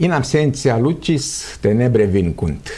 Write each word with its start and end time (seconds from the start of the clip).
In 0.00 0.12
absenția 0.12 0.78
lucis, 0.78 1.58
tenebre 1.60 2.04
vincunt. 2.04 2.70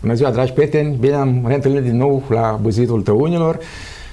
Bună 0.00 0.14
ziua, 0.14 0.30
dragi 0.30 0.52
prieteni! 0.52 0.96
Bine 1.00 1.14
am 1.14 1.44
reîntâlnit 1.46 1.82
din 1.82 1.96
nou 1.96 2.22
la 2.28 2.58
Buzitul 2.62 3.02
Tăunilor. 3.02 3.58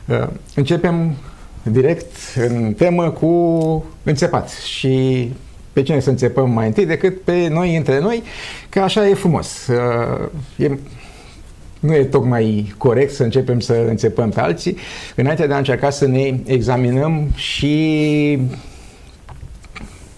Uh, 0.06 0.28
începem 0.56 1.16
direct 1.64 2.16
în 2.36 2.74
temă 2.74 3.10
cu 3.10 3.86
înțepat 4.04 4.50
și 4.50 5.32
pe 5.74 5.82
cine 5.82 6.00
să 6.00 6.10
înțepăm 6.10 6.50
mai 6.50 6.68
întâi 6.68 6.86
decât 6.86 7.22
pe 7.22 7.48
noi 7.48 7.76
între 7.76 8.00
noi, 8.00 8.24
că 8.70 8.80
așa 8.80 9.08
e 9.08 9.14
frumos. 9.14 9.68
Uh, 9.68 10.28
e, 10.56 10.78
nu 11.80 11.94
e 11.94 12.04
tocmai 12.04 12.74
corect 12.78 13.14
să 13.14 13.24
începem 13.24 13.60
să 13.60 13.86
înțepăm 13.88 14.30
pe 14.30 14.40
alții, 14.40 14.78
înainte 15.16 15.48
de 15.48 15.54
a 15.54 15.58
încerca 15.58 15.90
să 15.90 16.08
ne 16.08 16.40
examinăm 16.46 17.28
și 17.36 18.40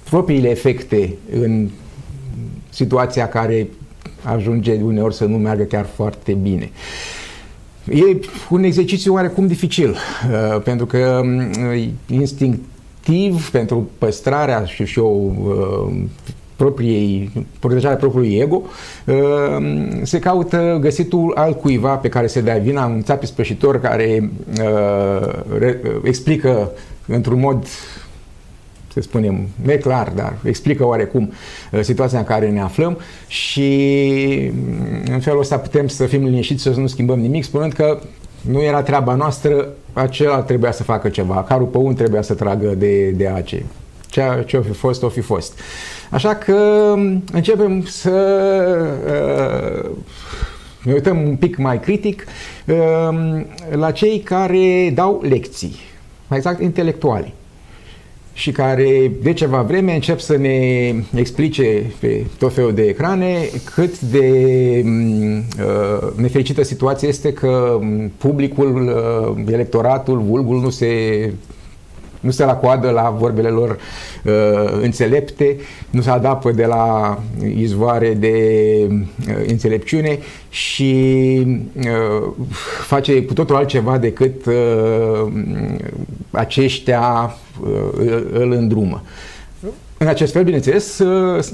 propriile 0.09 0.49
efecte 0.49 1.15
în 1.31 1.69
situația 2.69 3.27
care 3.27 3.67
ajunge 4.23 4.79
uneori 4.83 5.15
să 5.15 5.25
nu 5.25 5.37
meargă 5.37 5.63
chiar 5.63 5.85
foarte 5.95 6.33
bine. 6.33 6.69
E 7.85 8.19
un 8.49 8.63
exercițiu 8.63 9.13
oarecum 9.13 9.47
dificil, 9.47 9.89
uh, 9.89 10.61
pentru 10.61 10.85
că 10.85 11.21
uh, 11.23 11.87
instinctiv, 12.07 13.49
pentru 13.51 13.89
păstrarea 13.97 14.65
și, 14.65 14.85
și 14.85 14.99
o 14.99 15.07
uh, 15.07 15.93
propriei, 16.55 17.31
protejarea 17.59 17.97
propriului 17.97 18.37
ego, 18.37 18.61
se 20.03 20.19
caută 20.19 20.77
găsitul 20.81 21.31
al 21.35 21.53
cuiva 21.53 21.95
pe 21.95 22.09
care 22.09 22.27
se 22.27 22.41
dea 22.41 22.57
vina, 22.57 22.85
un 22.85 23.03
țapi 23.03 23.25
spășitor 23.25 23.79
care 23.79 24.31
explică 26.03 26.71
într-un 27.07 27.39
mod 27.39 27.65
să 28.93 29.01
spunem, 29.01 29.47
neclar, 29.61 30.11
dar 30.15 30.35
explică 30.43 30.85
oarecum 30.85 31.31
uh, 31.71 31.79
situația 31.81 32.17
în 32.17 32.23
care 32.23 32.49
ne 32.49 32.61
aflăm 32.61 32.97
și 33.27 34.51
mm, 34.53 35.13
în 35.13 35.19
felul 35.19 35.39
ăsta 35.39 35.57
putem 35.57 35.87
să 35.87 36.05
fim 36.05 36.23
liniștiți, 36.23 36.61
să 36.61 36.69
nu 36.69 36.87
schimbăm 36.87 37.19
nimic, 37.19 37.43
spunând 37.43 37.73
că 37.73 37.99
nu 38.41 38.61
era 38.61 38.81
treaba 38.81 39.15
noastră, 39.15 39.67
acela 39.93 40.41
trebuia 40.41 40.71
să 40.71 40.83
facă 40.83 41.09
ceva, 41.09 41.43
carul 41.43 41.65
pe 41.65 41.77
un 41.77 41.93
trebuia 41.93 42.21
să 42.21 42.33
tragă 42.33 42.67
de, 42.67 43.09
de 43.09 43.27
ace. 43.27 43.65
Ce, 44.07 44.43
ce 44.45 44.57
o 44.57 44.61
fi 44.61 44.71
fost, 44.71 45.03
o 45.03 45.09
fi 45.09 45.21
fost. 45.21 45.59
Așa 46.09 46.35
că 46.35 46.93
mm, 46.95 47.23
începem 47.33 47.83
să 47.83 48.11
uh, 49.05 49.89
ne 50.83 50.93
uităm 50.93 51.21
un 51.27 51.35
pic 51.35 51.57
mai 51.57 51.79
critic 51.79 52.25
uh, 52.65 53.41
la 53.71 53.91
cei 53.91 54.19
care 54.19 54.91
dau 54.93 55.21
lecții, 55.23 55.75
mai 56.27 56.37
exact 56.37 56.61
intelectuali 56.61 57.33
și 58.39 58.51
care 58.51 59.11
de 59.21 59.33
ceva 59.33 59.61
vreme 59.61 59.93
încep 59.93 60.19
să 60.19 60.37
ne 60.37 60.93
explice 61.15 61.83
pe 61.99 62.25
tot 62.37 62.53
felul 62.53 62.73
de 62.73 62.81
ecrane 62.81 63.49
cât 63.73 63.99
de 63.99 64.29
mm, 64.85 65.37
uh, 65.37 66.07
nefericită 66.15 66.63
situație 66.63 67.07
este 67.07 67.33
că 67.33 67.77
mm, 67.81 68.11
publicul, 68.17 68.87
uh, 68.87 69.43
electoratul, 69.53 70.19
vulgul 70.19 70.59
nu 70.59 70.69
se 70.69 70.87
nu 72.19 72.31
se 72.31 72.45
la 72.45 72.55
coadă 72.55 72.89
la 72.89 73.15
vorbele 73.17 73.49
lor 73.49 73.69
uh, 74.23 74.79
înțelepte, 74.81 75.57
nu 75.89 76.01
se 76.01 76.09
adapă 76.09 76.51
de 76.51 76.65
la 76.65 77.19
izvoare 77.55 78.13
de 78.13 78.35
uh, 78.89 79.35
înțelepciune 79.47 80.19
și 80.49 80.93
uh, 81.77 82.31
face 82.87 83.23
cu 83.23 83.33
totul 83.33 83.55
altceva 83.55 83.97
decât 83.97 84.45
uh, 84.45 85.31
aceștia 86.31 87.37
uh, 87.61 88.21
îl 88.31 88.51
îndrumă. 88.51 89.03
În 89.97 90.07
acest 90.07 90.33
fel, 90.33 90.43
bineînțeles, 90.43 90.99
uh, 90.99 91.45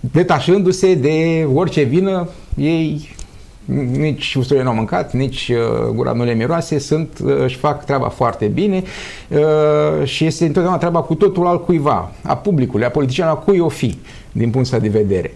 detașându-se 0.00 0.94
de 0.94 1.46
orice 1.54 1.82
vină, 1.82 2.28
ei 2.56 3.14
nici 3.96 4.34
usturile 4.34 4.64
nu 4.64 4.70
au 4.70 4.74
mâncat, 4.74 5.12
nici 5.12 5.52
uh, 5.54 5.88
gura 5.94 6.12
nu 6.12 6.24
le 6.24 6.34
miroase, 6.34 6.78
sunt, 6.78 7.18
uh, 7.24 7.42
își 7.42 7.56
fac 7.56 7.84
treaba 7.84 8.08
foarte 8.08 8.46
bine 8.46 8.82
uh, 9.28 10.06
și 10.06 10.24
este 10.24 10.44
întotdeauna 10.44 10.78
treaba 10.78 11.02
cu 11.02 11.14
totul 11.14 11.46
al 11.46 11.64
cuiva, 11.64 12.12
a 12.22 12.36
publicului, 12.36 12.84
a 12.84 12.90
politicianului, 12.90 13.40
a 13.40 13.44
cui 13.44 13.58
o 13.58 13.68
fi, 13.68 13.98
din 14.32 14.50
punctul 14.50 14.78
de 14.78 14.88
vedere. 14.88 15.34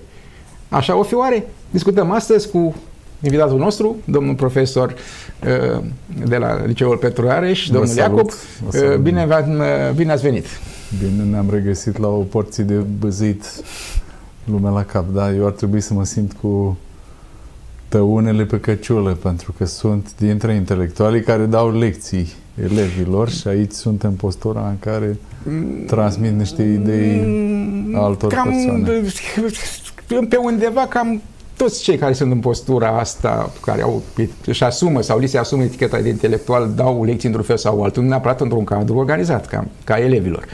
Așa 0.68 0.96
o 0.96 1.02
fi 1.02 1.14
oare? 1.14 1.46
Discutăm 1.70 2.10
astăzi 2.10 2.50
cu 2.50 2.74
invitatul 3.20 3.58
nostru, 3.58 3.96
domnul 4.04 4.34
profesor 4.34 4.94
de 6.26 6.36
la 6.36 6.64
Liceul 6.64 6.96
Petru 6.96 7.28
Areș, 7.28 7.66
domnul 7.66 7.86
salut, 7.86 8.32
Iacob. 8.72 9.02
Bine, 9.02 9.26
bine 9.94 10.12
ați 10.12 10.22
venit! 10.22 10.46
Bine 10.98 11.22
ne-am 11.22 11.46
regăsit 11.50 11.98
la 11.98 12.08
o 12.08 12.20
porție 12.20 12.64
de 12.64 12.74
băzit 12.74 13.44
lumea 14.44 14.70
la 14.70 14.84
cap, 14.84 15.04
da? 15.12 15.32
Eu 15.32 15.46
ar 15.46 15.52
trebui 15.52 15.80
să 15.80 15.94
mă 15.94 16.04
simt 16.04 16.32
cu 16.40 16.76
tăunele 17.88 18.44
pe 18.44 18.60
căciulă, 18.60 19.12
pentru 19.12 19.54
că 19.58 19.64
sunt 19.64 20.14
dintre 20.18 20.54
intelectualii 20.54 21.22
care 21.22 21.44
dau 21.44 21.78
lecții 21.78 22.32
elevilor 22.62 23.28
și 23.28 23.48
aici 23.48 23.72
sunt 23.72 24.02
în 24.02 24.12
postura 24.12 24.68
în 24.68 24.78
care 24.78 25.18
transmit 25.86 26.32
niște 26.32 26.62
idei 26.62 27.26
altor 27.94 28.32
cam, 28.32 28.50
persoane. 28.50 30.26
Pe 30.28 30.36
undeva 30.36 30.86
cam 30.86 31.20
toți 31.56 31.82
cei 31.82 31.96
care 31.96 32.12
sunt 32.12 32.32
în 32.32 32.38
postura 32.38 32.98
asta, 32.98 33.52
care 33.64 33.82
au, 33.82 34.02
își 34.46 34.64
asumă 34.64 35.00
sau 35.00 35.18
li 35.18 35.26
se 35.26 35.38
asumă 35.38 35.62
eticheta 35.62 36.00
de 36.00 36.08
intelectual, 36.08 36.70
dau 36.76 37.04
lecții 37.04 37.28
într-un 37.28 37.44
fel 37.46 37.56
sau 37.56 37.82
altul, 37.82 38.02
nu 38.02 38.08
neapărat 38.08 38.40
într-un 38.40 38.64
cadru 38.64 38.96
organizat, 38.96 39.46
ca, 39.46 39.66
ca 39.84 39.98
elevilor. 39.98 40.44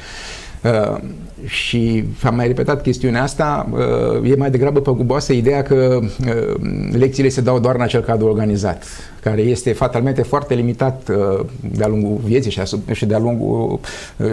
Uh, 0.62 0.98
și 1.46 2.04
am 2.22 2.34
mai 2.34 2.46
repetat 2.46 2.82
chestiunea 2.82 3.22
asta, 3.22 3.68
uh, 3.72 4.30
e 4.30 4.34
mai 4.34 4.50
degrabă 4.50 4.80
păguboasă 4.80 5.32
ideea 5.32 5.62
că 5.62 5.98
uh, 6.02 6.54
lecțiile 6.92 7.28
se 7.28 7.40
dau 7.40 7.58
doar 7.58 7.74
în 7.74 7.80
acel 7.80 8.00
cadru 8.00 8.26
organizat, 8.26 8.84
care 9.20 9.40
este 9.40 9.72
fatalmente 9.72 10.22
foarte 10.22 10.54
limitat 10.54 11.08
uh, 11.08 11.46
de-a 11.60 11.88
lungul 11.88 12.20
vieții 12.24 12.62
și 12.92 13.06
de-a 13.06 13.18
lungul 13.18 13.80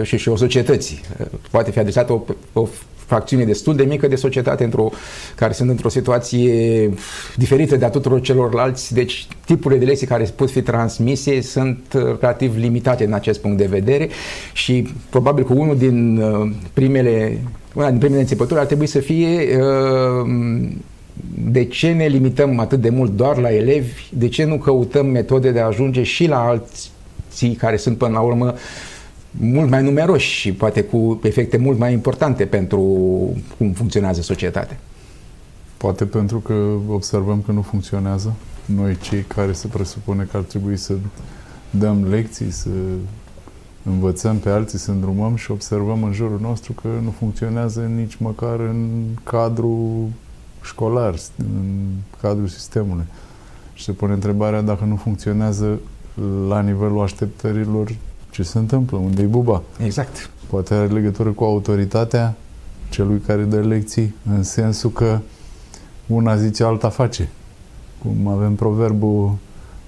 și, 0.02 0.16
și 0.16 0.28
o 0.28 0.36
societății. 0.36 1.00
Poate 1.50 1.70
fi 1.70 1.78
adresată 1.78 2.12
o, 2.12 2.22
o 2.52 2.68
fracțiune 3.12 3.44
destul 3.44 3.76
de 3.76 3.82
mică 3.82 4.06
de 4.06 4.16
societate 4.16 4.64
într-o, 4.64 4.90
care 5.34 5.52
sunt 5.52 5.70
într-o 5.70 5.88
situație 5.88 6.90
diferită 7.36 7.76
de 7.76 7.84
a 7.84 7.90
tuturor 7.90 8.20
celorlalți, 8.20 8.94
deci 8.94 9.26
tipurile 9.44 9.80
de 9.80 9.86
lecții 9.86 10.06
care 10.06 10.24
pot 10.36 10.50
fi 10.50 10.62
transmise 10.62 11.40
sunt 11.40 11.78
relativ 12.20 12.56
limitate 12.56 13.04
în 13.04 13.12
acest 13.12 13.40
punct 13.40 13.58
de 13.58 13.66
vedere 13.66 14.08
și 14.52 14.88
probabil 15.10 15.44
că 15.44 15.52
unul 15.52 15.76
din 15.76 16.22
primele, 16.72 17.38
una 17.74 17.90
din 17.90 17.98
primele 17.98 18.20
înțepături 18.20 18.60
ar 18.60 18.66
trebui 18.66 18.86
să 18.86 18.98
fie 18.98 19.58
de 21.52 21.64
ce 21.64 21.90
ne 21.90 22.06
limităm 22.06 22.58
atât 22.58 22.80
de 22.80 22.90
mult 22.90 23.16
doar 23.16 23.36
la 23.36 23.54
elevi, 23.54 24.08
de 24.10 24.28
ce 24.28 24.44
nu 24.44 24.58
căutăm 24.58 25.06
metode 25.06 25.50
de 25.50 25.60
a 25.60 25.66
ajunge 25.66 26.02
și 26.02 26.26
la 26.26 26.38
alții 26.38 27.54
care 27.54 27.76
sunt 27.76 27.98
până 27.98 28.12
la 28.12 28.20
urmă 28.20 28.54
mult 29.40 29.70
mai 29.70 29.82
numeroși 29.82 30.30
și 30.30 30.52
poate 30.52 30.84
cu 30.84 31.20
efecte 31.22 31.56
mult 31.56 31.78
mai 31.78 31.92
importante 31.92 32.46
pentru 32.46 32.80
cum 33.58 33.72
funcționează 33.72 34.20
societatea. 34.20 34.78
Poate 35.76 36.04
pentru 36.04 36.38
că 36.38 36.54
observăm 36.88 37.42
că 37.46 37.52
nu 37.52 37.62
funcționează. 37.62 38.34
Noi 38.64 38.96
cei 38.96 39.22
care 39.22 39.52
se 39.52 39.66
presupune 39.66 40.28
că 40.30 40.36
ar 40.36 40.42
trebui 40.42 40.76
să 40.76 40.94
dăm 41.70 42.08
lecții, 42.08 42.50
să 42.50 42.68
învățăm 43.82 44.36
pe 44.36 44.50
alții, 44.50 44.78
să 44.78 44.90
îndrumăm 44.90 45.36
și 45.36 45.50
observăm 45.50 46.02
în 46.02 46.12
jurul 46.12 46.38
nostru 46.40 46.72
că 46.72 46.88
nu 47.02 47.10
funcționează 47.10 47.80
nici 47.80 48.16
măcar 48.16 48.60
în 48.60 49.04
cadrul 49.22 50.08
școlar, 50.62 51.14
în 51.36 51.80
cadrul 52.20 52.48
sistemului. 52.48 53.04
Și 53.74 53.84
se 53.84 53.92
pune 53.92 54.12
întrebarea 54.12 54.60
dacă 54.60 54.84
nu 54.84 54.96
funcționează 54.96 55.78
la 56.48 56.60
nivelul 56.60 57.02
așteptărilor 57.02 57.94
ce 58.32 58.42
se 58.42 58.58
întâmplă, 58.58 58.96
unde 58.96 59.22
e 59.22 59.26
buba. 59.26 59.62
Exact. 59.84 60.30
Poate 60.50 60.74
are 60.74 60.86
legătură 60.86 61.30
cu 61.30 61.44
autoritatea 61.44 62.34
celui 62.90 63.18
care 63.26 63.42
dă 63.42 63.60
lecții, 63.60 64.14
în 64.34 64.42
sensul 64.42 64.90
că 64.90 65.18
una 66.06 66.36
zice, 66.36 66.64
alta 66.64 66.88
face. 66.88 67.28
Cum 68.02 68.28
avem 68.28 68.54
proverbul, 68.54 69.34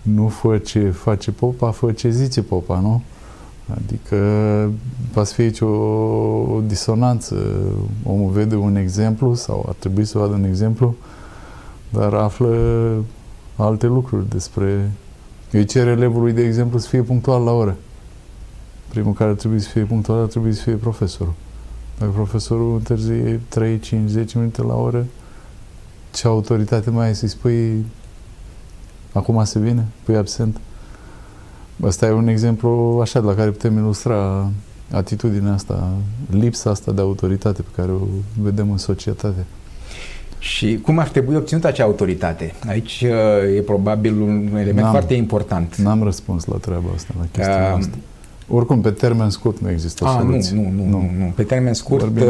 nu 0.03 0.29
fă 0.29 0.59
ce 0.59 0.91
face 0.91 1.31
popa, 1.31 1.71
fă 1.71 1.93
ce 1.93 2.11
zice 2.11 2.43
popa, 2.43 2.81
nu? 2.81 3.03
Adică 3.75 4.17
poate 5.13 5.31
fi 5.35 5.41
aici 5.41 5.61
o, 5.61 5.67
o 6.55 6.61
disonanță. 6.67 7.37
Omul 8.07 8.31
vede 8.31 8.55
un 8.55 8.77
exemplu 8.77 9.35
sau 9.35 9.65
ar 9.69 9.75
trebui 9.79 10.05
să 10.05 10.19
vadă 10.19 10.33
un 10.33 10.45
exemplu, 10.45 10.95
dar 11.91 12.15
află 12.15 12.57
alte 13.57 13.87
lucruri 13.87 14.29
despre... 14.29 14.91
Îi 15.51 15.65
cere 15.65 15.91
elevului, 15.91 16.33
de 16.33 16.45
exemplu, 16.45 16.79
să 16.79 16.89
fie 16.89 17.03
punctual 17.03 17.43
la 17.43 17.53
oră 17.53 17.77
primul 18.95 19.13
care 19.13 19.31
ar 19.31 19.37
trebui 19.37 19.61
să 19.61 19.69
fie 19.69 19.83
punctual 19.83 20.21
ar 20.21 20.27
trebui 20.27 20.53
să 20.53 20.63
fie 20.63 20.75
profesorul. 20.75 21.35
Dacă 21.99 22.11
profesorul 22.11 22.75
întârzie 22.75 23.41
3, 23.49 23.79
5, 23.79 24.11
10 24.11 24.39
minute 24.39 24.63
la 24.63 24.75
oră, 24.75 25.07
ce 26.13 26.27
autoritate 26.27 26.91
mai 26.91 27.07
ai 27.07 27.15
să-i 27.15 27.29
spui 27.29 27.87
acum 29.13 29.45
se 29.45 29.59
vine, 29.59 29.87
pui 30.03 30.17
absent? 30.17 30.61
Asta 31.85 32.07
e 32.07 32.11
un 32.11 32.29
exemplu 32.29 32.99
așa 33.03 33.21
de 33.21 33.27
la 33.27 33.35
care 33.35 33.51
putem 33.51 33.77
ilustra 33.77 34.51
atitudinea 34.91 35.53
asta, 35.53 35.93
lipsa 36.31 36.71
asta 36.71 36.93
de 36.93 37.01
autoritate 37.01 37.63
pe 37.63 37.69
care 37.77 37.93
o 37.93 38.07
vedem 38.43 38.71
în 38.71 38.79
societate. 38.79 39.45
Și 40.39 40.79
cum 40.83 40.99
ar 40.99 41.09
trebui 41.09 41.37
obținută 41.37 41.67
acea 41.67 41.85
autoritate? 41.85 42.55
Aici 42.67 43.05
uh, 43.07 43.57
e 43.57 43.61
probabil 43.61 44.21
un 44.21 44.49
element 44.53 44.77
n-am, 44.77 44.91
foarte 44.91 45.15
important. 45.15 45.77
N-am 45.77 46.03
răspuns 46.03 46.45
la 46.45 46.57
treaba 46.57 46.89
asta, 46.95 47.15
la 47.19 47.27
chestia 47.33 47.73
uh, 47.73 47.79
asta. 47.79 47.97
Oricum, 48.49 48.81
pe 48.81 48.91
termen 48.91 49.31
scurt 49.31 49.61
nu 49.61 49.71
există 49.71 50.05
a, 50.05 50.19
soluție. 50.21 50.57
Nu, 50.57 50.63
nu, 50.63 50.85
nu, 50.85 50.91
nu, 50.91 51.11
nu. 51.19 51.33
Pe 51.35 51.43
termen 51.43 51.75
scurt, 51.75 52.03
uh, 52.03 52.11
de 52.15 52.25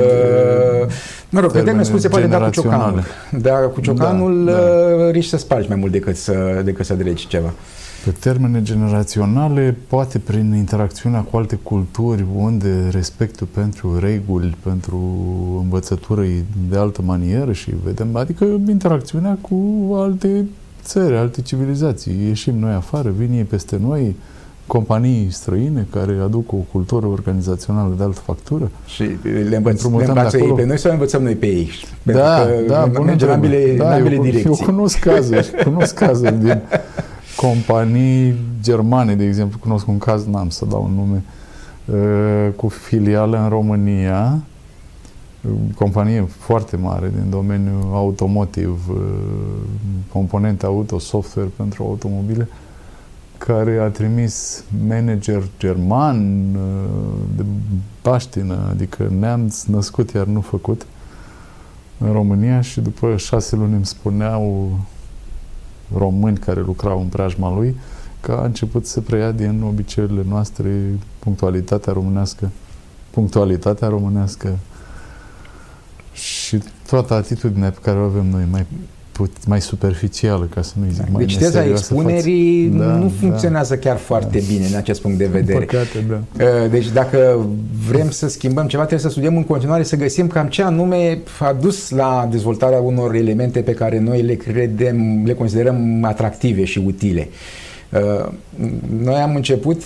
mă 1.29 1.41
rog, 1.41 1.53
pe 1.53 1.61
termen 1.61 1.85
scurt 1.85 2.01
se 2.01 2.09
poate 2.09 2.27
da 2.27 2.39
cu 2.39 2.51
ciocanul. 2.51 3.03
Dar 3.41 3.71
cu 3.71 3.81
ciocanul 3.81 4.45
da, 4.45 4.53
da. 4.53 4.59
Uh, 4.59 5.11
riști 5.11 5.31
să 5.31 5.37
spargi 5.37 5.69
mai 5.69 5.77
mult 5.77 5.93
decât 5.93 6.17
să, 6.17 6.61
decât 6.65 6.87
să 6.87 6.95
dregi 6.95 7.27
ceva. 7.27 7.53
Pe 8.05 8.11
termene 8.11 8.63
generaționale, 8.63 9.77
poate 9.87 10.19
prin 10.19 10.55
interacțiunea 10.55 11.21
cu 11.21 11.37
alte 11.37 11.59
culturi, 11.63 12.25
unde 12.37 12.89
respectul 12.91 13.47
pentru 13.47 13.99
reguli, 13.99 14.57
pentru 14.63 14.99
învățătură 15.63 16.25
e 16.25 16.45
de 16.71 16.77
altă 16.77 17.03
manieră 17.05 17.53
și 17.53 17.73
vedem, 17.85 18.17
adică 18.17 18.45
interacțiunea 18.69 19.39
cu 19.41 19.57
alte 19.95 20.45
țări, 20.83 21.17
alte 21.17 21.43
civilizații. 21.43 22.27
Ieșim 22.27 22.59
noi 22.59 22.73
afară, 22.73 23.11
vin 23.17 23.33
ei 23.33 23.45
peste 23.45 23.79
noi, 23.81 24.17
companii 24.67 25.31
străine 25.31 25.87
care 25.91 26.19
aduc 26.23 26.53
o 26.53 26.57
cultură 26.73 27.07
organizațională 27.07 27.95
de 27.97 28.03
altă 28.03 28.21
factură. 28.21 28.71
Și 28.87 29.03
le, 29.49 29.57
învăț, 29.57 29.83
le 29.83 30.05
învață 30.05 30.39
ei 30.39 30.53
pe 30.53 30.65
noi 30.65 30.79
sau 30.79 30.93
învățăm 30.93 31.23
noi 31.23 31.35
pe 31.35 31.47
ei? 31.47 31.71
Pentru 32.03 32.23
da, 32.23 32.37
că 32.37 32.91
da, 32.93 33.01
mergem 33.01 33.29
în 33.29 33.35
ambele, 33.35 33.75
da, 33.77 33.95
ambele 33.95 34.15
eu, 34.15 34.23
direcții. 34.23 34.47
Eu 34.47 34.59
cunosc 34.65 34.99
cazuri, 34.99 35.51
cunosc 35.65 35.95
cazuri 35.95 36.39
din 36.39 36.61
companii 37.37 38.35
germane, 38.63 39.15
de 39.15 39.25
exemplu, 39.25 39.59
cunosc 39.59 39.89
un 39.89 39.99
caz, 39.99 40.27
n-am 40.27 40.49
să 40.49 40.65
dau 40.65 40.83
un 40.83 40.95
nume, 40.95 41.23
uh, 41.85 42.53
cu 42.57 42.69
filială 42.69 43.43
în 43.43 43.49
România, 43.49 44.43
companie 45.75 46.27
foarte 46.39 46.77
mare 46.77 47.13
din 47.15 47.31
domeniul 47.31 47.91
automotive, 47.93 48.79
uh, 48.91 48.97
componente 50.13 50.67
auto, 50.67 50.99
software 50.99 51.49
pentru 51.57 51.83
automobile, 51.83 52.49
care 53.47 53.79
a 53.79 53.89
trimis 53.89 54.65
manager 54.89 55.43
german 55.59 56.55
uh, 56.55 56.63
de 57.37 57.45
baștină, 58.03 58.67
adică 58.71 59.13
neamț 59.19 59.63
născut 59.63 60.11
iar 60.11 60.27
nu 60.27 60.41
făcut, 60.41 60.87
în 61.99 62.13
România 62.13 62.61
și 62.61 62.81
după 62.81 63.17
șase 63.17 63.57
luni 63.57 63.75
îmi 63.75 63.87
spuneau 63.87 64.79
români 65.97 66.37
care 66.37 66.61
lucrau 66.61 67.01
în 67.01 67.07
preajma 67.07 67.55
lui, 67.55 67.77
că 68.21 68.33
a 68.33 68.45
început 68.45 68.87
să 68.87 69.01
preia 69.01 69.31
din 69.31 69.63
obiceiurile 69.63 70.25
noastre 70.29 70.99
punctualitatea 71.19 71.93
românească, 71.93 72.51
punctualitatea 73.11 73.89
românească 73.89 74.59
și 76.13 76.63
toată 76.87 77.15
atitudinea 77.15 77.71
pe 77.71 77.79
care 77.83 77.99
o 77.99 78.05
avem 78.05 78.27
noi, 78.27 78.47
mai 78.51 78.61
put, 78.61 78.89
mai 79.47 79.61
superficială, 79.61 80.49
ca 80.55 80.63
să 80.63 80.73
nu 80.79 80.85
zic 80.93 81.09
mai 81.11 81.25
Deci 81.25 81.39
teza 81.39 81.65
expunerii 81.65 82.67
da, 82.67 82.85
nu 82.85 83.03
da. 83.03 83.13
funcționează 83.21 83.75
da, 83.75 83.81
chiar 83.81 83.97
foarte 83.97 84.39
da. 84.39 84.45
bine 84.49 84.67
în 84.67 84.75
acest 84.77 85.01
punct 85.01 85.19
de 85.19 85.27
vedere. 85.27 85.59
Păcate, 85.65 86.05
da. 86.09 86.45
Uh, 86.45 86.71
deci 86.71 86.93
dacă 86.93 87.47
vrem 87.89 88.11
să 88.11 88.29
schimbăm 88.29 88.67
ceva, 88.67 88.83
trebuie 88.83 89.07
să 89.07 89.13
studiem 89.13 89.37
în 89.37 89.45
continuare, 89.45 89.83
să 89.83 89.97
găsim 89.97 90.27
cam 90.27 90.47
ce 90.47 90.63
anume 90.63 91.19
a 91.39 91.53
dus 91.53 91.91
la 91.91 92.29
dezvoltarea 92.31 92.79
unor 92.79 93.15
elemente 93.15 93.61
pe 93.61 93.73
care 93.73 93.99
noi 93.99 94.23
le 94.23 94.35
credem, 94.35 95.23
le 95.25 95.35
considerăm 95.35 96.05
atractive 96.05 96.65
și 96.65 96.79
utile. 96.79 97.29
Uh, 97.91 98.33
noi 99.03 99.15
am 99.15 99.35
început 99.35 99.83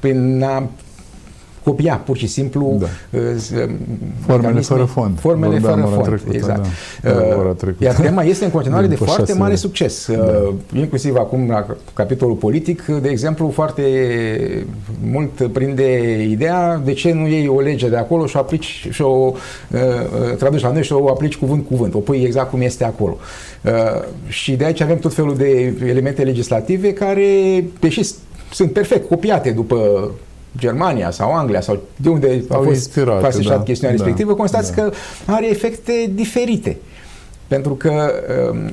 prin 0.00 0.42
a 0.42 0.70
copia 1.66 2.02
pur 2.04 2.16
și 2.16 2.26
simplu 2.26 2.76
da. 2.78 2.86
uh, 3.18 3.68
formele 4.26 4.60
fără 4.60 4.84
fond. 4.84 5.18
Formele 5.20 5.58
fără 5.58 5.88
fond, 5.94 6.02
trecută, 6.02 6.36
exact. 6.36 6.66
Da. 7.02 7.10
Uh, 7.10 7.72
Iar 7.78 7.94
tema 7.94 8.22
este 8.22 8.44
în 8.44 8.50
continuare 8.50 8.86
de 8.94 8.94
foarte 8.94 9.32
mare 9.32 9.54
succes. 9.54 10.06
Da. 10.06 10.22
Uh, 10.22 10.54
inclusiv 10.74 11.16
acum 11.16 11.50
la 11.50 11.66
capitolul 11.94 12.34
politic, 12.34 12.84
de 12.84 13.08
exemplu, 13.08 13.50
foarte 13.50 13.82
mult 15.10 15.52
prinde 15.52 16.22
ideea 16.22 16.80
de 16.84 16.92
ce 16.92 17.12
nu 17.12 17.26
iei 17.26 17.48
o 17.48 17.60
lege 17.60 17.88
de 17.88 17.96
acolo 17.96 18.26
și 18.26 18.36
o 18.36 18.38
aplici 18.38 18.88
și 18.90 19.02
o 19.02 19.32
uh, 19.70 19.80
uh 19.80 20.36
traduci 20.36 20.62
la 20.62 20.72
noi 20.72 20.82
și 20.82 20.92
o 20.92 21.08
aplici 21.08 21.36
cuvânt 21.36 21.66
cuvânt, 21.66 21.94
o 21.94 21.98
pui 21.98 22.22
exact 22.22 22.50
cum 22.50 22.60
este 22.60 22.84
acolo. 22.84 23.16
Uh, 23.64 23.72
și 24.28 24.52
de 24.52 24.64
aici 24.64 24.80
avem 24.80 24.98
tot 24.98 25.14
felul 25.14 25.36
de 25.36 25.74
elemente 25.86 26.22
legislative 26.22 26.92
care, 26.92 27.64
deși 27.80 28.02
sunt 28.52 28.72
perfect 28.72 29.08
copiate 29.08 29.50
după 29.50 30.10
Germania 30.58 31.10
sau 31.10 31.32
Anglia 31.32 31.60
sau 31.60 31.78
de 31.96 32.08
unde 32.08 32.44
a 32.48 32.56
fost 32.56 33.00
clasificat 33.18 33.56
da, 33.56 33.62
chestiunea 33.62 33.96
da, 33.96 34.02
respectivă, 34.02 34.34
constați 34.34 34.74
da. 34.74 34.82
că 34.82 34.92
are 35.26 35.50
efecte 35.50 36.10
diferite. 36.14 36.76
Pentru 37.46 37.74
că 37.74 38.10
um, 38.50 38.70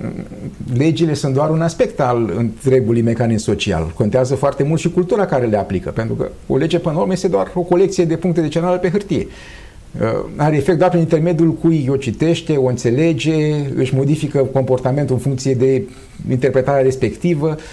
legile 0.78 1.14
sunt 1.14 1.34
doar 1.34 1.50
un 1.50 1.62
aspect 1.62 2.00
al 2.00 2.34
întregului 2.38 3.02
mecanism 3.02 3.44
social. 3.44 3.92
Contează 3.96 4.36
foarte 4.36 4.64
mult 4.64 4.80
și 4.80 4.90
cultura 4.90 5.26
care 5.26 5.46
le 5.46 5.58
aplică. 5.58 5.90
Pentru 5.90 6.14
că 6.14 6.30
o 6.48 6.58
lege, 6.58 6.80
până 6.80 6.94
la 6.96 7.02
urmă, 7.02 7.14
este 7.14 7.28
doar 7.28 7.52
o 7.54 7.62
colecție 7.62 8.06
de 8.06 8.16
puncte 8.16 8.42
de 8.42 8.48
cenală 8.48 8.78
pe 8.78 8.90
hârtie. 8.90 9.28
Uh, 10.02 10.30
are 10.36 10.56
efect 10.56 10.78
doar 10.78 10.90
prin 10.90 11.02
intermediul 11.02 11.54
cui 11.54 11.88
o 11.90 11.96
citește, 11.96 12.56
o 12.56 12.66
înțelege, 12.66 13.54
își 13.76 13.96
modifică 13.96 14.40
comportamentul 14.40 15.16
în 15.16 15.22
funcție 15.22 15.54
de 15.54 15.84
interpretarea 16.30 16.82
respectivă. 16.82 17.48
Uh, 17.48 17.64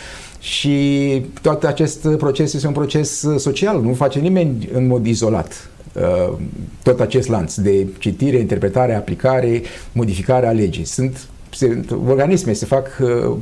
și 0.40 1.26
tot 1.42 1.64
acest 1.64 2.08
proces 2.08 2.52
este 2.52 2.66
un 2.66 2.72
proces 2.72 3.26
social, 3.36 3.80
nu 3.80 3.94
face 3.94 4.18
nimeni 4.18 4.68
în 4.72 4.86
mod 4.86 5.06
izolat 5.06 5.70
uh, 5.92 6.36
tot 6.82 7.00
acest 7.00 7.28
lanț 7.28 7.54
de 7.54 7.86
citire, 7.98 8.38
interpretare, 8.38 8.94
aplicare, 8.94 9.62
modificare 9.92 10.46
a 10.46 10.52
legii. 10.52 10.84
Sunt, 10.84 11.28
sunt 11.50 11.90
organisme, 12.08 12.52
se 12.52 12.64
fac 12.64 12.86
uh, 13.00 13.36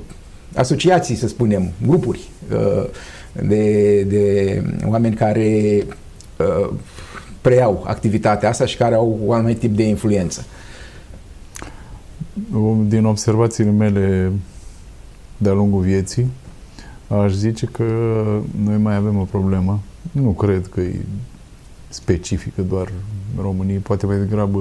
asociații, 0.54 1.14
să 1.14 1.28
spunem, 1.28 1.70
grupuri 1.86 2.28
uh, 2.52 2.84
de, 3.42 4.02
de 4.02 4.62
oameni 4.86 5.14
care 5.14 5.84
preiau 7.40 7.84
activitatea 7.86 8.48
asta 8.48 8.66
și 8.66 8.76
care 8.76 8.94
au 8.94 9.18
un 9.24 9.34
anumit 9.34 9.58
tip 9.58 9.76
de 9.76 9.82
influență. 9.82 10.44
Din 12.86 13.04
observațiile 13.04 13.70
mele 13.70 14.32
de-a 15.36 15.52
lungul 15.52 15.80
vieții, 15.80 16.26
aș 17.08 17.32
zice 17.32 17.66
că 17.66 17.84
noi 18.64 18.76
mai 18.76 18.94
avem 18.94 19.18
o 19.18 19.24
problemă. 19.24 19.80
Nu 20.12 20.30
cred 20.30 20.66
că 20.66 20.80
e 20.80 21.00
specifică 21.88 22.62
doar 22.62 22.92
României, 23.40 23.78
poate 23.78 24.06
mai 24.06 24.18
degrabă 24.18 24.60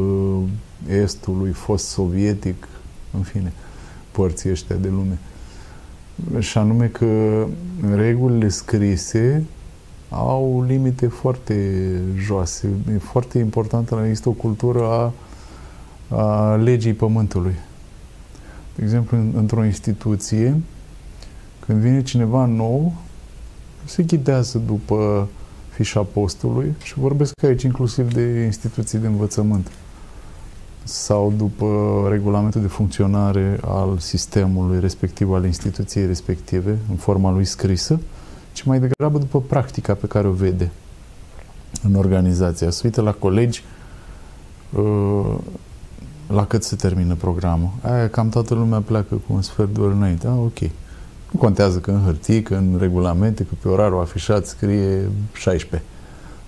estului, 0.89 1.51
fost 1.51 1.88
sovietic, 1.88 2.68
în 3.13 3.22
fine, 3.22 3.54
părții 4.12 4.50
ăștia 4.50 4.75
de 4.75 4.88
lume. 4.88 5.18
Și 6.39 6.58
anume 6.58 6.86
că 6.86 7.46
regulile 7.96 8.50
scrise 8.50 9.44
au 10.10 10.63
limite 10.68 11.08
foarte 11.08 11.82
joase. 12.18 12.70
E 12.94 12.98
foarte 12.98 13.38
importantă, 13.38 14.01
există 14.04 14.30
o 14.30 14.32
cultură 14.32 14.84
a, 14.84 15.13
a 16.18 16.56
legii 16.56 16.94
pământului. 16.94 17.56
De 18.75 18.84
exemplu, 18.84 19.18
într-o 19.34 19.66
instituție, 19.66 20.62
când 21.67 21.79
vine 21.81 22.03
cineva 22.03 22.45
nou, 22.45 22.93
se 23.86 24.03
ghidează 24.03 24.57
după 24.57 25.27
fișa 25.69 26.01
postului 26.01 26.75
și 26.83 27.00
vorbesc 27.00 27.43
aici 27.43 27.63
inclusiv 27.63 28.13
de 28.13 28.21
instituții 28.21 28.97
de 28.97 29.07
învățământ 29.07 29.71
sau 30.83 31.33
după 31.38 31.67
regulamentul 32.09 32.62
de 32.62 32.67
funcționare 32.67 33.59
al 33.65 33.97
sistemului 33.97 34.79
respectiv, 34.79 35.31
al 35.31 35.45
instituției 35.45 36.05
respective, 36.05 36.77
în 36.89 36.95
forma 36.95 37.31
lui 37.31 37.45
scrisă, 37.45 38.00
ci 38.53 38.63
mai 38.63 38.79
degrabă 38.79 39.17
după 39.17 39.41
practica 39.41 39.93
pe 39.93 40.07
care 40.07 40.27
o 40.27 40.31
vede 40.31 40.71
în 41.83 41.95
organizația. 41.95 42.69
Se 42.69 42.81
uită 42.83 43.01
la 43.01 43.12
colegi 43.12 43.63
uh, 44.75 45.36
la 46.27 46.45
cât 46.45 46.63
se 46.63 46.75
termină 46.75 47.15
programul. 47.15 47.69
Aia 47.81 48.09
cam 48.09 48.29
toată 48.29 48.53
lumea 48.53 48.79
pleacă 48.79 49.15
cu 49.15 49.33
un 49.33 49.41
sfert 49.41 49.74
de 49.74 49.79
oră 49.79 49.93
înainte. 49.93 50.27
Ah, 50.27 50.38
ok. 50.38 50.69
Nu 51.31 51.39
contează 51.39 51.77
că 51.77 51.91
în 51.91 52.01
hârtii, 52.05 52.41
că 52.41 52.55
în 52.55 52.77
regulamente, 52.79 53.43
că 53.43 53.53
pe 53.62 53.67
orarul 53.67 54.00
afișat 54.00 54.46
scrie 54.46 55.10
16. 55.34 55.89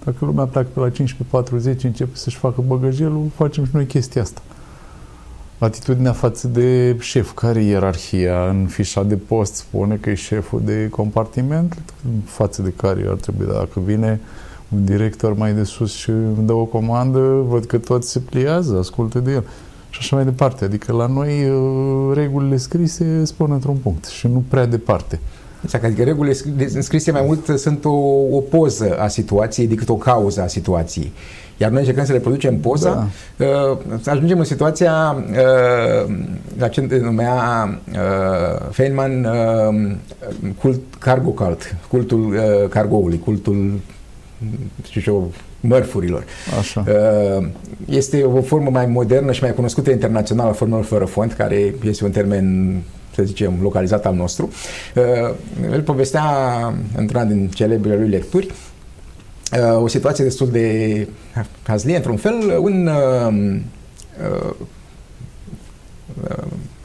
Dacă 0.04 0.26
lumea 0.26 0.46
pleacă 0.46 0.68
pe 0.74 0.80
la 0.80 0.90
15.40, 0.90 1.82
începe 1.82 2.10
să-și 2.14 2.38
facă 2.38 2.64
băgăjelul, 2.68 3.26
facem 3.36 3.66
și 3.66 3.72
noi 3.74 3.86
chestia 3.86 4.22
asta. 4.22 4.42
Atitudinea 5.58 6.12
față 6.12 6.48
de 6.48 6.98
șef, 7.00 7.32
care 7.34 7.64
e 7.64 7.70
ierarhia 7.70 8.50
în 8.50 8.66
fișa 8.66 9.04
de 9.04 9.16
post, 9.16 9.56
spune 9.56 9.96
că 9.96 10.10
e 10.10 10.14
șeful 10.14 10.62
de 10.66 10.88
compartiment, 10.90 11.82
față 12.26 12.62
de 12.62 12.74
care 12.76 13.06
ar 13.10 13.16
trebui, 13.16 13.46
dacă 13.46 13.80
vine 13.80 14.20
un 14.70 14.86
director 14.86 15.34
mai 15.34 15.54
de 15.54 15.64
sus 15.64 15.94
și 15.94 16.10
îmi 16.10 16.46
dă 16.46 16.54
o 16.54 16.66
comandă, 16.66 17.20
văd 17.48 17.66
că 17.66 17.78
toți 17.78 18.10
se 18.10 18.20
pliază, 18.20 18.78
ascultă 18.78 19.20
de 19.20 19.32
el 19.32 19.44
și 19.90 20.00
așa 20.00 20.16
mai 20.16 20.26
departe. 20.26 20.66
Adică 20.66 20.92
la 20.92 21.06
noi 21.06 21.50
uh, 21.50 22.16
regulile 22.16 22.58
scrise 22.58 23.26
spun 23.26 23.52
într-un 23.52 23.76
punct 23.76 24.06
și 24.06 24.28
nu 24.28 24.44
prea 24.48 24.66
departe. 24.66 25.20
Exact, 25.64 25.84
adică 25.84 26.04
regulile 26.04 26.38
înscrise 26.74 27.12
mai 27.12 27.24
mult 27.26 27.60
sunt 27.60 27.86
o, 27.86 27.92
o 28.32 28.40
poză 28.40 28.98
a 29.00 29.08
situației 29.08 29.68
decât 29.68 29.90
o 29.90 29.96
cauză 29.96 30.42
a 30.42 30.48
situației. 30.48 31.12
Iar 31.58 31.70
noi 31.70 31.80
încercăm 31.80 32.06
să 32.06 32.12
reproducem 32.12 32.60
poza, 32.60 33.10
da. 33.38 33.46
uh, 33.46 33.78
ajungem 34.06 34.38
în 34.40 34.44
situația 34.44 35.24
uh, 35.30 36.16
la 36.58 36.68
ce 36.68 37.00
numea 37.02 37.34
uh, 37.92 38.70
Feynman 38.72 39.26
uh, 39.26 39.96
cult, 40.60 40.80
cargo 41.00 41.30
cult, 41.30 41.76
cultul 41.90 42.20
uh, 42.20 42.70
cargoului, 42.70 43.20
cultul 43.20 43.80
știu 44.84 45.14
eu, 45.14 45.32
mărfurilor. 45.60 46.24
Așa. 46.60 46.84
Uh, 46.88 47.48
este 47.86 48.24
o 48.24 48.42
formă 48.42 48.70
mai 48.70 48.86
modernă 48.86 49.32
și 49.32 49.42
mai 49.44 49.54
cunoscută 49.54 49.92
internațional 49.92 50.48
a 50.48 50.52
formelor 50.52 50.84
fără 50.84 51.06
fond, 51.06 51.34
care 51.34 51.74
este 51.84 52.04
un 52.04 52.12
termen 52.12 52.78
să 53.16 53.24
zicem, 53.24 53.54
localizat 53.62 54.06
al 54.06 54.16
nostru. 54.16 54.50
Uh, 54.96 55.36
el 55.72 55.82
povestea 55.82 56.24
într-una 56.96 57.24
din 57.24 57.48
celebrele 57.48 58.00
lui 58.00 58.10
lecturi 58.10 58.48
uh, 58.48 59.82
o 59.82 59.88
situație 59.88 60.24
destul 60.24 60.50
de 60.50 61.08
hazlie, 61.64 61.96
într-un 61.96 62.18
fel, 62.18 62.58
un 62.62 62.90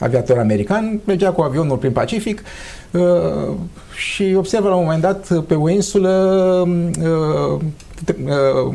aviator 0.04 0.38
american 0.38 1.00
mergea 1.04 1.30
cu 1.30 1.42
avionul 1.42 1.76
prin 1.76 1.92
Pacific 1.92 2.42
și 3.94 4.34
observă 4.36 4.68
la 4.68 4.74
un 4.74 4.82
moment 4.82 5.02
dat 5.02 5.44
pe 5.46 5.54
o 5.54 5.70
insulă 5.70 6.10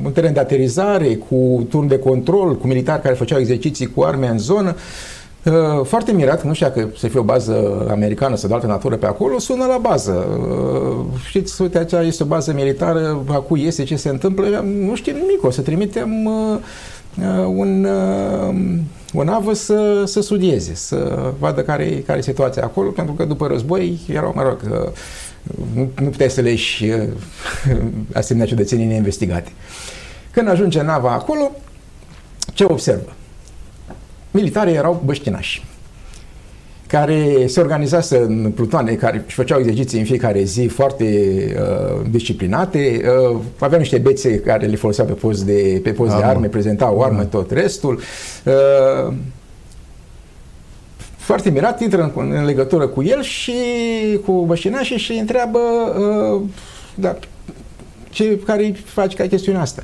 un 0.04 0.12
teren 0.14 0.34
de 0.34 0.40
aterizare 0.40 1.16
cu 1.16 1.68
turn 1.70 1.88
de 1.88 2.00
control, 2.00 2.58
cu 2.58 2.68
militari 2.68 3.02
care 3.02 3.16
făceau 3.16 3.40
exerciții 3.40 3.86
cu 3.86 4.02
arme 4.02 4.28
în 4.28 4.38
zonă. 4.38 4.76
Uh, 5.46 5.86
foarte 5.86 6.12
mirat, 6.12 6.44
nu 6.44 6.54
știa 6.54 6.72
că 6.72 6.88
să 6.98 7.08
fie 7.08 7.20
o 7.20 7.24
bază 7.24 7.86
americană 7.90 8.36
sau 8.36 8.48
de 8.48 8.54
altă 8.54 8.68
natură 8.68 8.96
pe 8.96 9.06
acolo, 9.06 9.40
sună 9.40 9.66
la 9.66 9.78
bază. 9.78 10.12
Uh, 10.12 11.20
știți, 11.28 11.62
uite, 11.62 11.78
aceea 11.78 12.02
este 12.02 12.24
o 12.24 12.26
bază 12.26 12.54
militară, 12.54 13.24
acu 13.28 13.56
iese, 13.56 13.84
ce 13.84 13.96
se 13.96 14.10
întâmplă, 14.10 14.66
nu 14.80 14.96
știm 14.96 15.16
nimic, 15.16 15.44
o 15.44 15.50
să 15.50 15.62
trimitem 15.62 16.30
uh, 17.22 17.46
un, 17.56 17.88
o 19.14 19.24
navă 19.24 19.54
să, 19.54 20.04
să 20.06 20.22
studieze, 20.22 20.76
să 20.76 21.32
vadă 21.40 21.62
care, 21.62 22.04
care 22.06 22.18
e 22.18 22.22
situația 22.22 22.64
acolo, 22.64 22.90
pentru 22.90 23.14
că 23.14 23.26
după 23.26 23.48
război 23.48 24.00
erau, 24.08 24.32
mă 24.36 24.42
rog, 24.42 24.90
nu, 25.74 25.90
nu 26.02 26.10
puteai 26.10 26.30
să 26.30 26.42
le 26.42 26.50
ieși 26.50 26.86
asemenea 28.14 28.48
ciudățenii 28.48 28.86
neinvestigate. 28.86 29.52
Când 30.32 30.50
ajunge 30.50 30.82
nava 30.82 31.12
acolo, 31.12 31.52
ce 32.54 32.64
observă? 32.64 33.14
militarii 34.32 34.74
erau 34.74 35.02
băștinași 35.06 35.66
care 36.90 37.48
se 37.48 37.60
organizase 37.60 38.18
în 38.18 38.52
plutoane, 38.56 38.94
care 38.94 39.24
își 39.26 39.36
făceau 39.36 39.60
exerciții 39.60 40.00
în 40.00 40.06
fiecare 40.06 40.44
zi 40.44 40.66
foarte 40.66 41.06
uh, 41.60 42.02
disciplinate, 42.10 43.02
uh, 43.32 43.40
aveau 43.60 43.80
niște 43.80 43.98
bețe 43.98 44.40
care 44.40 44.66
le 44.66 44.76
foloseau 44.76 45.08
pe 45.08 45.14
post 45.14 45.44
de, 45.44 45.80
pe 45.84 45.92
post 45.92 46.16
de 46.16 46.24
arme, 46.24 46.48
prezentau 46.48 47.02
arme, 47.02 47.24
tot 47.24 47.52
restul. 47.52 48.00
Uh, 48.46 49.14
foarte 51.18 51.50
mirat, 51.50 51.82
intră 51.82 52.12
în, 52.16 52.32
în 52.32 52.46
legătură 52.46 52.88
cu 52.88 53.04
el 53.04 53.22
și 53.22 53.54
cu 54.26 54.46
băștinașii 54.46 54.98
și 54.98 55.12
îi 55.12 55.20
întreabă 55.20 55.60
uh, 55.98 56.42
da, 56.96 57.18
ce, 58.10 58.40
care 58.46 58.76
faci 58.86 59.16
ca 59.16 59.28
chestiunea 59.28 59.62
asta. 59.62 59.84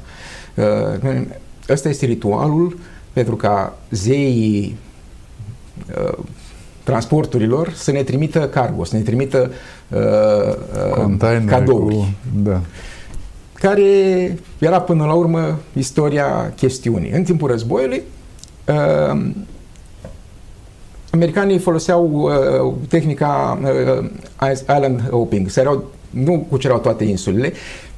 Uh, 0.55 1.21
ăsta 1.69 1.89
este 1.89 2.05
ritualul 2.05 2.65
uh, 2.65 2.79
pentru 3.15 3.35
ca 3.35 3.77
zeii 3.89 4.77
uh, 5.97 6.17
transporturilor 6.85 7.71
să 7.73 7.91
ne 7.91 8.03
trimită 8.03 8.47
cargo, 8.47 8.83
să 8.83 8.95
ne 8.95 9.01
trimită 9.01 9.51
uh, 9.89 9.99
uh, 11.07 11.43
cadouri. 11.45 11.95
Cu, 11.95 12.07
da. 12.43 12.61
Care 13.53 13.83
era 14.57 14.81
până 14.81 15.05
la 15.05 15.13
urmă 15.13 15.59
istoria 15.73 16.53
chestiunii. 16.55 17.11
În 17.11 17.23
timpul 17.23 17.49
războiului, 17.49 18.01
uh, 18.67 19.25
americanii 21.11 21.59
foloseau 21.59 22.09
uh, 22.11 22.73
tehnica 22.87 23.59
uh, 23.63 24.09
island 24.51 25.09
hopping, 25.09 25.49
se 25.49 25.59
erau, 25.59 25.83
nu 26.09 26.45
cucereau 26.49 26.79
toate 26.79 27.03
insulele, 27.03 27.53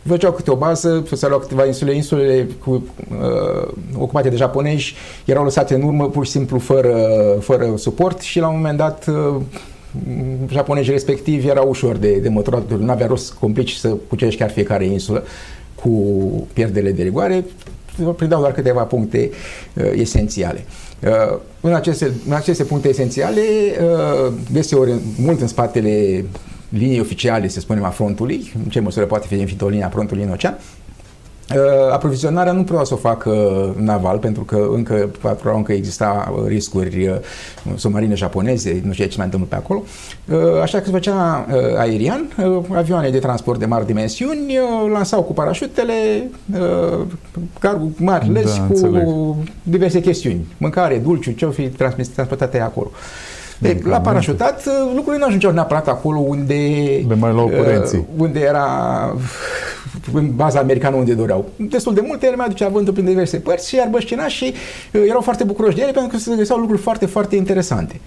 făceau 0.08 0.32
câte 0.32 0.52
o 0.52 0.56
bază, 0.56 1.08
se 1.14 1.28
luau 1.28 1.40
câteva 1.40 1.66
insule, 1.66 1.96
insulele 1.96 2.48
cu, 2.64 2.72
uh, 2.72 3.74
ocupate 3.98 4.30
de 4.30 4.36
japonezi 4.36 4.94
erau 5.26 5.44
lăsate 5.44 5.76
în 5.76 5.82
urmă 5.82 6.10
pur 6.10 6.26
și 6.26 6.32
simplu 6.32 6.60
fără, 6.60 6.98
fără 7.40 7.74
suport 7.76 8.22
și 8.22 8.40
la 8.40 8.48
un 8.48 8.56
moment 8.56 8.78
dat 8.78 9.06
uh, 9.08 9.36
japonezii 10.50 10.92
respectivi 10.92 11.48
erau 11.48 11.70
ușor 11.70 11.96
de, 11.96 12.18
de 12.18 12.30
măturat, 12.30 12.80
nu 12.80 12.92
avea 12.92 13.08
rost 13.08 13.34
complici 13.34 13.74
să 13.74 13.96
cucerești 14.08 14.40
chiar 14.40 14.52
fiecare 14.52 14.86
insulă 14.86 15.24
cu 15.76 15.92
pierdele 16.54 16.92
de 16.92 17.04
rigoare, 17.04 17.46
prindeau 18.16 18.40
doar 18.40 18.52
câteva 18.52 18.82
puncte 18.82 19.30
uh, 19.74 19.92
esențiale. 19.96 20.66
Uh, 21.04 21.38
în, 21.62 21.74
aceste, 21.74 22.12
în 22.28 22.34
aceste 22.34 22.64
puncte 22.64 22.90
esențiale, 22.90 23.42
uh, 23.82 24.34
deseori 24.52 24.92
mult 25.18 25.42
în 25.42 25.48
spatele 25.48 26.26
linii 26.70 27.00
oficiale, 27.00 27.48
să 27.48 27.60
spunem, 27.60 27.84
a 27.84 27.90
frontului, 27.90 28.54
în 28.64 28.70
ce 28.70 28.80
măsură 28.80 29.06
poate 29.06 29.28
fi 29.28 29.34
înfită 29.34 29.66
o 29.66 29.70
linie 29.70 29.86
a 29.86 29.90
frontului 29.90 30.24
în 30.24 30.30
ocean, 30.30 30.58
Uh, 31.56 31.92
aprovizionarea 31.92 32.52
nu 32.52 32.64
putea 32.64 32.84
să 32.84 32.94
o 32.94 32.98
facă 32.98 33.32
naval, 33.78 34.18
pentru 34.18 34.44
că 34.44 34.68
încă, 34.74 35.10
încă 35.44 35.72
exista 35.72 36.34
riscuri 36.48 37.08
uh, 37.08 37.16
submarine 37.76 38.16
japoneze, 38.16 38.82
nu 38.86 38.92
știu 38.92 39.06
ce 39.06 39.14
mai 39.18 39.26
întâmplă 39.26 39.50
pe 39.50 39.56
acolo. 39.56 39.84
Uh, 40.26 40.62
așa 40.62 40.78
că 40.78 40.86
se 40.86 40.92
făcea 40.92 41.46
aerian, 41.78 42.28
avioane 42.76 43.10
de 43.10 43.20
transport 43.20 43.60
de 43.60 43.66
mari 43.66 43.86
dimensiuni, 43.86 44.58
lansau 44.94 45.24
cu 45.24 45.34
parașutele, 45.34 45.94
cargo 47.60 47.88
mari, 47.98 48.32
lăzi 48.32 48.58
da, 48.58 48.64
cu 48.66 48.74
înțeleg. 48.74 49.08
diverse 49.64 50.02
chestiuni, 50.02 50.46
mâncare, 50.58 50.98
dulciu, 50.98 51.32
ce-o 51.32 51.50
fi 51.50 51.70
transportate 51.70 52.60
acolo. 52.60 52.92
De, 53.60 53.80
la 53.84 54.02
parașutat 54.02 54.66
lucrurile 54.96 55.18
nu 55.18 55.26
ajungeau 55.26 55.54
neapărat 55.54 55.88
acolo 55.88 56.20
unde, 56.20 56.56
de 57.08 57.14
mai 57.14 57.32
luau 57.32 57.48
uh, 57.48 58.00
unde 58.18 58.40
era 58.40 58.68
în 60.14 60.36
baza 60.36 60.60
americană 60.60 60.96
unde 60.96 61.14
doreau. 61.14 61.50
Destul 61.56 61.94
de 61.94 62.02
multe, 62.06 62.26
ele 62.26 62.36
mai 62.36 62.46
aducea 62.46 62.68
vântul 62.68 62.94
prin 62.94 63.06
diverse 63.06 63.38
părți 63.38 63.70
și 63.70 63.76
iar 63.76 63.88
băștinașii 63.88 64.54
uh, 64.94 65.02
erau 65.08 65.22
foarte 65.22 65.44
bucuroși 65.44 65.76
de 65.76 65.82
ele 65.82 65.92
pentru 65.92 66.12
că 66.12 66.18
se 66.18 66.36
găseau 66.36 66.58
lucruri 66.58 66.82
foarte, 66.82 67.06
foarte 67.06 67.36
interesante. 67.36 68.00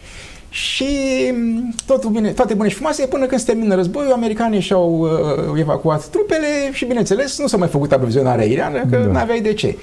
Și 0.51 0.87
mm, 1.33 1.75
totul 1.87 2.11
bine, 2.11 2.31
toate 2.31 2.55
bune 2.55 2.69
și 2.69 2.75
frumoase 2.75 3.07
până 3.07 3.27
când 3.27 3.41
se 3.41 3.47
termină 3.53 3.75
războiul, 3.75 4.13
americanii 4.13 4.61
și-au 4.61 5.01
uh, 5.01 5.61
evacuat 5.61 6.05
trupele 6.05 6.47
și, 6.73 6.85
bineînțeles, 6.85 7.39
nu 7.39 7.47
s-a 7.47 7.57
mai 7.57 7.69
făcut 7.69 7.93
aprovizionarea 7.93 8.45
aeriană, 8.45 8.79
că 8.91 8.97
da. 8.97 9.13
n-aveai 9.13 9.41
de 9.41 9.53
ce. 9.53 9.77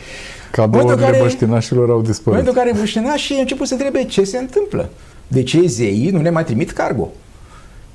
Cadourile 0.52 0.96
care, 0.96 1.18
băștinașilor 1.22 1.90
au 1.90 2.02
dispărut. 2.02 2.26
În 2.26 2.32
momentul 2.32 2.54
în 2.56 2.60
care 2.64 2.80
băștinașii 2.80 3.36
au 3.36 3.42
început 3.42 3.68
să 3.68 3.74
întrebe 3.74 4.04
ce 4.04 4.24
se 4.24 4.38
întâmplă. 4.38 4.90
De 5.28 5.44
ce 5.44 5.66
zeii 5.66 6.10
nu 6.10 6.22
ne 6.22 6.30
mai 6.30 6.44
trimit 6.44 6.72
cargo? 6.72 7.10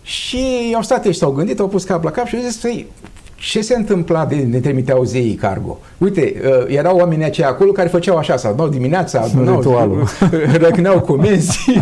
Și 0.02 0.72
au 0.74 0.82
stat 0.82 1.04
și 1.04 1.12
s-au 1.12 1.32
gândit, 1.32 1.58
au 1.58 1.68
pus 1.68 1.84
cap 1.84 2.04
la 2.04 2.10
cap 2.10 2.26
și 2.26 2.36
au 2.36 2.42
zis, 2.42 2.56
păi, 2.56 2.86
ce 3.42 3.60
se 3.60 3.74
întâmpla 3.74 4.24
de 4.24 4.34
ne 4.34 4.58
trimiteau 4.58 5.04
zeii 5.04 5.34
cargo? 5.34 5.78
Uite, 5.98 6.34
uh, 6.44 6.76
erau 6.76 6.96
oamenii 6.96 7.24
aceia 7.24 7.48
acolo 7.48 7.72
care 7.72 7.88
făceau 7.88 8.16
așa, 8.16 8.36
să 8.36 8.46
adunau 8.46 8.68
dimineața, 8.68 9.20
adunau, 9.24 10.08
răcneau 10.62 11.00
comenzi, 11.00 11.58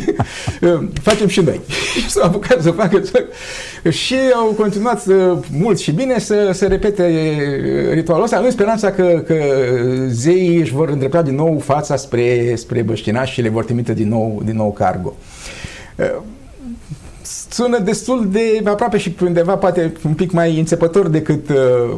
uh, 0.60 0.88
facem 1.02 1.26
și 1.26 1.40
noi. 1.40 1.60
Și 1.98 2.10
s-au 2.10 2.24
apucat 2.24 2.62
să 2.62 2.70
facă 2.70 3.02
și 3.90 4.14
au 4.34 4.46
continuat 4.46 5.06
uh, 5.06 5.38
mult 5.52 5.78
și 5.78 5.92
bine 5.92 6.18
să, 6.18 6.50
să 6.52 6.66
repete 6.66 7.02
uh, 7.02 7.92
ritualul 7.92 8.24
ăsta 8.24 8.38
în 8.38 8.50
speranța 8.50 8.90
că, 8.90 9.22
că 9.26 9.34
zeii 10.08 10.56
își 10.56 10.72
vor 10.72 10.88
îndrepta 10.88 11.22
din 11.22 11.34
nou 11.34 11.58
fața 11.58 11.96
spre, 11.96 12.54
spre 12.56 12.82
băștinași 12.82 13.32
și 13.32 13.42
le 13.42 13.48
vor 13.48 13.64
trimite 13.64 13.94
din 13.94 14.08
nou, 14.08 14.42
din 14.44 14.56
nou 14.56 14.72
cargo. 14.72 15.14
Uh, 17.30 17.50
sună 17.50 17.78
destul 17.78 18.28
de 18.30 18.62
aproape 18.64 18.99
și 18.99 19.16
undeva 19.22 19.56
poate 19.56 19.92
un 20.04 20.14
pic 20.14 20.32
mai 20.32 20.58
înțepător 20.58 21.08
decât 21.08 21.49
uh, 21.49 21.96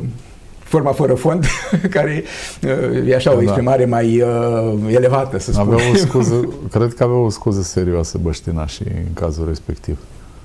forma 0.59 0.93
fără 0.93 1.15
fond, 1.15 1.45
care 1.91 2.23
uh, 2.63 3.09
e 3.09 3.15
așa 3.15 3.33
o 3.33 3.35
da. 3.35 3.43
exprimare 3.43 3.85
mai 3.85 4.21
uh, 4.21 4.95
elevată, 4.95 5.39
să 5.39 5.53
spunem. 5.53 5.73
Avea 5.73 5.91
o 5.95 5.97
scuză, 5.97 6.49
cred 6.71 6.95
că 6.95 7.03
avea 7.05 7.17
o 7.17 7.31
scuză 7.31 7.63
serioasă 7.63 8.19
băștinașii 8.23 8.87
în 8.89 9.13
cazul 9.15 9.47
respectiv. 9.49 9.99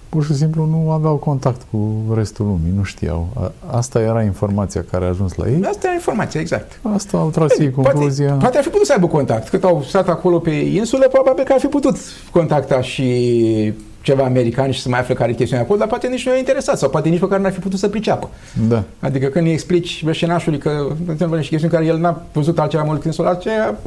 Pur 0.10 0.24
și 0.24 0.36
simplu 0.36 0.66
nu 0.66 0.92
aveau 0.92 1.16
contact 1.16 1.62
cu 1.72 2.04
restul 2.16 2.46
lumii, 2.46 2.74
nu 2.76 2.84
știau. 2.84 3.52
Asta 3.66 4.00
era 4.02 4.24
informația 4.24 4.86
care 4.92 5.06
a 5.06 5.08
ajuns 5.08 5.36
la 5.36 5.48
ei. 5.48 5.62
Asta 5.64 5.80
era 5.88 5.94
informația, 5.94 6.40
exact. 6.40 6.80
Asta 6.94 7.18
au 7.18 7.30
tras 7.30 7.58
ei 7.58 7.72
concluzia. 7.72 8.26
Poate, 8.26 8.42
poate 8.42 8.58
ar 8.58 8.64
fi 8.64 8.70
putut 8.70 8.86
să 8.86 8.94
aibă 8.94 9.08
contact. 9.08 9.50
Cât 9.50 9.64
au 9.64 9.84
stat 9.88 10.10
acolo 10.10 10.40
pe 10.40 10.52
insulă, 10.52 11.08
probabil 11.12 11.44
că 11.44 11.54
ar 11.54 11.60
fi 11.60 11.68
putut 11.68 11.96
contacta 12.32 12.82
și 12.82 13.74
ceva 14.08 14.24
american 14.24 14.72
și 14.72 14.82
să 14.82 14.90
mai 14.90 15.00
afle 15.00 15.14
care 15.14 15.32
e 15.32 15.34
chestiunea 15.34 15.66
acolo, 15.66 15.80
dar 15.80 15.88
poate 15.88 16.08
nici 16.08 16.26
nu 16.26 16.34
e 16.34 16.38
interesat 16.38 16.78
sau 16.78 16.90
poate 16.90 17.10
nici 17.10 17.22
măcar 17.22 17.40
n-ar 17.40 17.52
fi 17.52 17.60
putut 17.60 17.80
să 17.80 17.88
priceapă. 17.88 18.30
Da. 18.68 18.84
Adică 19.00 19.28
când 19.28 19.46
îi 19.46 19.52
explici 19.52 20.04
veșenașului 20.04 20.60
că 20.60 20.88
întâmplă 21.08 21.38
niște 21.38 21.52
chestiuni 21.52 21.74
care 21.74 21.86
el 21.86 22.00
n-a 22.00 22.22
văzut 22.34 22.60
altceva 22.60 22.84
mult 22.84 23.02
când 23.02 23.14
solar, 23.14 23.34
aceea 23.34 23.80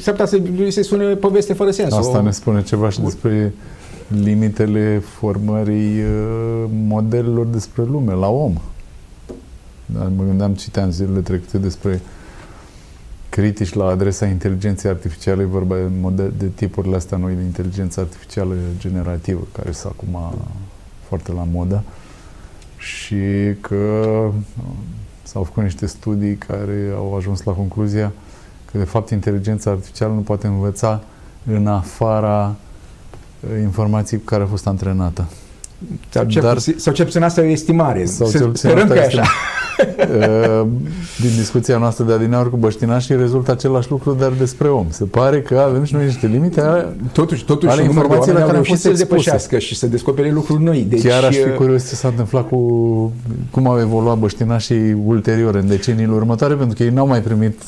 s-ar 0.00 0.14
putea 0.14 0.26
să 0.26 0.40
lui 0.56 0.70
se 0.70 0.82
sune 0.82 1.14
poveste 1.14 1.52
fără 1.52 1.70
sens. 1.70 1.92
Asta 1.92 2.18
o... 2.18 2.22
ne 2.22 2.30
spune 2.30 2.62
ceva 2.62 2.90
și 2.90 3.00
despre 3.00 3.54
limitele 4.22 5.02
formării 5.18 5.98
uh, 6.00 6.64
modelelor 6.86 7.46
despre 7.46 7.82
lume, 7.90 8.12
la 8.12 8.28
om. 8.28 8.52
Dar 9.86 10.08
mă 10.16 10.22
gândeam, 10.26 10.52
citeam 10.52 10.90
zilele 10.90 11.20
trecute 11.20 11.58
despre 11.58 12.00
critici 13.28 13.72
la 13.72 13.84
adresa 13.84 14.26
inteligenței 14.26 14.90
artificiale, 14.90 15.44
vorba 15.44 15.74
de, 15.74 15.82
model, 16.00 16.32
de 16.38 16.46
tipurile 16.46 16.96
astea 16.96 17.16
noi 17.16 17.34
de 17.34 17.42
inteligență 17.42 18.00
artificială 18.00 18.54
generativă, 18.78 19.46
care 19.52 19.72
sunt 19.72 19.92
acum 19.92 20.34
foarte 21.08 21.32
la 21.32 21.46
modă 21.52 21.82
și 22.76 23.16
că 23.60 24.30
s-au 25.22 25.42
făcut 25.42 25.62
niște 25.62 25.86
studii 25.86 26.36
care 26.36 26.92
au 26.96 27.16
ajuns 27.16 27.42
la 27.42 27.52
concluzia 27.52 28.12
că 28.70 28.78
de 28.78 28.84
fapt 28.84 29.10
inteligența 29.10 29.70
artificială 29.70 30.12
nu 30.12 30.20
poate 30.20 30.46
învăța 30.46 31.02
în 31.46 31.66
afara 31.66 32.54
uh, 33.40 33.60
informației 33.60 34.20
cu 34.20 34.24
care 34.24 34.42
a 34.42 34.46
fost 34.46 34.66
antrenată. 34.66 35.28
Sau 36.08 36.24
cel, 36.24 36.42
Dar, 36.42 36.54
puțin, 36.54 36.74
sau 36.76 36.92
cel 36.92 37.04
puțin 37.04 37.22
asta 37.22 37.40
e 37.40 37.48
o 37.48 37.50
estimare. 37.50 38.04
Sau 38.04 38.30
cel 38.30 38.48
puțin 38.48 38.70
asta 38.70 38.94
că 38.94 39.00
așa. 39.00 39.22
Uh, 39.98 40.66
din 41.20 41.30
discuția 41.36 41.78
noastră 41.78 42.04
de 42.04 42.12
adineauri 42.12 42.50
cu 42.50 42.56
băștinașii 42.56 43.16
rezultă 43.16 43.50
același 43.50 43.90
lucru, 43.90 44.16
dar 44.20 44.32
despre 44.38 44.68
om. 44.68 44.86
Se 44.88 45.04
pare 45.04 45.42
că 45.42 45.58
avem 45.58 45.84
și 45.84 45.94
noi 45.94 46.04
niște 46.04 46.26
limite 46.26 46.60
ale, 46.60 46.96
totuși, 47.12 47.44
totuși 47.44 47.72
ale 47.72 47.82
informației 47.82 48.34
la 48.34 48.40
care 48.40 48.56
au 48.56 48.62
fost 48.62 48.80
să 48.80 48.90
depășească 48.90 49.58
și 49.58 49.74
să 49.74 49.86
descopere 49.86 50.30
lucruri 50.30 50.62
noi. 50.62 50.86
Deci, 50.88 51.02
Chiar 51.02 51.24
aș 51.24 51.36
fi 51.36 51.48
uh, 51.48 51.54
curios 51.54 51.88
ce 51.88 51.94
s-a 51.94 52.08
întâmplat 52.08 52.48
cu 52.48 52.56
cum 53.50 53.68
au 53.68 53.80
evoluat 53.80 54.18
băștinașii 54.18 54.96
ulterior, 55.06 55.54
în 55.54 55.66
deceniile 55.66 56.12
următoare, 56.12 56.54
pentru 56.54 56.76
că 56.76 56.82
ei 56.82 56.90
n-au 56.90 57.06
mai 57.06 57.22
primit 57.22 57.62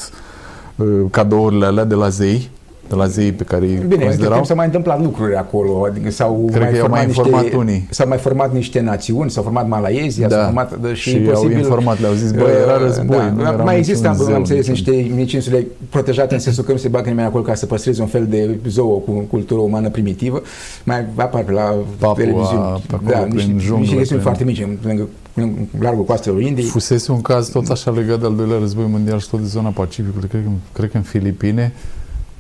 uh, 0.76 0.86
cadourile 1.10 1.66
alea 1.66 1.84
de 1.84 1.94
la 1.94 2.08
zei, 2.08 2.50
de 2.90 2.96
la 2.96 3.06
zei 3.06 3.32
pe 3.32 3.44
care 3.44 3.64
îi 3.66 3.74
Bine, 3.88 4.04
considerau. 4.04 4.32
Bine, 4.32 4.44
s-au 4.44 4.56
mai 4.56 4.66
întâmplat 4.66 5.02
lucruri 5.02 5.34
acolo, 5.34 5.84
adică 5.90 6.10
s-au 6.10 6.48
Cred 6.50 6.62
mai, 6.62 6.70
că 6.70 6.76
format 6.76 6.98
mai 6.98 7.06
informat 7.06 7.42
niște, 7.42 7.56
unii. 7.56 7.86
S-au 7.90 8.08
mai 8.08 8.18
format 8.18 8.52
niște 8.52 8.80
națiuni, 8.80 9.30
s-au 9.30 9.42
format 9.42 9.68
Malaezia, 9.68 10.28
da. 10.28 10.34
s-au 10.34 10.44
format 10.44 10.70
și, 10.92 11.08
și 11.10 11.16
posibil, 11.16 11.54
au 11.54 11.58
informat, 11.58 12.00
le-au 12.00 12.12
zis, 12.12 12.32
bă, 12.32 12.48
era 12.62 12.78
război. 12.78 13.16
Da, 13.16 13.30
nu 13.30 13.40
era 13.40 13.50
mai 13.50 13.76
există, 13.76 14.08
am, 14.08 14.26
am 14.26 14.34
înțeles, 14.34 14.68
niște 14.68 15.10
mici 15.14 15.32
insule 15.32 15.66
protejate 15.88 16.34
în 16.34 16.40
sensul 16.40 16.64
că 16.64 16.72
nu 16.72 16.78
se 16.78 16.88
bagă 16.88 17.08
nimeni 17.08 17.26
acolo 17.26 17.42
ca 17.42 17.54
să 17.54 17.66
păstreze 17.66 18.00
un 18.00 18.08
fel 18.08 18.26
de 18.28 18.58
zoo 18.68 18.86
cu 18.86 19.10
cultură 19.30 19.60
umană 19.60 19.88
primitivă. 19.88 20.42
Mai 20.84 21.04
apar 21.14 21.42
pe 21.42 21.52
la 21.52 21.74
Papua, 21.98 22.14
televiziune. 22.14 22.64
Pe 22.86 22.94
acolo, 22.94 23.10
da, 23.10 23.24
niște, 23.24 23.54
junglă, 23.58 23.94
niște 23.98 24.16
foarte 24.16 24.44
mici, 24.44 24.66
lângă 24.82 25.08
în 25.34 25.52
largul 25.80 26.04
coastelor 26.04 26.40
Indiei. 26.40 26.66
Fusese 26.66 27.12
un 27.12 27.20
caz 27.20 27.48
tot 27.48 27.68
așa 27.68 27.90
legat 27.90 28.20
de 28.20 28.26
al 28.26 28.34
doilea 28.34 28.58
război 28.58 28.84
mondial 28.90 29.18
și 29.18 29.28
tot 29.28 29.40
de 29.40 29.46
zona 29.46 29.68
Pacificului, 29.68 30.28
cred 30.28 30.42
că, 30.42 30.50
cred 30.72 30.90
că 30.90 30.96
în 30.96 31.02
Filipine, 31.02 31.72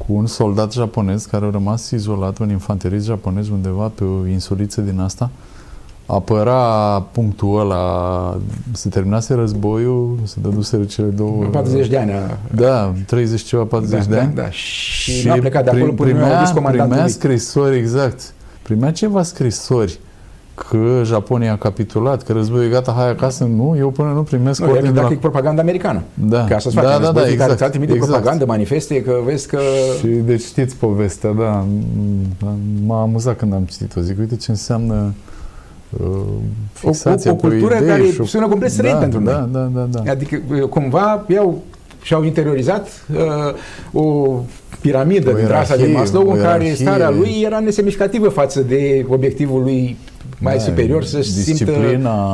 cu 0.06 0.12
un 0.12 0.26
soldat 0.26 0.72
japonez 0.72 1.24
care 1.24 1.44
a 1.44 1.50
rămas 1.50 1.90
izolat, 1.90 2.38
un 2.38 2.50
infanterist 2.50 3.04
japonez 3.04 3.48
undeva 3.48 3.92
pe 3.94 4.04
o 4.04 4.26
insuliță 4.26 4.80
din 4.80 5.00
asta, 5.00 5.30
apăra 6.06 7.00
punctul 7.12 7.60
ăla, 7.60 8.36
se 8.72 8.88
terminase 8.88 9.34
războiul, 9.34 10.18
se 10.24 10.36
dăduseră 10.42 10.84
cele 10.84 11.06
două... 11.06 11.44
40 11.44 11.88
de 11.88 11.98
ani. 11.98 12.10
Da, 12.54 12.92
30 13.06 13.42
ceva, 13.42 13.62
40 13.62 14.04
da, 14.04 14.10
de 14.10 14.16
da, 14.16 14.22
ani. 14.22 14.34
Da, 14.34 14.50
și, 14.50 15.12
și 15.12 15.26
nu 15.26 15.32
a 15.32 15.36
plecat 15.36 15.64
de 15.64 15.70
acolo 15.70 15.92
până 15.92 16.10
primea, 16.10 16.52
primea 16.70 17.06
scrisori, 17.06 17.76
exact. 17.76 18.32
Primea 18.62 18.92
ceva 18.92 19.22
scrisori 19.22 19.98
că 20.68 21.02
Japonia 21.04 21.52
a 21.52 21.56
capitulat, 21.56 22.22
că 22.22 22.32
războiul 22.32 22.64
e 22.64 22.68
gata, 22.68 22.94
hai 22.96 23.08
acasă, 23.08 23.44
nu, 23.44 23.74
eu 23.78 23.90
până 23.90 24.12
nu 24.14 24.22
primesc 24.22 24.60
nu, 24.60 24.70
ordine 24.70 24.90
de 24.90 25.00
la... 25.00 25.08
propaganda 25.20 25.60
americană. 25.60 26.02
Da, 26.14 26.44
că 26.44 26.54
așa 26.54 26.70
da, 26.74 26.80
da, 26.82 26.98
da, 26.98 27.12
da, 27.12 27.28
exact, 27.28 27.58
care 27.58 27.70
trimite 27.70 27.92
exact. 27.92 28.10
propagandă, 28.10 28.44
manifeste, 28.44 29.02
că 29.02 29.16
vezi 29.24 29.48
că... 29.48 29.58
Și 29.98 30.06
deci 30.06 30.40
știți 30.40 30.76
povestea, 30.76 31.30
da, 31.30 31.64
m-a 32.86 33.00
amuzat 33.00 33.36
când 33.36 33.52
am 33.52 33.62
citit-o, 33.62 34.00
zic, 34.00 34.18
uite 34.18 34.36
ce 34.36 34.50
înseamnă 34.50 35.14
uh, 35.90 36.08
fixația 36.72 37.30
o, 37.30 37.34
o, 37.34 37.36
o 37.36 37.40
cultură 37.48 37.74
idei 37.74 37.86
care 37.88 38.02
și... 38.02 38.24
sună 38.24 38.46
complet 38.48 38.70
străin 38.70 38.94
da, 38.94 39.00
pentru 39.00 39.20
da, 39.20 39.32
noi. 39.32 39.48
Da, 39.52 39.70
da, 39.74 39.88
da. 40.02 40.10
Adică 40.10 40.36
cumva 40.70 41.24
iau 41.28 41.62
și-au 42.02 42.24
interiorizat 42.24 42.88
uh, 43.14 44.02
o 44.02 44.38
piramidă 44.80 45.32
din 45.32 45.46
trasa 45.46 45.76
de 45.76 45.90
Maslow 45.92 46.30
în 46.30 46.40
care 46.40 46.72
starea 46.74 47.10
lui 47.10 47.42
era 47.44 47.58
nesemnificativă 47.58 48.28
față 48.28 48.60
de 48.60 49.06
obiectivul 49.08 49.62
lui 49.62 49.96
mai 50.38 50.56
da, 50.56 50.62
superior 50.62 51.04
să-și 51.04 51.30
simtă 51.30 51.72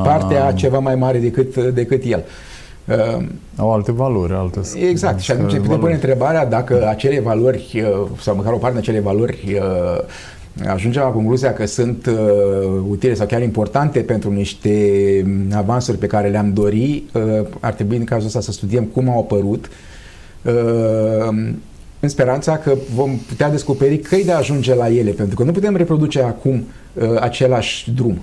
partea 0.05 0.53
ceva 0.53 0.79
mai 0.79 0.95
mare 0.95 1.19
decât, 1.19 1.57
decât 1.57 2.03
el. 2.05 2.25
Uh, 2.85 3.25
Au 3.57 3.73
alte 3.73 3.93
valori, 3.93 4.33
alte 4.33 4.61
Exact. 4.89 5.21
Și 5.21 5.31
atunci 5.31 5.57
putem 5.57 5.79
pune 5.79 5.93
întrebarea 5.93 6.47
dacă 6.47 6.87
acele 6.89 7.21
valori, 7.21 7.85
uh, 8.01 8.09
sau 8.21 8.37
măcar 8.37 8.53
o 8.53 8.57
parte 8.57 8.79
din 8.79 8.89
acele 8.89 9.01
valori, 9.01 9.59
uh, 9.61 10.05
ajungem 10.65 11.03
la 11.03 11.09
concluzia 11.09 11.53
că 11.53 11.67
sunt 11.67 12.07
uh, 12.07 12.17
utile 12.89 13.15
sau 13.15 13.27
chiar 13.27 13.43
importante 13.43 14.01
pentru 14.01 14.33
niște 14.33 15.25
avansuri 15.53 15.99
pe 15.99 16.07
care 16.07 16.29
le-am 16.29 16.53
dori, 16.53 17.05
uh, 17.13 17.47
ar 17.61 17.73
trebui 17.73 17.97
în 17.97 18.05
cazul 18.05 18.27
ăsta 18.27 18.41
să 18.41 18.53
studiem 18.53 18.85
cum 18.85 19.09
au 19.09 19.19
apărut, 19.19 19.71
uh, 20.43 21.53
în 22.07 22.13
speranța 22.13 22.59
că 22.59 22.75
vom 22.95 23.19
putea 23.29 23.51
descoperi 23.51 23.99
căi 23.99 24.25
de 24.25 24.33
a 24.33 24.37
ajunge 24.37 24.75
la 24.75 24.89
ele, 24.89 25.11
pentru 25.11 25.37
că 25.37 25.43
nu 25.43 25.53
putem 25.53 25.77
reproduce 25.77 26.23
acum 26.23 26.65
uh, 26.93 27.21
același 27.21 27.93
drum. 27.93 28.19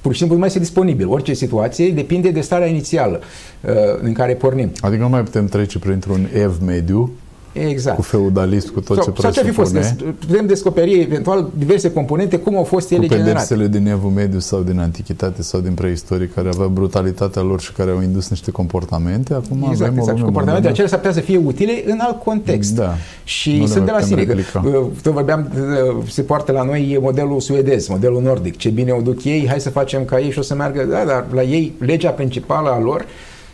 Pur 0.00 0.12
și 0.12 0.18
simplu 0.18 0.34
nu 0.34 0.40
mai 0.40 0.48
este 0.48 0.60
disponibil. 0.60 1.08
Orice 1.08 1.32
situație 1.32 1.90
depinde 1.90 2.30
de 2.30 2.40
starea 2.40 2.66
inițială 2.66 3.20
uh, 3.60 3.70
în 4.02 4.12
care 4.12 4.34
pornim. 4.34 4.70
Adică 4.80 5.02
nu 5.02 5.08
mai 5.08 5.22
putem 5.22 5.46
trece 5.46 5.78
printr-un 5.78 6.28
ev 6.34 6.58
mediu, 6.66 7.10
Exact. 7.52 7.96
Cu 7.96 8.02
feudalism, 8.02 8.72
cu 8.72 8.80
tot 8.80 8.96
sau, 8.96 9.04
ce 9.04 9.10
presupune. 9.10 9.32
Sau 9.32 9.42
ce 9.42 9.48
fi 9.48 9.54
fost? 9.54 10.16
Putem 10.26 10.46
descoperi 10.46 11.00
eventual 11.00 11.50
diverse 11.58 11.92
componente, 11.92 12.38
cum 12.38 12.56
au 12.56 12.64
fost 12.64 12.90
ele 12.90 13.06
generate. 13.06 13.30
Cu 13.30 13.32
pedepsele 13.32 13.68
din 13.78 13.86
Evul 13.86 14.10
Mediu 14.10 14.38
sau 14.38 14.60
din 14.60 14.78
Antichitate 14.78 15.42
sau 15.42 15.60
din 15.60 15.72
preistorie, 15.72 16.30
care 16.34 16.48
aveau 16.48 16.68
brutalitatea 16.68 17.42
lor 17.42 17.60
și 17.60 17.72
care 17.72 17.90
au 17.90 18.02
indus 18.02 18.28
niște 18.28 18.50
comportamente. 18.50 19.34
Acum 19.34 19.66
exact, 19.70 19.90
avem 19.90 19.98
exact. 19.98 20.16
Și 20.16 20.24
comportamentele 20.24 20.70
acelea 20.70 20.88
s-ar 20.88 20.98
putea 20.98 21.14
să 21.14 21.20
fie 21.20 21.36
utile 21.36 21.82
în 21.86 21.98
alt 22.00 22.22
context. 22.22 22.74
Da. 22.74 22.94
Și 23.24 23.56
nu 23.56 23.66
sunt 23.66 23.84
de 23.84 23.90
la 23.90 24.00
sine. 24.00 24.24
Că, 24.24 24.60
uh, 24.64 25.10
vorbeam, 25.12 25.50
uh, 25.54 26.04
se 26.08 26.22
poartă 26.22 26.52
la 26.52 26.62
noi 26.62 26.98
modelul 27.00 27.40
suedez, 27.40 27.88
modelul 27.88 28.22
nordic. 28.22 28.56
Ce 28.56 28.68
bine 28.68 28.92
o 28.92 29.00
duc 29.00 29.24
ei, 29.24 29.46
hai 29.48 29.60
să 29.60 29.70
facem 29.70 30.04
ca 30.04 30.20
ei 30.20 30.30
și 30.30 30.38
o 30.38 30.42
să 30.42 30.54
meargă. 30.54 30.84
Da, 30.84 31.04
dar 31.06 31.26
la 31.32 31.42
ei, 31.42 31.72
legea 31.78 32.10
principală 32.10 32.68
a 32.68 32.80
lor 32.80 33.04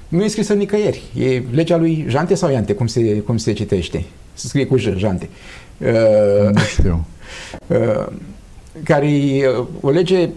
nu 0.08 0.24
e 0.24 0.28
scrisă 0.28 0.52
nicăieri. 0.52 1.02
E 1.14 1.42
legea 1.50 1.76
lui 1.76 2.04
Jante 2.08 2.34
sau 2.34 2.50
Iante, 2.50 2.74
cum 2.74 2.86
se, 2.86 3.18
cum 3.20 3.36
se 3.36 3.52
citește? 3.52 4.04
Se 4.34 4.46
scrie 4.46 4.66
cu 4.66 4.76
J, 4.76 4.88
Jante. 4.96 5.28
Uh, 5.78 6.50
nu 6.52 6.60
știu. 6.60 7.04
Uh, 7.66 8.06
care 8.84 9.12
e 9.12 9.48
uh, 9.48 9.66
o 9.80 9.90
lege 9.90 10.28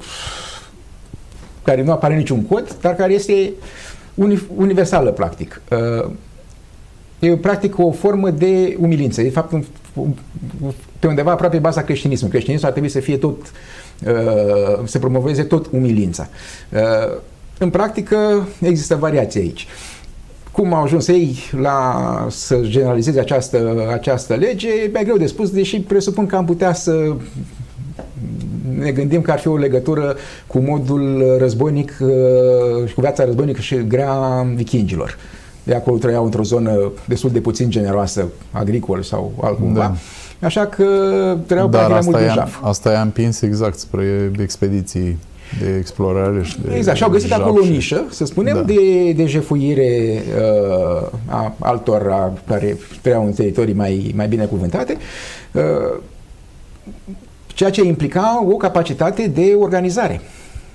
care 1.63 1.84
nu 1.84 1.91
apare 1.91 2.15
niciun 2.15 2.45
cod, 2.45 2.77
dar 2.81 2.95
care 2.95 3.13
este 3.13 3.51
uni, 4.13 4.41
universală, 4.55 5.12
practic. 5.12 5.62
Uh, 5.71 6.12
e 7.19 7.38
practic 7.38 7.77
o 7.77 7.91
formă 7.91 8.29
de 8.29 8.77
umilință. 8.79 9.21
E, 9.21 9.23
de 9.23 9.29
fapt, 9.29 9.51
un, 9.51 9.63
pe 10.99 11.07
undeva 11.07 11.31
aproape 11.31 11.57
baza 11.57 11.84
creștinismului. 11.84 12.31
Creștinismul 12.31 12.67
ar 12.67 12.73
trebui 12.73 12.91
să 12.91 12.99
fie 12.99 13.17
tot, 13.17 13.51
uh, 14.05 14.84
să 14.84 14.99
promoveze 14.99 15.43
tot 15.43 15.67
umilința. 15.71 16.27
Uh, 16.69 17.17
în 17.62 17.69
practică 17.69 18.47
există 18.60 18.95
variații 18.95 19.39
aici. 19.39 19.67
Cum 20.52 20.74
au 20.74 20.84
ajuns 20.84 21.08
ei 21.08 21.38
la 21.52 22.28
să 22.30 22.60
generalizeze 22.62 23.19
această, 23.19 23.88
această 23.91 24.34
lege, 24.34 24.67
e 24.67 24.89
mai 24.93 25.04
greu 25.04 25.17
de 25.17 25.26
spus, 25.26 25.50
deși 25.50 25.80
presupun 25.80 26.26
că 26.26 26.36
am 26.36 26.45
putea 26.45 26.74
să 26.74 27.13
ne 28.78 28.91
gândim 28.91 29.21
că 29.21 29.32
ar 29.32 29.39
fi 29.39 29.47
o 29.47 29.58
legătură 29.58 30.15
cu 30.47 30.60
modul 30.60 31.36
războinic 31.39 31.97
uh, 32.00 32.88
și 32.88 32.93
cu 32.93 33.02
viața 33.02 33.26
războinică 33.26 33.62
și 33.62 33.88
grea 33.88 34.45
vikingilor. 34.56 35.17
De 35.63 35.76
acolo 35.76 35.97
trăiau 35.97 36.24
într-o 36.24 36.43
zonă 36.43 36.91
destul 37.06 37.30
de 37.30 37.39
puțin 37.39 37.69
generoasă, 37.69 38.28
agricol 38.52 39.02
sau 39.02 39.32
altcumva. 39.41 39.80
Da. 39.80 39.95
Așa 40.45 40.65
că 40.65 40.86
trăiau 41.45 41.67
Dar 41.67 41.91
asta, 41.91 42.10
mult 42.10 42.24
i-a, 42.24 42.47
asta 42.62 42.91
i-a 42.91 43.02
împins 43.02 43.41
exact 43.41 43.78
spre 43.78 44.32
expediții 44.41 45.17
de 45.60 45.78
explorare 45.78 46.44
și 46.44 46.58
de 46.62 46.76
Exact, 46.76 46.98
și 46.98 47.04
au 47.04 47.10
găsit 47.10 47.32
acolo 47.32 47.62
o 47.62 47.66
nișă, 47.66 48.06
să 48.10 48.26
spunem, 48.26 48.56
da. 48.56 48.62
de, 48.62 49.12
de 49.12 49.26
jefuire 49.26 50.24
uh, 51.02 51.08
a 51.26 51.56
altor 51.60 52.08
a, 52.12 52.34
care 52.48 52.78
trăiau 53.02 53.26
în 53.26 53.32
teritorii 53.32 53.74
mai, 53.74 54.12
mai 54.16 54.28
bine 54.28 54.46
cuvântate, 54.46 54.98
uh, 55.52 56.00
ceea 57.48 57.70
ce 57.70 57.84
implica 57.84 58.46
o 58.50 58.56
capacitate 58.56 59.28
de 59.28 59.56
organizare. 59.60 60.22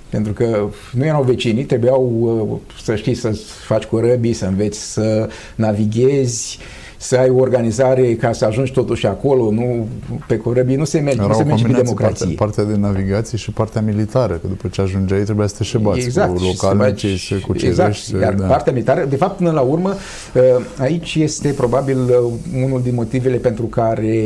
Pentru 0.09 0.33
că 0.33 0.69
nu 0.93 1.05
erau 1.05 1.23
vecinii, 1.23 1.65
trebuiau 1.65 2.19
uh, 2.21 2.83
să 2.83 2.97
știi 2.97 3.15
să 3.15 3.39
faci 3.67 3.85
corăbii, 3.85 4.33
să 4.33 4.47
înveți 4.47 4.93
să 4.93 5.29
navighezi 5.55 6.59
să 6.97 7.17
ai 7.17 7.29
o 7.29 7.37
organizare 7.37 8.15
ca 8.15 8.33
să 8.33 8.45
ajungi 8.45 8.73
totuși 8.73 9.07
acolo, 9.07 9.51
nu 9.51 9.89
pe 10.27 10.37
corăbii, 10.37 10.77
nu 10.77 10.85
se 10.85 10.99
merge, 10.99 11.21
nu 11.21 11.33
se 11.33 11.43
merge 11.43 11.65
cu 11.65 11.73
democrație. 11.73 12.27
Partea, 12.27 12.47
partea 12.47 12.65
de 12.65 12.81
navigație 12.81 13.39
și 13.39 13.51
partea 13.51 13.81
militară, 13.81 14.33
că 14.33 14.47
după 14.47 14.69
ce 14.69 14.81
ajungeai 14.81 15.23
trebuia 15.23 15.47
să 15.47 15.55
te 15.57 15.65
șebați 15.65 15.99
exact, 15.99 16.37
cu 16.37 16.43
localnicii, 16.43 17.19
să 17.19 17.35
cucerești. 17.47 18.15
Exact, 18.15 18.23
iar 18.23 18.35
da. 18.35 18.47
partea 18.47 18.73
militară, 18.73 19.05
de 19.05 19.17
fapt, 19.17 19.37
până 19.37 19.51
la 19.51 19.61
urmă, 19.61 19.95
uh, 20.35 20.43
aici 20.79 21.15
este 21.15 21.49
probabil 21.49 21.99
uh, 21.99 22.33
unul 22.65 22.83
din 22.83 22.95
motivele 22.95 23.37
pentru 23.37 23.65
care 23.65 24.25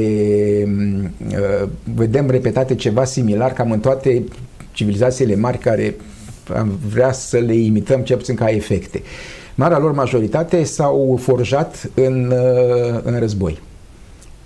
uh, 1.31 1.69
vedem 1.95 2.31
repetate 2.31 2.75
ceva 2.75 3.05
similar 3.05 3.53
cam 3.53 3.71
în 3.71 3.81
toate 3.81 4.25
civilizațiile 4.73 5.37
mari 5.37 5.59
care 5.59 5.97
am 6.57 6.79
vrea 6.93 7.13
să 7.13 7.39
le 7.39 7.55
imităm 7.55 8.01
cel 8.01 8.17
puțin 8.17 8.35
ca 8.35 8.47
efecte. 8.47 9.03
Marea 9.61 9.79
lor 9.79 9.93
majoritate 9.93 10.65
s-au 10.65 11.19
forjat 11.23 11.91
în, 11.95 12.33
uh, 12.33 13.01
în 13.03 13.19
război. 13.19 13.61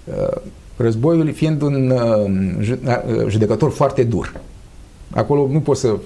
Uh, 0.04 0.36
războiul 0.76 1.32
fiind 1.32 1.62
un 1.62 1.90
uh, 1.90 3.28
judecător 3.28 3.70
foarte 3.70 4.04
dur. 4.04 4.40
Acolo 5.10 5.48
nu 5.50 5.60
poți 5.60 5.80
să 5.80 5.96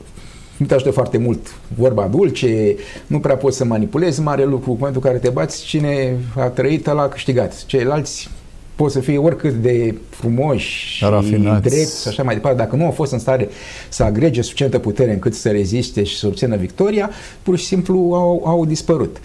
nu 0.56 0.66
te 0.66 0.74
ajută 0.74 0.90
foarte 0.90 1.18
mult 1.18 1.54
vorba 1.76 2.06
dulce, 2.06 2.76
nu 3.06 3.20
prea 3.20 3.36
poți 3.36 3.56
să 3.56 3.64
manipulezi 3.64 4.20
mare 4.20 4.44
lucru, 4.44 4.70
în 4.70 4.76
momentul 4.78 5.02
în 5.04 5.10
care 5.10 5.22
te 5.22 5.30
bați, 5.30 5.64
cine 5.64 6.16
a 6.36 6.48
trăit, 6.48 6.86
ăla 6.86 7.02
a 7.02 7.08
câștigat. 7.08 7.64
Ceilalți 7.66 8.30
pot 8.78 8.90
să 8.90 9.00
fie 9.00 9.18
oricât 9.18 9.52
de 9.54 9.94
frumoși 10.10 11.04
Rafinați. 11.08 11.68
drept 11.68 12.00
și 12.00 12.08
așa 12.08 12.22
mai 12.22 12.34
departe, 12.34 12.58
dacă 12.58 12.76
nu 12.76 12.84
au 12.84 12.90
fost 12.90 13.12
în 13.12 13.18
stare 13.18 13.48
să 13.88 14.02
agrege 14.02 14.42
suficientă 14.42 14.78
putere 14.78 15.12
încât 15.12 15.34
să 15.34 15.50
reziste 15.50 16.02
și 16.02 16.18
să 16.18 16.26
obțină 16.26 16.56
victoria, 16.56 17.10
pur 17.42 17.58
și 17.58 17.64
simplu 17.64 17.96
au, 18.14 18.42
au 18.44 18.66
dispărut. 18.66 19.16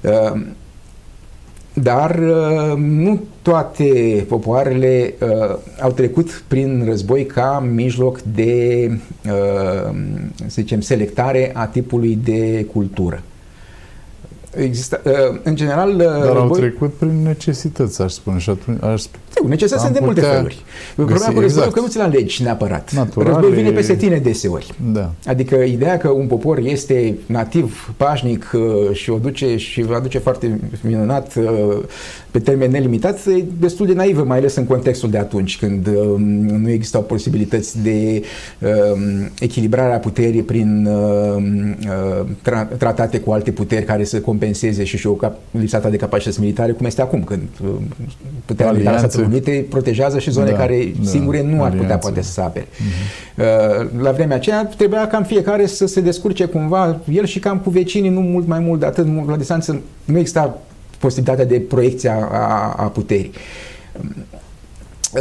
Uh, 0.00 0.40
dar 1.72 2.18
uh, 2.18 2.76
nu 2.76 3.20
toate 3.42 4.24
popoarele 4.28 5.14
uh, 5.20 5.56
au 5.80 5.90
trecut 5.90 6.44
prin 6.48 6.84
război 6.84 7.26
ca 7.26 7.66
mijloc 7.72 8.20
de, 8.22 8.90
să 10.36 10.48
zicem, 10.48 10.80
selectare 10.80 11.50
a 11.54 11.66
tipului 11.66 12.18
de 12.24 12.66
cultură. 12.72 13.22
Există, 14.56 15.00
uh, 15.04 15.40
în 15.42 15.56
general... 15.56 15.90
Uh, 15.90 15.96
Dar 15.96 16.20
război... 16.20 16.38
au 16.38 16.50
trecut 16.50 16.92
prin 16.94 17.22
necesități, 17.22 18.02
aș 18.02 18.12
spune. 18.12 18.38
Și 18.38 18.50
atunci, 18.50 18.82
aș... 18.82 19.02
necesități 19.44 19.82
sunt 19.82 19.94
de 19.94 20.00
multe 20.02 20.20
feluri. 20.20 20.64
Problema 20.94 21.24
cu 21.24 21.40
războiul 21.40 21.44
exact. 21.44 21.72
că 21.72 21.80
nu 21.80 21.86
ți-l 21.86 22.00
alegi 22.00 22.42
neapărat. 22.42 22.92
Natural, 22.92 23.28
războiul 23.28 23.54
vine 23.54 23.70
peste 23.70 23.94
tine 23.94 24.16
deseori. 24.16 24.74
Da. 24.92 25.12
Adică 25.26 25.54
ideea 25.54 25.98
că 25.98 26.08
un 26.08 26.26
popor 26.26 26.58
este 26.58 27.18
nativ, 27.26 27.92
pașnic 27.96 28.50
uh, 28.54 28.96
și 28.96 29.10
o 29.10 29.18
duce 29.18 29.56
și 29.56 29.82
va 29.82 29.98
duce 29.98 30.18
foarte 30.18 30.60
minunat 30.80 31.32
pe 32.36 32.42
termen 32.42 32.70
nelimitat 32.70 33.26
e 33.26 33.44
destul 33.58 33.86
de 33.86 33.92
naivă, 33.92 34.24
mai 34.24 34.38
ales 34.38 34.54
în 34.54 34.64
contextul 34.64 35.10
de 35.10 35.18
atunci, 35.18 35.58
când 35.58 35.86
uh, 35.86 36.14
nu 36.58 36.70
existau 36.70 37.02
posibilități 37.02 37.82
de 37.82 38.22
uh, 38.60 38.68
echilibrare 39.40 39.94
a 39.94 39.98
puterii 39.98 40.42
prin 40.42 40.86
uh, 40.86 41.36
uh, 41.88 42.26
tra- 42.42 42.76
tratate 42.78 43.20
cu 43.20 43.32
alte 43.32 43.50
puteri 43.50 43.84
care 43.84 44.04
să 44.04 44.20
compenseze 44.20 44.84
și 44.84 44.96
și 44.96 45.06
o 45.06 45.12
cap- 45.12 45.38
lipsa 45.50 45.88
de 45.88 45.96
capacități 45.96 46.40
militare, 46.40 46.72
cum 46.72 46.86
este 46.86 47.02
acum, 47.02 47.24
când 47.24 47.42
uh, 47.62 47.70
puterea 48.44 48.72
militară 48.72 48.98
Statelor 48.98 49.25
Unite 49.26 49.66
protejează 49.68 50.18
și 50.18 50.30
zone 50.30 50.50
da, 50.50 50.56
care 50.56 50.92
da, 51.00 51.08
singure 51.08 51.42
nu 51.42 51.62
ar 51.62 51.72
putea 51.72 51.98
poate 51.98 52.22
să 52.22 52.40
apere. 52.40 52.64
Uh-huh. 52.64 53.36
Uh, 53.36 54.02
la 54.02 54.10
vremea 54.10 54.36
aceea 54.36 54.66
trebuia 54.66 55.06
cam 55.06 55.24
fiecare 55.24 55.66
să 55.66 55.86
se 55.86 56.00
descurce 56.00 56.44
cumva, 56.44 57.00
el 57.10 57.24
și 57.24 57.38
cam 57.38 57.58
cu 57.58 57.70
vecinii, 57.70 58.10
nu 58.10 58.20
mult 58.20 58.46
mai 58.46 58.58
mult 58.58 58.80
de 58.80 58.86
atât, 58.86 59.06
la 59.26 59.36
distanță 59.36 59.80
nu 60.04 60.18
exista 60.18 60.58
posibilitatea 60.98 61.44
de 61.44 61.60
proiecție 61.60 62.10
a, 62.10 62.74
a 62.76 62.82
puterii. 62.82 63.32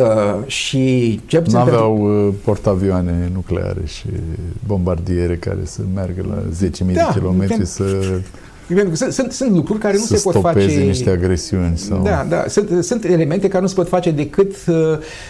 Uh, 0.02 0.48
și 0.48 1.20
ce 1.26 1.44
Nu 1.48 1.60
aveau 1.60 1.94
pentru... 1.96 2.28
Uh, 2.28 2.34
portavioane 2.44 3.30
nucleare 3.34 3.82
și 3.86 4.06
bombardiere 4.65 5.36
care 5.36 5.60
să 5.63 5.82
meargă 5.94 6.26
la 6.30 6.68
10.000 6.68 6.70
da, 6.78 6.86
de 6.86 7.20
kilometri 7.20 7.65
să 7.65 7.84
pentru 8.73 8.89
că 8.89 8.95
sunt, 8.95 9.12
sunt, 9.13 9.32
sunt 9.32 9.51
lucruri 9.51 9.80
care 9.80 9.97
nu 9.97 10.04
se 10.04 10.21
pot 10.23 10.41
face... 10.41 10.65
niște 10.65 11.10
agresiuni. 11.10 11.78
Sau... 11.78 12.01
Da, 12.04 12.25
da. 12.30 12.43
Sunt, 12.47 12.84
sunt 12.84 13.04
elemente 13.04 13.47
care 13.47 13.62
nu 13.62 13.67
se 13.67 13.75
pot 13.75 13.88
face 13.88 14.12
decât 14.12 14.56
uh, 14.67 14.75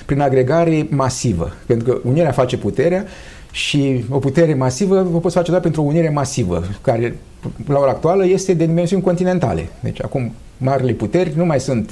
prin 0.06 0.22
agregare 0.22 0.88
masivă. 0.90 1.54
Pentru 1.66 1.94
că 1.94 2.00
unirea 2.08 2.32
face 2.32 2.58
puterea 2.58 3.06
și 3.52 4.06
o 4.10 4.20
putere 4.20 4.54
masivă 4.54 5.08
o 5.14 5.20
poți 5.20 5.36
face 5.36 5.50
doar 5.50 5.62
pentru 5.62 5.82
o 5.82 5.86
unire 5.86 6.10
masivă, 6.10 6.64
care 6.82 7.18
la 7.68 7.80
ora 7.80 7.90
actuală 7.90 8.26
este 8.26 8.54
de 8.54 8.66
dimensiuni 8.66 9.04
continentale. 9.04 9.70
Deci 9.80 10.04
acum 10.04 10.34
marile 10.58 10.92
puteri 10.92 11.34
nu 11.36 11.46
mai 11.46 11.60
sunt 11.60 11.92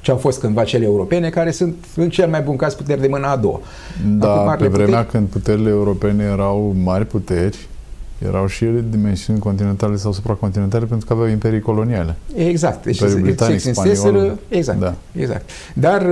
ce 0.00 0.10
au 0.10 0.16
fost 0.16 0.40
cândva 0.40 0.64
cele 0.64 0.84
europene, 0.84 1.30
care 1.30 1.50
sunt 1.50 1.74
în 1.96 2.10
cel 2.10 2.28
mai 2.28 2.40
bun 2.40 2.56
caz 2.56 2.74
puteri 2.74 3.00
de 3.00 3.06
mâna 3.06 3.30
a 3.30 3.36
doua. 3.36 3.60
Da, 4.18 4.56
pe 4.58 4.66
vremea 4.66 4.86
puteri... 4.86 5.06
când 5.06 5.28
puterile 5.28 5.68
europene 5.68 6.24
erau 6.24 6.74
mari 6.82 7.06
puteri, 7.06 7.68
erau 8.26 8.46
și 8.46 8.64
ele 8.64 8.84
dimensiuni 8.90 9.38
continentale 9.38 9.96
sau 9.96 10.12
supracontinentale 10.12 10.84
pentru 10.84 11.06
că 11.06 11.12
aveau 11.12 11.28
imperii 11.28 11.60
coloniale. 11.60 12.16
Exact. 12.34 12.84
Deci 12.84 12.98
Imperiul 12.98 13.22
Britanic, 13.22 13.60
spaniol. 13.60 14.38
Exact, 14.48 14.78
da. 14.78 14.94
exact. 15.12 15.50
Dar... 15.74 16.06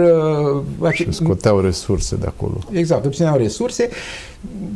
Uh, 0.80 0.92
și 0.92 1.12
scoteau 1.12 1.60
resurse 1.60 2.16
de 2.16 2.26
acolo. 2.26 2.58
Exact, 2.72 3.04
obțineau 3.04 3.36
resurse 3.36 3.88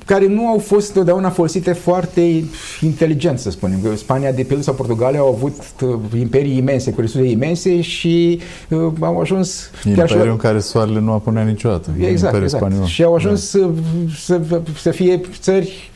care 0.05 0.27
nu 0.27 0.47
au 0.47 0.59
fost 0.59 0.89
întotdeauna 0.89 1.31
folosite 1.31 1.73
foarte 1.73 2.45
inteligent, 2.81 3.39
să 3.39 3.51
spunem. 3.51 3.79
Spania, 3.97 4.33
de 4.33 4.43
pildă, 4.43 4.63
sau 4.63 4.75
Portugalia 4.75 5.19
au 5.19 5.29
avut 5.29 5.57
uh, 5.83 5.95
imperii 6.19 6.57
imense, 6.57 6.93
cu 6.93 7.01
resurse 7.01 7.29
imense 7.29 7.81
și 7.81 8.41
uh, 8.69 8.93
au 9.01 9.21
ajuns... 9.21 9.71
Imperiul 9.85 10.19
chiar 10.19 10.27
în 10.27 10.37
care 10.37 10.59
soarele 10.59 11.01
nu 11.01 11.13
apunea 11.13 11.43
niciodată. 11.43 11.91
Exact, 11.99 12.43
exact. 12.43 12.63
Spaniol. 12.63 12.85
Și 12.87 13.03
au 13.03 13.15
ajuns 13.15 13.53
da. 13.53 13.71
să, 14.17 14.41
să, 14.41 14.61
să 14.77 14.91
fie 14.91 15.21
țări 15.41 15.90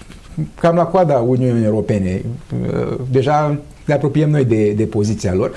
cam 0.61 0.77
la 0.77 0.85
coada 0.85 1.15
Uniunii 1.15 1.65
Europene. 1.65 2.23
Uh, 2.63 2.99
deja 3.11 3.59
ne 3.85 3.95
apropiem 3.95 4.31
noi 4.31 4.45
de, 4.45 4.71
de 4.71 4.85
poziția 4.85 5.35
lor, 5.35 5.51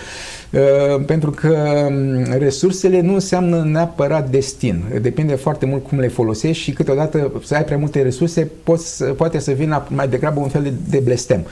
uh, 0.52 1.06
pentru 1.06 1.32
că 1.32 1.88
um, 1.90 2.24
resursele 2.38 3.02
nu 3.02 3.14
înseamnă 3.14 3.64
neapărat 3.64 4.30
destin. 4.30 4.84
Depinde 5.02 5.36
foarte 5.36 5.66
mult 5.66 5.88
cum 5.88 6.00
le 6.00 6.08
folosești 6.08 6.64
și 6.64 6.72
câteodată 6.72 7.32
să 7.44 7.56
ai 7.56 7.64
prea 7.64 7.78
multe 7.78 8.02
resurse 8.02 8.52
poți, 8.64 9.04
poate 9.04 9.40
să 9.40 9.52
vină 9.52 9.88
mai 9.90 10.08
degrabă 10.08 10.40
un 10.40 10.50
fel 10.50 10.62
de, 10.62 10.74
de 10.90 11.00
blestem. 11.04 11.46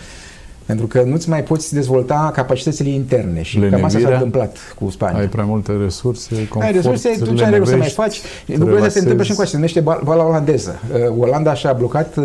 Pentru 0.65 0.86
că 0.88 1.04
nu-ți 1.06 1.30
mai 1.30 1.43
poți 1.43 1.73
dezvolta 1.73 2.32
capacitățile 2.34 2.89
interne 2.89 3.41
și 3.41 3.60
Lenevirea, 3.60 3.88
cam 3.88 3.95
asta 3.95 4.10
s-a 4.10 4.13
întâmplat 4.13 4.58
cu 4.80 4.89
Spania. 4.89 5.19
Ai 5.19 5.28
prea 5.28 5.43
multe 5.43 5.71
resurse, 5.84 6.36
confort, 6.36 6.65
Ai 6.65 6.71
resurse, 6.71 7.10
tu 7.23 7.34
ce 7.34 7.43
ai 7.43 7.62
să 7.65 7.75
mai 7.75 7.88
faci. 7.88 8.21
Lucrurile 8.45 8.86
astea 8.86 8.91
se 8.91 8.99
întâmplă 8.99 9.23
și 9.23 9.30
în 9.30 9.36
coace, 9.36 9.51
se 9.51 9.56
numește 9.56 9.80
bala 9.80 10.25
olandeză. 10.25 10.80
Uh, 10.93 11.15
Olanda 11.19 11.54
și-a 11.54 11.73
blocat 11.73 12.15
uh, 12.17 12.23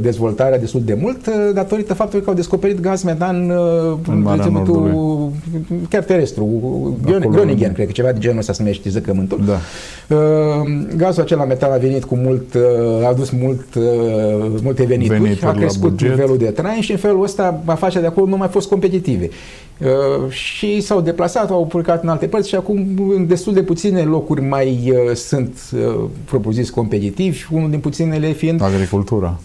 dezvoltarea 0.00 0.58
destul 0.58 0.82
de 0.84 0.98
mult 1.00 1.26
uh, 1.26 1.34
datorită 1.54 1.94
faptului 1.94 2.24
că 2.24 2.30
au 2.30 2.36
descoperit 2.36 2.80
gaz 2.80 3.02
metan 3.02 3.50
în 4.08 4.20
Marea 4.22 4.52
chiar 5.88 6.02
terestru. 6.02 6.48
Groningen, 7.30 7.72
cred 7.72 7.86
că 7.86 7.92
ceva 7.92 8.12
de 8.12 8.18
genul 8.18 8.38
ăsta 8.38 8.52
se 8.52 8.62
numește 8.62 8.90
zăcământul. 8.90 9.40
Da. 9.46 9.58
Gazul 10.96 11.22
acela 11.22 11.44
metan 11.44 11.72
a 11.72 11.76
venit 11.76 12.04
cu 12.04 12.14
mult, 12.16 12.54
a 13.02 13.08
adus 13.08 13.30
mult, 13.30 13.64
multe 14.62 14.84
venituri, 14.84 15.20
venituri 15.20 15.46
a 15.46 15.52
crescut 15.52 16.02
nivelul 16.02 16.38
de 16.38 16.44
trai 16.44 16.78
și 16.80 16.90
în 16.90 16.98
felul 16.98 17.22
ăsta 17.22 17.55
afacerea 17.64 18.00
de 18.00 18.06
acolo 18.06 18.26
nu 18.26 18.36
mai 18.36 18.48
fost 18.48 18.68
competitive. 18.68 19.28
Uh, 19.80 20.30
și 20.30 20.80
s-au 20.80 21.00
deplasat, 21.00 21.50
au 21.50 21.66
plecat 21.66 22.02
în 22.02 22.08
alte 22.08 22.26
părți 22.26 22.48
și 22.48 22.54
acum 22.54 22.86
în 23.16 23.26
destul 23.26 23.52
de 23.52 23.62
puține 23.62 24.02
locuri 24.02 24.40
mai 24.42 24.92
uh, 24.92 25.14
sunt 25.14 25.58
uh, 25.74 26.04
propoziți 26.24 26.72
competitivi, 26.72 27.46
unul 27.50 27.70
din 27.70 27.80
puținele 27.80 28.32
fiind... 28.32 28.62
Agricultura. 28.62 29.38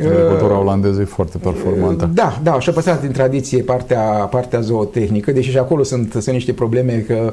Agricultura 0.00 0.58
olandeză 0.58 1.00
e 1.00 1.04
foarte 1.04 1.38
performantă. 1.38 2.10
Da, 2.14 2.40
da, 2.42 2.60
și-a 2.60 2.72
păstrat 2.72 3.00
din 3.00 3.10
tradiție 3.10 3.62
partea, 3.62 4.00
partea 4.30 4.60
zootehnică, 4.60 5.32
deși 5.32 5.50
și 5.50 5.58
acolo 5.58 5.82
sunt, 5.82 6.12
sunt 6.12 6.34
niște 6.34 6.52
probleme 6.52 7.04
că 7.06 7.32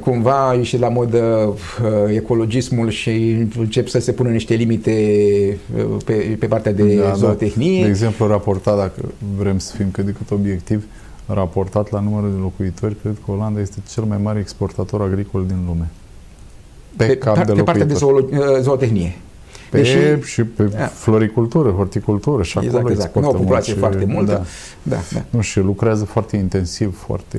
cumva 0.00 0.54
e 0.54 0.62
și 0.62 0.78
la 0.78 0.88
modă 0.88 1.18
uh, 1.18 2.14
ecologismul 2.14 2.88
și 2.88 3.46
încep 3.58 3.88
să 3.88 4.00
se 4.00 4.12
pună 4.12 4.28
niște 4.28 4.54
limite 4.54 4.92
pe, 6.04 6.36
pe 6.38 6.46
partea 6.46 6.72
de 6.72 6.94
da, 6.94 7.12
zootehnie. 7.12 7.78
Da. 7.78 7.84
De 7.84 7.90
exemplu, 7.90 8.26
raportat, 8.26 8.76
dacă 8.76 9.00
vrem 9.38 9.58
să 9.58 9.74
fim 9.76 9.86
cât 9.90 10.04
de 10.04 10.10
cât 10.10 10.30
obiectivi, 10.30 10.84
raportat 11.26 11.90
la 11.90 12.00
numărul 12.00 12.30
de 12.30 12.38
locuitori, 12.40 12.96
cred 13.02 13.16
că 13.24 13.30
Olanda 13.30 13.60
este 13.60 13.76
cel 13.92 14.04
mai 14.04 14.18
mare 14.22 14.38
exportator 14.38 15.02
agricol 15.02 15.46
din 15.46 15.56
lume. 15.66 15.90
Pe, 16.96 17.04
pe 17.04 17.16
cap 17.16 17.46
de, 17.46 17.52
pe 17.52 17.62
partea 17.62 17.84
de 17.84 17.94
zootehnie. 18.60 19.16
Pe, 19.70 19.76
Deși, 19.76 19.96
și 20.24 20.44
pe 20.44 20.62
da. 20.62 20.86
floricultură, 20.86 21.70
horticultură 21.70 22.42
și 22.42 22.58
exact, 22.58 22.74
acolo 22.76 22.92
exact. 22.92 23.14
Nu 23.14 23.28
o 23.28 23.32
populație 23.32 23.72
și, 23.72 23.78
foarte 23.78 24.04
multă. 24.04 24.32
Da. 24.32 24.42
Da, 24.82 25.02
da. 25.12 25.24
Nu, 25.30 25.40
și 25.40 25.60
lucrează 25.60 26.04
foarte 26.04 26.36
intensiv, 26.36 26.98
foarte 26.98 27.38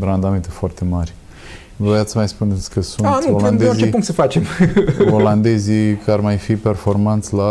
randamente 0.00 0.48
foarte 0.48 0.84
mari. 0.84 1.14
Voiați 1.76 2.10
să 2.12 2.18
mai 2.18 2.28
spuneți 2.28 2.70
că 2.70 2.82
sunt 2.82 3.06
A, 3.06 3.18
nu, 3.28 3.34
olandezii, 3.34 3.58
de 3.64 3.68
orice 3.70 3.86
punct 3.86 4.06
să 4.06 4.12
facem. 4.12 4.42
olandezii 5.18 5.94
care 5.94 6.12
ar 6.16 6.20
mai 6.20 6.36
fi 6.36 6.54
performanți 6.56 7.34
la 7.34 7.44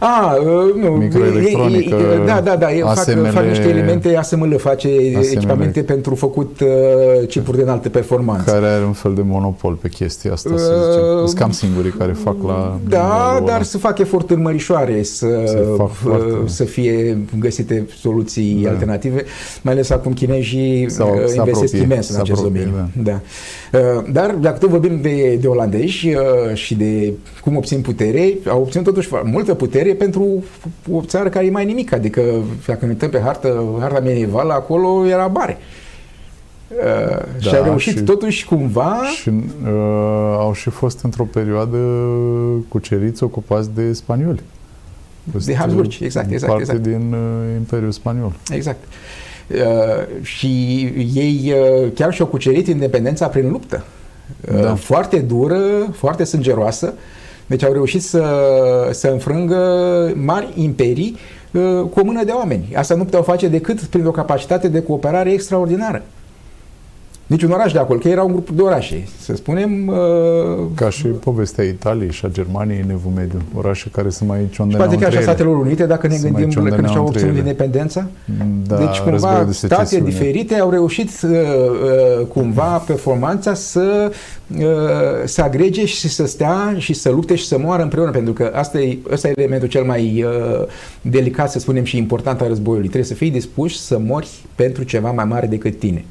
A, 0.00 0.34
uh, 0.40 0.82
nu, 0.82 0.90
microelectronică, 0.90 1.94
e, 1.94 2.22
e, 2.22 2.24
da, 2.26 2.40
da, 2.40 2.56
da, 2.56 2.72
e, 2.72 2.82
ASML, 2.84 3.22
fac, 3.24 3.32
fac 3.32 3.44
niște 3.44 3.68
elemente, 3.68 4.16
ASML 4.16 4.56
face 4.58 4.88
ASML. 5.18 5.36
echipamente 5.36 5.82
pentru 5.82 6.14
făcut 6.14 6.60
uh, 6.60 6.68
chipuri 7.28 7.56
de 7.56 7.62
înaltă 7.62 7.88
performanță. 7.88 8.50
care 8.50 8.66
are 8.66 8.84
un 8.84 8.92
fel 8.92 9.14
de 9.14 9.22
monopol 9.24 9.74
pe 9.74 9.88
chestia 9.88 10.32
asta, 10.32 10.50
să 10.56 10.72
Uh, 10.76 10.90
zicem. 10.92 11.26
Sunt 11.26 11.38
cam 11.38 11.50
singurii 11.50 11.90
care 11.90 12.12
fac 12.12 12.36
la 12.46 12.78
Da, 12.88 12.98
nivelul 13.28 13.46
dar 13.46 13.54
ăla. 13.54 13.62
să 13.64 13.78
fac 13.78 13.98
eforturi 13.98 14.40
mărișoare 14.40 15.02
să, 15.02 15.26
Se 15.46 15.58
fac 15.76 15.90
foarte- 15.92 16.30
uh, 16.32 16.38
să 16.44 16.64
fie 16.64 17.18
găsite 17.38 17.88
soluții 18.00 18.60
Da. 18.62 18.70
alternative, 18.70 19.24
mai 19.62 19.72
ales 19.72 19.90
acum 19.90 20.12
chinezii 20.12 20.90
Sau- 20.90 21.08
uh, 21.08 21.14
se 21.26 21.34
investesc 21.36 21.48
apropie, 21.74 21.82
imens 21.82 22.08
în 22.08 22.14
se 22.14 22.20
acest 22.20 22.38
apropie, 22.38 22.60
domeniu. 22.64 22.88
Da. 22.94 22.99
Uh, 23.08 24.04
Dar 24.12 24.30
dacă 24.30 24.58
tot 24.58 24.68
vorbim 24.68 25.00
de, 25.00 25.38
de 25.40 25.46
olandezi 25.46 26.06
uh, 26.14 26.54
și 26.54 26.74
de 26.74 27.12
cum 27.42 27.56
obțin 27.56 27.80
putere, 27.80 28.32
au 28.48 28.60
obținut 28.60 28.86
totuși 28.86 29.08
multă 29.24 29.54
putere 29.54 29.92
pentru 29.94 30.44
o 30.92 31.00
țară 31.06 31.28
care 31.28 31.46
e 31.46 31.50
mai 31.50 31.64
nimic. 31.64 31.92
Adică, 31.92 32.22
dacă 32.66 32.84
ne 32.84 32.90
uităm 32.90 33.10
pe 33.10 33.20
hartă, 33.20 33.76
harta 33.80 34.00
medievală, 34.00 34.52
acolo 34.52 35.06
era 35.06 35.26
bare. 35.26 35.58
Uh, 36.68 37.40
și 37.42 37.50
Da, 37.50 37.56
au 37.58 37.64
reușit 37.64 37.96
și- 37.96 38.02
totuși 38.02 38.46
cumva 38.46 38.96
Și 39.20 39.28
uh, 39.28 39.72
au 40.38 40.52
și 40.54 40.70
fost 40.70 41.00
într-o 41.02 41.24
perioadă 41.24 41.78
cuceriți, 42.68 43.22
ocupați 43.22 43.70
de 43.74 43.92
spanioli. 43.92 44.40
De 45.44 45.54
Habsburgi, 45.54 46.04
exact, 46.04 46.30
exact, 46.30 46.52
Parte 46.52 46.72
exact. 46.72 46.82
din 46.88 47.12
uh, 47.12 47.56
Imperiul 47.56 47.90
Spaniol. 47.90 48.32
Exact. 48.50 48.78
Uh, 48.84 49.19
și 50.22 50.82
ei 51.14 51.52
uh, 51.52 51.88
chiar 51.94 52.12
și-au 52.12 52.28
cucerit 52.28 52.66
independența 52.66 53.26
prin 53.26 53.50
luptă. 53.50 53.84
Uh, 54.54 54.60
Da. 54.60 54.74
Foarte 54.74 55.18
dură, 55.18 55.60
foarte 55.92 56.24
sângeroasă. 56.24 56.94
Deci 57.46 57.64
au 57.64 57.72
reușit 57.72 58.02
să, 58.02 58.24
să 58.90 59.08
înfrângă 59.08 59.58
mari 60.24 60.52
imperii 60.54 61.16
uh, 61.50 61.62
cu 61.90 62.00
o 62.00 62.04
mână 62.04 62.24
de 62.24 62.30
oameni. 62.30 62.72
Asta 62.74 62.94
nu 62.94 63.04
puteau 63.04 63.22
face 63.22 63.48
decât 63.48 63.80
prin 63.80 64.06
o 64.06 64.10
capacitate 64.10 64.68
de 64.68 64.82
cooperare 64.82 65.32
extraordinară. 65.32 66.02
Niciun 67.30 67.50
oraș 67.50 67.72
de 67.72 67.78
acolo, 67.78 67.98
că 67.98 68.08
era 68.08 68.22
un 68.22 68.32
grup 68.32 68.50
de 68.50 68.62
orașe, 68.62 69.08
să 69.20 69.34
spunem. 69.34 69.86
Uh, 69.86 69.94
Ca 70.74 70.90
și 70.90 71.06
povestea 71.06 71.64
Italiei 71.64 72.12
și 72.12 72.24
a 72.24 72.28
Germaniei 72.28 72.80
în 72.84 72.90
Evul 72.90 73.12
Mediu, 73.14 73.38
orașe 73.54 73.88
care 73.92 74.08
sunt 74.10 74.28
mai 74.28 74.38
și 74.40 74.54
ciondeneau 74.54 74.86
poate 74.88 75.02
chiar 75.02 75.12
și 75.12 75.16
a 75.16 75.20
între 75.20 75.32
ele. 75.32 75.42
Statelor 75.44 75.66
Unite, 75.66 75.86
dacă 75.86 76.06
ne 76.06 76.16
Sunt 76.16 76.32
mai 76.32 76.40
gândim 76.40 76.62
când 76.62 76.66
ciondeneau 76.66 76.92
și-au 76.92 77.06
între 77.06 77.20
obținut 77.20 77.38
ele. 77.38 77.48
independența. 77.48 78.06
Da, 78.66 78.76
deci 78.76 79.02
războiul 79.06 79.36
cumva 79.36 79.44
de 79.44 79.52
state 79.52 79.74
secesiune. 79.74 80.08
diferite 80.10 80.54
au 80.54 80.70
reușit 80.70 81.10
uh, 81.24 81.30
uh, 81.30 82.26
cumva 82.26 82.82
performanța 82.86 83.54
să 83.54 84.12
uh, 84.58 84.64
să 85.24 85.42
agrege 85.42 85.84
și 85.84 86.08
să 86.08 86.26
stea 86.26 86.74
și 86.78 86.92
să 86.92 87.10
lupte 87.10 87.34
și 87.34 87.46
să 87.46 87.58
moară 87.58 87.82
împreună, 87.82 88.10
pentru 88.10 88.32
că 88.32 88.50
asta 88.54 88.78
e, 88.80 88.98
asta 89.12 89.28
e 89.28 89.32
elementul 89.36 89.68
cel 89.68 89.84
mai 89.84 90.24
uh, 90.26 90.66
delicat, 91.02 91.50
să 91.50 91.58
spunem, 91.58 91.84
și 91.84 91.96
important 91.96 92.40
al 92.40 92.48
războiului. 92.48 92.88
Trebuie 92.88 93.08
să 93.10 93.14
fii 93.14 93.30
dispus 93.30 93.84
să 93.84 93.98
mori 93.98 94.28
pentru 94.54 94.82
ceva 94.82 95.10
mai 95.10 95.24
mare 95.24 95.46
decât 95.46 95.78
tine. 95.78 96.04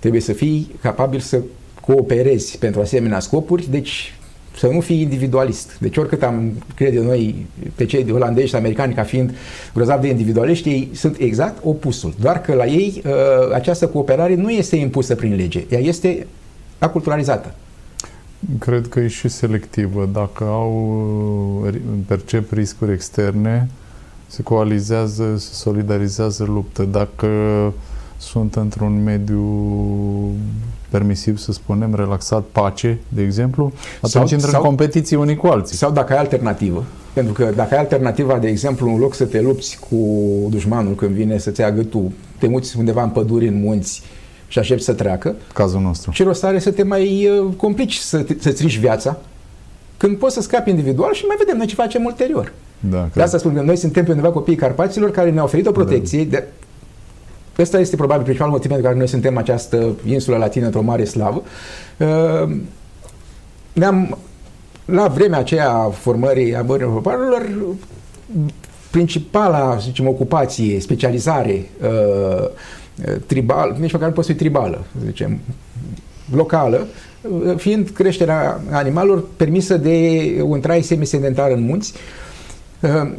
Trebuie 0.00 0.20
să 0.20 0.32
fii 0.32 0.70
capabil 0.80 1.20
să 1.20 1.40
cooperezi 1.86 2.58
pentru 2.58 2.80
asemenea 2.80 3.20
scopuri, 3.20 3.70
deci 3.70 4.14
să 4.56 4.66
nu 4.66 4.80
fii 4.80 5.00
individualist. 5.00 5.78
Deci 5.78 5.96
oricât 5.96 6.22
am 6.22 6.52
crede 6.74 7.00
noi 7.00 7.46
pe 7.74 7.84
cei 7.84 8.04
de 8.04 8.12
olandezi 8.12 8.48
și 8.48 8.54
americani 8.54 8.94
ca 8.94 9.02
fiind 9.02 9.34
grozavi 9.74 10.02
de 10.02 10.08
individualiști, 10.08 10.68
ei 10.68 10.90
sunt 10.92 11.16
exact 11.18 11.64
opusul. 11.64 12.14
Doar 12.20 12.40
că 12.40 12.54
la 12.54 12.66
ei 12.66 13.02
uh, 13.06 13.12
această 13.52 13.88
cooperare 13.88 14.34
nu 14.34 14.50
este 14.50 14.76
impusă 14.76 15.14
prin 15.14 15.34
lege, 15.34 15.64
ea 15.68 15.78
este 15.78 16.26
aculturalizată. 16.78 17.54
Cred 18.58 18.88
că 18.88 19.00
e 19.00 19.08
și 19.08 19.28
selectivă. 19.28 20.08
Dacă 20.12 20.44
au 20.44 20.72
uh, 21.64 21.72
ri- 21.72 22.06
percep 22.06 22.52
riscuri 22.52 22.92
externe, 22.92 23.68
se 24.26 24.42
coalizează, 24.42 25.36
se 25.36 25.52
solidarizează 25.52 26.44
luptă. 26.44 26.82
Dacă 26.82 27.26
sunt 28.20 28.54
într-un 28.54 29.02
mediu 29.02 29.44
permisiv, 30.88 31.38
să 31.38 31.52
spunem, 31.52 31.94
relaxat, 31.94 32.44
pace, 32.52 32.98
de 33.08 33.22
exemplu, 33.22 33.72
atunci 33.96 34.10
Sau- 34.12 34.26
intră 34.36 34.50
sau- 34.50 34.60
în 34.60 34.66
competiții 34.66 35.16
unii 35.16 35.36
cu 35.36 35.46
alții. 35.46 35.76
Sau 35.76 35.90
dacă 35.90 36.12
ai 36.12 36.18
alternativă. 36.18 36.84
Pentru 37.12 37.32
că 37.32 37.52
dacă 37.56 37.74
ai 37.74 37.80
alternativa, 37.80 38.38
de 38.38 38.48
exemplu, 38.48 38.88
în 38.88 38.98
loc 38.98 39.14
să 39.14 39.24
te 39.24 39.40
lupți 39.40 39.78
cu 39.90 39.96
dușmanul 40.50 40.94
când 40.94 41.10
vine 41.10 41.38
să-ți 41.38 41.60
ia 41.60 41.70
gâtul, 41.72 42.10
te 42.38 42.48
muți 42.48 42.78
undeva 42.78 43.02
în 43.02 43.08
păduri, 43.08 43.46
în 43.48 43.60
munți 43.60 44.02
și 44.48 44.58
aștepți 44.58 44.84
să 44.84 44.92
treacă, 44.92 45.34
Cazul 45.54 45.80
nostru. 45.80 46.10
ce 46.10 46.24
rost 46.24 46.44
are 46.44 46.58
să 46.58 46.70
te 46.70 46.82
mai 46.82 47.28
uh, 47.28 47.54
complici, 47.56 47.94
să 47.96 48.18
te, 48.22 48.34
să-ți 48.38 48.62
riști 48.62 48.80
viața, 48.80 49.16
când 49.96 50.16
poți 50.16 50.34
să 50.34 50.40
scapi 50.40 50.70
individual 50.70 51.12
și 51.14 51.24
mai 51.26 51.36
vedem 51.38 51.56
noi 51.56 51.66
ce 51.66 51.74
facem 51.74 52.04
ulterior. 52.04 52.52
Da, 52.90 53.02
De 53.02 53.08
cred. 53.12 53.24
asta 53.24 53.38
spun 53.38 53.54
că 53.54 53.60
noi 53.60 53.76
suntem 53.76 54.04
pe 54.04 54.10
undeva 54.10 54.30
copiii 54.30 54.56
Carpaților 54.56 55.10
care 55.10 55.30
ne-au 55.30 55.44
oferit 55.44 55.66
o 55.66 55.70
protecție. 55.72 56.24
De... 56.24 56.44
Ăsta 57.60 57.80
este 57.80 57.96
probabil 57.96 58.22
principalul 58.22 58.54
motiv 58.54 58.68
pentru 58.68 58.86
care 58.86 58.98
noi 58.98 59.08
suntem 59.08 59.36
această 59.36 59.96
insulă 60.06 60.36
latină 60.36 60.64
într-o 60.64 60.82
mare 60.82 61.04
slavă. 61.04 61.42
Uh, 61.98 62.56
Ne-am, 63.72 64.18
la 64.84 65.06
vremea 65.06 65.38
aceea 65.38 65.70
a 65.70 65.88
formării 65.88 66.56
a 66.56 66.62
bărilor 66.62 66.92
popoarelor, 66.92 67.46
principala, 68.90 69.76
să 69.78 69.84
zicem, 69.84 70.08
ocupație, 70.08 70.80
specializare 70.80 71.70
uh, 71.82 72.48
tribal, 73.26 73.76
nici 73.78 73.92
măcar 73.92 74.08
nu 74.08 74.14
poate 74.14 74.32
fi 74.32 74.38
tribală, 74.38 74.84
să 74.98 75.04
zicem, 75.06 75.38
locală, 76.34 76.86
uh, 77.22 77.56
fiind 77.56 77.88
creșterea 77.88 78.60
animalelor 78.70 79.24
permisă 79.36 79.76
de 79.76 80.20
un 80.42 80.60
trai 80.60 80.82
semisedentar 80.82 81.50
în 81.50 81.62
munți, 81.62 81.92
uh, 81.94 82.29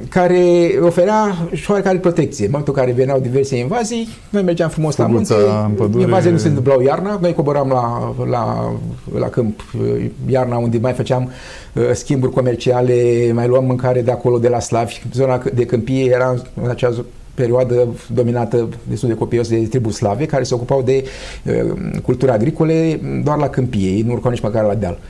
care 0.10 0.70
oferea 0.82 1.36
și 1.54 1.72
oarecare 1.72 1.98
protecție. 1.98 2.46
În 2.46 2.52
momentul 2.52 2.74
în 2.78 2.84
care 2.84 2.96
veneau 2.96 3.20
diverse 3.20 3.58
invazii, 3.58 4.08
noi 4.30 4.42
mergeam 4.44 4.70
frumos 4.70 4.96
la 4.96 5.08
munte, 5.08 5.34
Fuguța 5.34 5.66
în 5.70 5.76
pădure. 5.76 6.04
invaziile 6.04 6.32
nu 6.32 6.38
se 6.38 6.48
întâmplau 6.48 6.82
iarna, 6.82 7.18
noi 7.22 7.34
coboram 7.34 7.68
la, 7.68 8.14
la, 8.30 8.74
la 9.20 9.28
câmp 9.28 9.60
uh, 9.82 10.06
iarna 10.28 10.58
unde 10.58 10.78
mai 10.82 10.94
făceam 10.94 11.30
uh, 11.74 11.84
schimburi 11.94 12.32
comerciale, 12.32 13.32
mai 13.34 13.48
luam 13.48 13.66
mâncare 13.66 14.02
de 14.02 14.12
acolo, 14.12 14.38
de 14.38 14.48
la 14.48 14.60
slavi. 14.60 15.02
Zona 15.14 15.42
de 15.54 15.66
câmpie 15.66 16.12
era 16.12 16.36
în 16.64 16.70
acea 16.70 16.90
zo- 16.92 17.06
perioadă 17.34 17.88
dominată 18.14 18.68
destul 18.90 19.10
de 19.10 19.16
copios 19.16 19.50
de 19.50 19.56
triburi 19.56 19.96
slave 19.96 20.26
care 20.26 20.44
se 20.44 20.54
ocupau 20.54 20.82
de 20.82 21.04
uh, 21.46 21.72
culturi 22.04 22.32
agricole 22.32 23.00
doar 23.24 23.38
la 23.38 23.50
câmpie, 23.50 23.90
ei 23.90 24.02
nu 24.02 24.12
urcau 24.12 24.32
nici 24.32 24.42
măcar 24.42 24.66
la 24.66 24.76
deal. 24.76 24.98
Uh, 25.02 25.08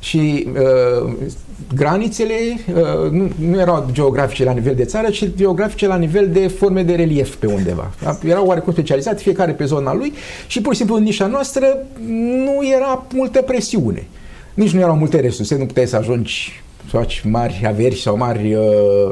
și 0.00 0.46
uh, 0.52 1.12
granițele 1.74 2.34
uh, 2.74 3.10
nu, 3.10 3.30
nu 3.38 3.60
erau 3.60 3.88
geografice 3.92 4.44
la 4.44 4.52
nivel 4.52 4.74
de 4.74 4.84
țară, 4.84 5.10
ci 5.10 5.28
geografice 5.36 5.86
la 5.86 5.96
nivel 5.96 6.30
de 6.30 6.48
forme 6.48 6.82
de 6.82 6.94
relief 6.94 7.34
pe 7.34 7.46
undeva. 7.46 7.90
Erau 8.24 8.46
oarecum 8.46 8.72
specializate, 8.72 9.22
fiecare 9.22 9.52
pe 9.52 9.64
zona 9.64 9.94
lui 9.94 10.12
și 10.46 10.60
pur 10.60 10.72
și 10.72 10.78
simplu 10.78 10.96
în 10.96 11.02
nișa 11.02 11.26
noastră 11.26 11.86
nu 12.44 12.60
era 12.74 13.06
multă 13.12 13.42
presiune. 13.42 14.06
Nici 14.54 14.70
nu 14.72 14.80
erau 14.80 14.96
multe 14.96 15.20
resurse, 15.20 15.56
nu 15.56 15.66
puteai 15.66 15.86
să 15.86 15.96
ajungi 15.96 16.62
să 16.90 16.96
faci 16.96 17.22
mari 17.24 17.62
averi 17.66 18.00
sau 18.00 18.16
mari 18.16 18.54
uh, 18.54 19.10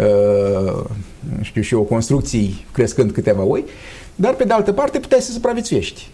uh, 0.00 0.84
știu 1.40 1.62
și 1.62 1.74
eu, 1.74 1.82
construcții 1.82 2.66
crescând 2.72 3.12
câteva 3.12 3.42
oi, 3.42 3.64
dar 4.14 4.34
pe 4.34 4.44
de 4.44 4.52
altă 4.52 4.72
parte 4.72 4.98
puteai 4.98 5.20
să 5.20 5.32
supraviețuiești. 5.32 6.08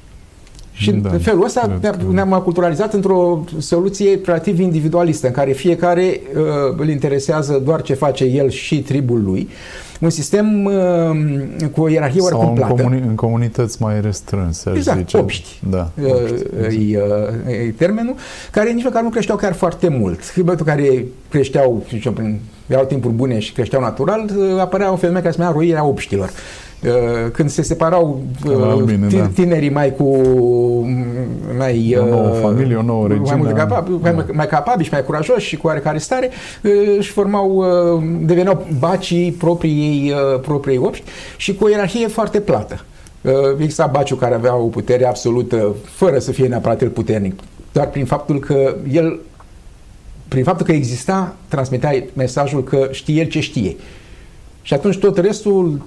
Și 0.77 0.91
Da, 0.93 1.11
în 1.13 1.19
felul 1.19 1.45
ăsta 1.45 1.61
cred 1.61 1.97
ne- 1.97 2.05
că- 2.05 2.13
ne-am 2.13 2.33
aculturalizat 2.33 2.95
într-o 2.95 3.45
soluție 3.59 4.21
relativ 4.25 4.59
individualistă, 4.59 5.27
în 5.27 5.33
care 5.33 5.53
fiecare 5.53 6.21
uh, 6.37 6.43
îl 6.77 6.89
interesează 6.89 7.61
doar 7.65 7.83
ce 7.83 7.95
face 7.95 8.25
el 8.25 8.51
și 8.51 8.83
tribul 8.83 9.23
lui. 9.23 9.49
Un 10.01 10.11
sistem 10.11 10.65
uh, 10.65 10.73
cu 11.73 11.81
o 11.81 11.89
ierarhie 11.89 12.21
Sau 12.21 12.29
oarecum 12.39 12.49
în, 12.49 12.55
plată. 12.55 12.83
comuni- 12.83 13.07
în 13.09 13.15
comunități 13.15 13.83
mai 13.83 14.01
restrânse, 14.01 14.69
aș 14.71 14.77
Exact, 14.77 14.99
zice. 14.99 15.17
obști. 15.17 15.49
Da, 15.71 15.91
Uh, 16.03 16.11
obști. 16.13 16.93
e, 16.93 16.99
uh, 17.49 17.67
e 17.67 17.75
termenul, 17.77 18.15
care 18.51 18.71
nici 18.73 18.85
măcar 18.85 19.03
nu 19.03 19.09
creșteau 19.09 19.37
chiar 19.37 19.53
foarte 19.53 19.89
mult. 19.89 20.19
În 20.37 20.43
momentul 20.43 20.67
în 20.69 20.75
care 20.75 21.05
creșteau, 21.31 21.83
să 21.83 21.89
zicem, 21.93 22.13
prin, 22.13 22.41
erau 22.67 22.85
timpuri 22.85 23.15
bune 23.15 23.39
și 23.39 23.53
creșteau 23.53 23.83
natural, 23.83 24.31
uh, 24.37 24.61
apărea 24.61 24.91
un 24.91 24.97
fenomen 24.97 25.21
care 25.23 25.33
se 25.35 25.39
numea 25.41 25.55
roirea 25.55 25.85
obștilor. 25.87 26.31
Uh, 26.85 26.91
Când 27.33 27.51
se 27.51 27.63
separau 27.63 28.23
La 28.45 28.51
uh, 28.57 28.67
albine, 28.71 29.07
tin- 29.07 29.19
da. 29.19 29.27
tinerii 29.27 29.71
mai 29.71 29.95
cu 29.95 30.17
mai 31.59 31.97
O 32.01 32.05
nouă 32.07 32.29
uh, 32.29 32.39
familie, 32.41 32.77
o 32.77 32.83
nouă 32.83 33.07
mai, 33.09 33.17
regină. 33.17 33.37
mult 33.37 33.57
capabili, 33.57 33.99
mai, 34.03 34.15
Da. 34.15 34.25
mai 34.33 34.47
capabili 34.47 34.85
și 34.85 34.91
mai 34.93 35.05
curajoși 35.05 35.47
și 35.47 35.57
cu 35.57 35.67
oarecare 35.67 35.99
stare 35.99 36.31
uh, 36.63 36.71
își 36.99 37.11
formau, 37.11 37.51
uh, 37.57 38.03
deveneau 38.21 38.67
bacii 38.79 39.33
propriei, 39.33 40.13
uh, 40.35 40.41
propriei 40.41 40.79
obști 40.79 41.05
și 41.37 41.55
cu 41.55 41.65
o 41.65 41.69
ierarhie 41.69 42.07
foarte 42.07 42.41
plată. 42.41 42.85
Uh, 43.21 43.33
Exista 43.59 43.87
baciul 43.87 44.19
care 44.19 44.35
avea 44.35 44.57
o 44.57 44.67
putere 44.67 45.07
absolută, 45.07 45.75
fără 45.85 46.19
să 46.19 46.33
fie 46.33 46.47
neapărat 46.47 46.83
el 46.83 46.89
puternic, 46.89 47.41
doar 47.73 47.89
prin 47.89 48.05
faptul 48.05 48.39
că 48.39 48.77
el, 48.93 49.21
prin 50.29 50.45
faptul 50.45 50.67
că 50.67 50.73
exista, 50.73 51.35
transmitea 51.49 52.05
mesajul 52.13 52.65
că 52.65 52.89
știe 52.91 53.21
el 53.21 53.29
ce 53.29 53.41
știe. 53.41 53.77
Și 54.63 54.75
atunci 54.75 54.99
tot 54.99 55.19
restul 55.19 55.81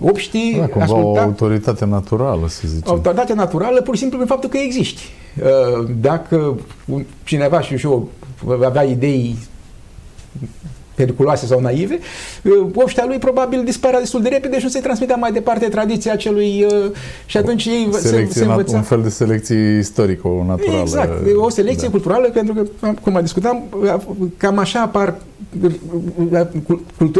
obștii 0.00 0.56
da, 0.58 0.66
cumva 0.66 0.84
asculta, 0.84 1.20
o 1.20 1.24
autoritate 1.24 1.84
naturală, 1.84 2.48
să 2.48 2.62
zicem. 2.64 2.92
Autoritate 2.92 3.34
naturală, 3.34 3.82
pur 3.82 3.94
și 3.94 4.00
simplu, 4.00 4.18
prin 4.18 4.30
faptul 4.30 4.50
că 4.50 4.56
existi. 4.56 5.02
Uh, 5.42 5.88
dacă 6.00 6.58
cineva, 7.24 7.60
și 7.60 7.80
eu, 7.84 8.08
avea 8.64 8.82
idei 8.82 9.36
periculoase 10.94 11.46
sau 11.46 11.60
naive, 11.60 11.98
obștea 12.74 13.04
lui 13.06 13.18
probabil 13.18 13.64
dispărea 13.64 13.98
destul 13.98 14.22
de 14.22 14.28
repede 14.28 14.58
și 14.58 14.64
nu 14.64 14.70
se 14.70 14.80
transmitea 14.80 15.16
mai 15.16 15.32
departe 15.32 15.68
tradiția 15.68 16.16
celui 16.16 16.66
și 17.26 17.36
atunci 17.36 17.64
ei 17.64 17.88
se, 17.92 18.28
se 18.30 18.44
învăța. 18.44 18.76
Un 18.76 18.82
fel 18.82 19.02
de 19.02 19.08
selecție 19.08 19.78
istorică, 19.78 20.28
o 20.28 20.44
naturală. 20.44 20.80
Exact, 20.80 21.12
o 21.36 21.48
selecție 21.48 21.86
da. 21.86 21.90
culturală, 21.90 22.28
pentru 22.28 22.54
că, 22.54 22.92
cum 23.00 23.12
mai 23.12 23.22
discutam, 23.22 23.62
cam 24.36 24.58
așa 24.58 24.80
apar 24.80 25.14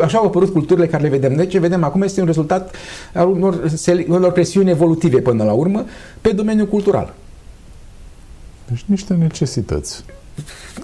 așa 0.03 0.19
au 0.19 0.27
apărut 0.27 0.53
culturile 0.53 0.87
care 0.87 1.03
le 1.03 1.09
vedem. 1.09 1.35
Deci 1.35 1.51
ce 1.51 1.59
vedem 1.59 1.85
acum 1.85 2.03
este 2.03 2.21
un 2.21 2.27
rezultat 2.27 2.75
al 3.15 3.29
unor, 3.29 3.71
unor 4.09 4.33
presiuni 4.33 4.71
evolutive 4.71 5.21
până 5.21 5.45
la 5.45 5.53
urmă 5.53 5.85
pe 6.21 6.33
domeniul 6.33 6.67
cultural. 6.67 7.15
Deci 8.69 8.85
niște 8.87 9.15
necesități 9.15 10.05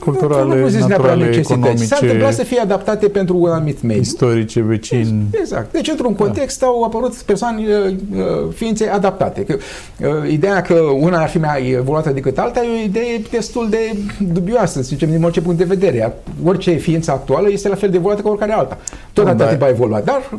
culturale, 0.01 0.55
nu, 0.55 0.69
nu 0.69 0.79
naturale, 0.79 1.37
economice. 1.37 1.85
S-a 1.85 1.99
întâmplat 2.01 2.35
să 2.35 2.43
fie 2.43 2.61
adaptate 2.61 3.09
pentru 3.09 3.37
un 3.37 3.51
anumit 3.51 3.83
mediu. 3.83 4.01
Istorice, 4.01 4.61
vecini. 4.63 5.25
Exact. 5.31 5.73
Deci, 5.73 5.89
într-un 5.89 6.15
da. 6.19 6.25
context, 6.25 6.61
da. 6.61 6.67
au 6.67 6.83
apărut 6.83 7.15
persoane, 7.15 7.63
uh, 7.63 7.95
uh, 8.15 8.53
ființe 8.55 8.89
adaptate. 8.89 9.45
Că, 9.45 9.57
uh, 9.99 10.31
ideea 10.31 10.63
că 10.63 10.75
una 10.75 11.19
ar 11.19 11.29
fi 11.29 11.39
mai 11.39 11.71
evoluată 11.71 12.11
decât 12.11 12.39
alta 12.39 12.65
e 12.65 12.81
o 12.81 12.85
idee 12.85 13.23
destul 13.31 13.69
de 13.71 13.97
dubioasă, 14.19 14.83
să 14.83 14.89
zicem, 14.89 15.11
din 15.11 15.25
orice 15.25 15.41
punct 15.41 15.59
de 15.59 15.65
vedere. 15.65 16.15
Orice 16.45 16.71
ființă 16.71 17.11
actuală 17.11 17.51
este 17.51 17.69
la 17.69 17.75
fel 17.75 17.91
de 17.91 17.97
evoluată 17.97 18.23
ca 18.23 18.29
oricare 18.29 18.53
alta. 18.53 18.79
Tot 19.13 19.27
atât 19.27 19.49
da. 19.49 19.57
va 19.59 19.69
evolua. 19.69 20.01
Dar 20.01 20.31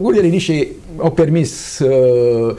unele 0.00 0.26
nișe 0.26 0.66
au 0.96 1.10
permis 1.10 1.78
uh, 1.78 1.90
uh, 1.90 2.56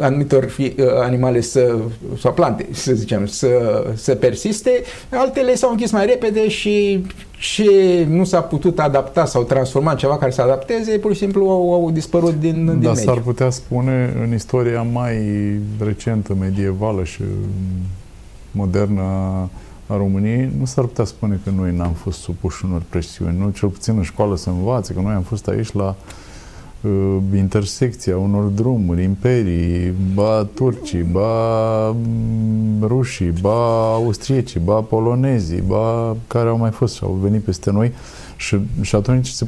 anumitor 0.00 0.44
fi, 0.44 0.62
uh, 0.62 0.84
animale 1.02 1.40
să, 1.40 1.78
sau 2.18 2.32
plante, 2.32 2.66
să 2.70 2.92
zicem, 2.92 3.26
să, 3.26 3.48
să 3.94 4.14
persiste, 4.14 4.70
altele 5.10 5.54
s-au 5.54 5.70
închis 5.70 5.90
mai 5.90 6.06
repede 6.06 6.48
și 6.48 7.06
ce 7.38 8.06
nu 8.08 8.24
s-a 8.24 8.40
putut 8.40 8.78
adapta 8.78 9.24
sau 9.24 9.42
transforma 9.42 9.90
în 9.90 9.96
ceva 9.96 10.18
care 10.18 10.30
să 10.30 10.42
adapteze, 10.42 10.98
pur 10.98 11.12
și 11.12 11.18
simplu 11.18 11.48
au, 11.48 11.72
au 11.72 11.90
dispărut 11.90 12.34
din, 12.40 12.66
din 12.66 12.80
Dar 12.80 12.94
s-ar 12.94 13.18
putea 13.18 13.50
spune 13.50 14.14
în 14.22 14.34
istoria 14.34 14.82
mai 14.82 15.16
recentă, 15.78 16.36
medievală 16.40 17.04
și 17.04 17.22
modernă 18.50 19.02
a 19.86 19.96
României, 19.96 20.52
nu 20.58 20.64
s-ar 20.64 20.84
putea 20.84 21.04
spune 21.04 21.40
că 21.44 21.50
noi 21.56 21.76
n-am 21.76 21.92
fost 21.92 22.20
supuși 22.20 22.64
unor 22.64 22.82
presiuni. 22.88 23.38
Nu, 23.38 23.50
cel 23.50 23.68
puțin 23.68 23.96
în 23.96 24.02
școală 24.02 24.36
să 24.36 24.48
învață, 24.48 24.92
că 24.92 25.00
noi 25.00 25.12
am 25.12 25.22
fost 25.22 25.48
aici 25.48 25.72
la 25.72 25.84
uh, 25.84 26.21
intersecția 27.36 28.16
unor 28.16 28.44
drumuri, 28.44 29.02
imperii, 29.02 29.94
ba 30.14 30.48
turcii, 30.54 31.02
ba 31.02 31.90
mm, 31.90 32.86
rușii, 32.86 33.32
ba 33.40 33.92
austriecii, 33.92 34.60
ba 34.60 34.80
polonezii, 34.80 35.60
ba 35.60 36.16
care 36.26 36.48
au 36.48 36.56
mai 36.56 36.70
fost 36.70 36.94
și 36.94 37.04
au 37.04 37.12
venit 37.12 37.42
peste 37.42 37.70
noi. 37.70 37.92
Și, 38.36 38.58
și 38.80 38.94
atunci 38.94 39.28
se, 39.28 39.46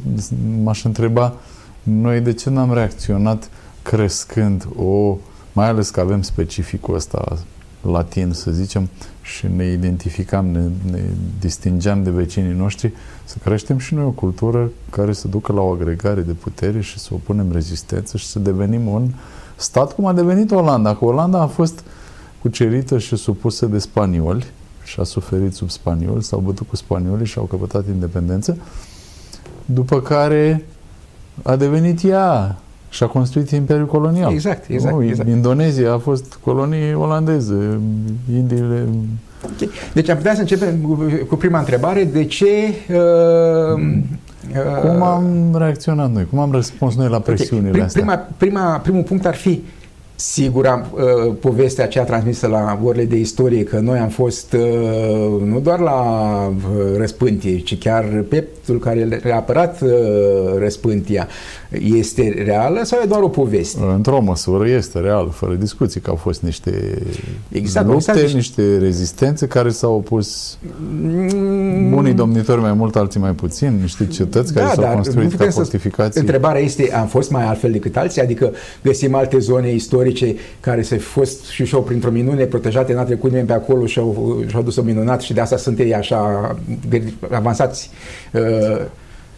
m-aș 0.62 0.84
întreba 0.84 1.34
noi 1.82 2.20
de 2.20 2.32
ce 2.32 2.50
n-am 2.50 2.72
reacționat 2.72 3.50
crescând 3.82 4.68
o, 4.76 5.16
mai 5.52 5.68
ales 5.68 5.90
că 5.90 6.00
avem 6.00 6.22
specificul 6.22 6.94
ăsta 6.94 7.38
latin, 7.80 8.32
să 8.32 8.50
zicem, 8.50 8.88
și 9.24 9.46
ne 9.56 9.64
identificam, 9.64 10.46
ne, 10.46 10.62
ne 10.90 11.02
distingeam 11.40 12.02
de 12.02 12.10
vecinii 12.10 12.54
noștri, 12.54 12.92
să 13.24 13.36
creștem 13.44 13.78
și 13.78 13.94
noi 13.94 14.04
o 14.04 14.10
cultură 14.10 14.70
care 14.90 15.12
să 15.12 15.28
ducă 15.28 15.52
la 15.52 15.60
o 15.60 15.72
agregare 15.72 16.20
de 16.20 16.32
putere 16.32 16.80
și 16.80 16.98
să 16.98 17.08
opunem 17.12 17.52
rezistență 17.52 18.16
și 18.16 18.26
să 18.26 18.38
devenim 18.38 18.86
un 18.86 19.10
stat 19.56 19.92
cum 19.92 20.06
a 20.06 20.12
devenit 20.12 20.50
Olanda. 20.50 20.96
Că 20.96 21.04
Olanda 21.04 21.40
a 21.40 21.46
fost 21.46 21.84
cucerită 22.42 22.98
și 22.98 23.16
supusă 23.16 23.66
de 23.66 23.78
spanioli 23.78 24.44
și 24.84 25.00
a 25.00 25.02
suferit 25.02 25.54
sub 25.54 25.70
spanioli, 25.70 26.22
s-au 26.22 26.38
bătut 26.38 26.68
cu 26.68 26.76
spaniolii 26.76 27.26
și 27.26 27.38
au 27.38 27.44
căpătat 27.44 27.86
independență, 27.86 28.56
după 29.64 30.00
care 30.00 30.66
a 31.42 31.56
devenit 31.56 32.04
ea 32.04 32.58
și 32.94 33.02
a 33.02 33.06
construit 33.06 33.50
Imperiul 33.50 33.86
Colonial. 33.86 34.32
Exact, 34.32 34.68
exact, 34.68 34.94
nu? 34.94 35.04
exact. 35.04 35.28
Indonezia 35.28 35.92
a 35.92 35.98
fost 35.98 36.38
colonie 36.40 36.94
olandeză, 36.94 37.80
Indiile... 38.34 38.86
Okay. 39.54 39.68
Deci 39.92 40.08
am 40.08 40.16
putea 40.16 40.34
să 40.34 40.40
începem 40.40 40.78
cu 41.28 41.36
prima 41.36 41.58
întrebare. 41.58 42.04
De 42.04 42.24
ce... 42.24 42.46
Uh, 42.88 43.82
uh, 44.54 44.80
Cum 44.80 45.02
am 45.02 45.54
reacționat 45.56 46.12
noi? 46.12 46.26
Cum 46.30 46.38
am 46.38 46.52
răspuns 46.52 46.94
noi 46.94 47.08
la 47.08 47.18
presiunile 47.18 47.68
okay. 47.68 47.80
astea? 47.80 48.02
Prima, 48.02 48.26
prima, 48.36 48.78
primul 48.78 49.02
punct 49.02 49.26
ar 49.26 49.34
fi 49.34 49.62
Sigur, 50.16 50.66
am, 50.66 50.86
uh, 50.92 51.34
povestea 51.40 51.84
aceea 51.84 52.04
transmisă 52.04 52.46
la 52.46 52.80
orele 52.84 53.04
de 53.04 53.16
istorie 53.16 53.62
că 53.62 53.78
noi 53.78 53.98
am 53.98 54.08
fost 54.08 54.52
uh, 54.52 55.42
nu 55.44 55.60
doar 55.60 55.78
la 55.78 56.00
uh, 56.46 56.96
răspântie, 56.96 57.58
ci 57.58 57.78
chiar 57.78 58.24
peptul 58.28 58.78
care 58.78 59.20
a 59.24 59.34
apărat 59.34 59.80
uh, 59.80 59.90
răspântia 60.58 61.28
este 61.70 62.42
reală 62.44 62.80
sau 62.82 62.98
e 63.02 63.06
doar 63.06 63.22
o 63.22 63.28
poveste? 63.28 63.80
Într-o 63.94 64.20
măsură 64.20 64.68
este 64.68 64.98
reală, 64.98 65.28
fără 65.28 65.54
discuții, 65.54 66.00
că 66.00 66.10
au 66.10 66.16
fost 66.16 66.42
niște 66.42 66.98
exact, 67.48 67.86
lupte, 67.86 68.10
exact. 68.10 68.32
niște 68.32 68.78
rezistențe 68.78 69.46
care 69.46 69.68
s-au 69.68 69.94
opus 69.94 70.58
mm. 71.02 71.92
unii 71.92 72.12
domnitori 72.12 72.60
mai 72.60 72.72
mult, 72.72 72.96
alții 72.96 73.20
mai 73.20 73.32
puțin, 73.32 73.78
niște 73.80 74.06
cetăți 74.06 74.52
da, 74.52 74.60
care 74.60 74.74
s-au 74.74 74.94
construit 74.94 75.34
ca 75.34 75.50
fortificații. 75.50 76.20
Întrebarea 76.20 76.60
este, 76.60 76.92
am 76.92 77.06
fost 77.06 77.30
mai 77.30 77.44
altfel 77.44 77.70
decât 77.70 77.96
alții? 77.96 78.20
Adică 78.20 78.52
găsim 78.82 79.14
alte 79.14 79.38
zone 79.38 79.72
istorice 79.72 80.02
care 80.60 80.82
să 80.82 80.94
fi 80.94 81.00
fost 81.00 81.44
și 81.44 81.64
și-au 81.64 81.82
printr-o 81.82 82.10
minune 82.10 82.44
protejate, 82.44 82.94
n-a 82.94 83.04
trecut 83.04 83.30
nimeni 83.30 83.46
pe 83.46 83.52
acolo 83.52 83.86
și-au, 83.86 84.38
și-au 84.46 84.62
dus-o 84.62 84.82
minunat 84.82 85.20
și 85.20 85.32
de 85.32 85.40
asta 85.40 85.56
sunt 85.56 85.78
ei 85.78 85.94
așa 85.94 86.56
avansați 87.30 87.90
uh, 88.32 88.80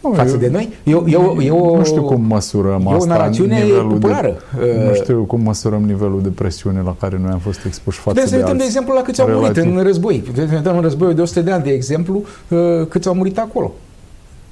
nu, 0.01 0.13
față 0.13 0.31
eu, 0.31 0.37
de 0.37 0.47
noi. 0.47 0.73
Eu, 0.83 1.05
eu, 1.07 1.37
eu, 1.41 1.75
nu 1.75 1.83
știu 1.83 2.01
cum 2.01 2.21
măsurăm 2.21 2.81
e 2.85 2.93
asta. 2.93 3.03
o 3.03 3.05
narațiune 3.05 3.63
populară. 3.89 4.41
De, 4.59 4.83
nu 4.87 4.93
știu 4.93 5.23
cum 5.23 5.41
măsurăm 5.41 5.81
nivelul 5.81 6.21
de 6.21 6.29
presiune 6.29 6.81
la 6.85 6.95
care 6.99 7.19
noi 7.21 7.31
am 7.31 7.39
fost 7.39 7.65
expuși 7.65 7.99
față 7.99 8.19
de, 8.23 8.29
de 8.29 8.35
uităm, 8.35 8.57
de 8.57 8.63
exemplu, 8.63 8.93
la 8.93 9.01
câți 9.01 9.21
au 9.21 9.27
murit 9.27 9.57
în 9.57 9.79
război. 9.83 10.23
De 10.33 10.49
uităm 10.53 10.75
în 10.75 10.81
războiul 10.81 11.15
de 11.15 11.21
100 11.21 11.41
de 11.41 11.51
ani, 11.51 11.63
de 11.63 11.69
exemplu, 11.69 12.23
uh, 12.49 12.87
câți 12.89 13.07
au 13.07 13.13
murit 13.13 13.37
acolo. 13.37 13.73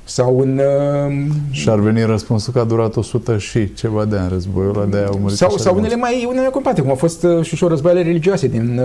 Sau 0.08 0.40
în... 0.40 0.62
Uh, 1.08 1.26
și 1.50 1.70
ar 1.70 1.80
veni 1.80 2.04
răspunsul 2.04 2.54
că 2.54 2.60
a 2.60 2.64
durat 2.64 2.96
100 2.96 3.38
și 3.38 3.74
ceva 3.74 4.06
de 4.06 4.18
ani 4.18 4.30
războiul 4.30 4.76
ăla, 4.76 4.86
de 4.86 4.98
au 4.98 5.18
murit 5.20 5.38
Sau, 5.38 5.58
sau 5.58 5.76
unele 5.76 5.96
mai 5.96 6.26
unele 6.30 6.48
compate, 6.48 6.82
cum 6.82 6.90
au 6.90 6.96
fost 6.96 7.24
uh, 7.24 7.46
și 7.46 7.56
și 7.56 7.66
războaiele 7.68 8.04
religioase 8.04 8.48
din, 8.48 8.82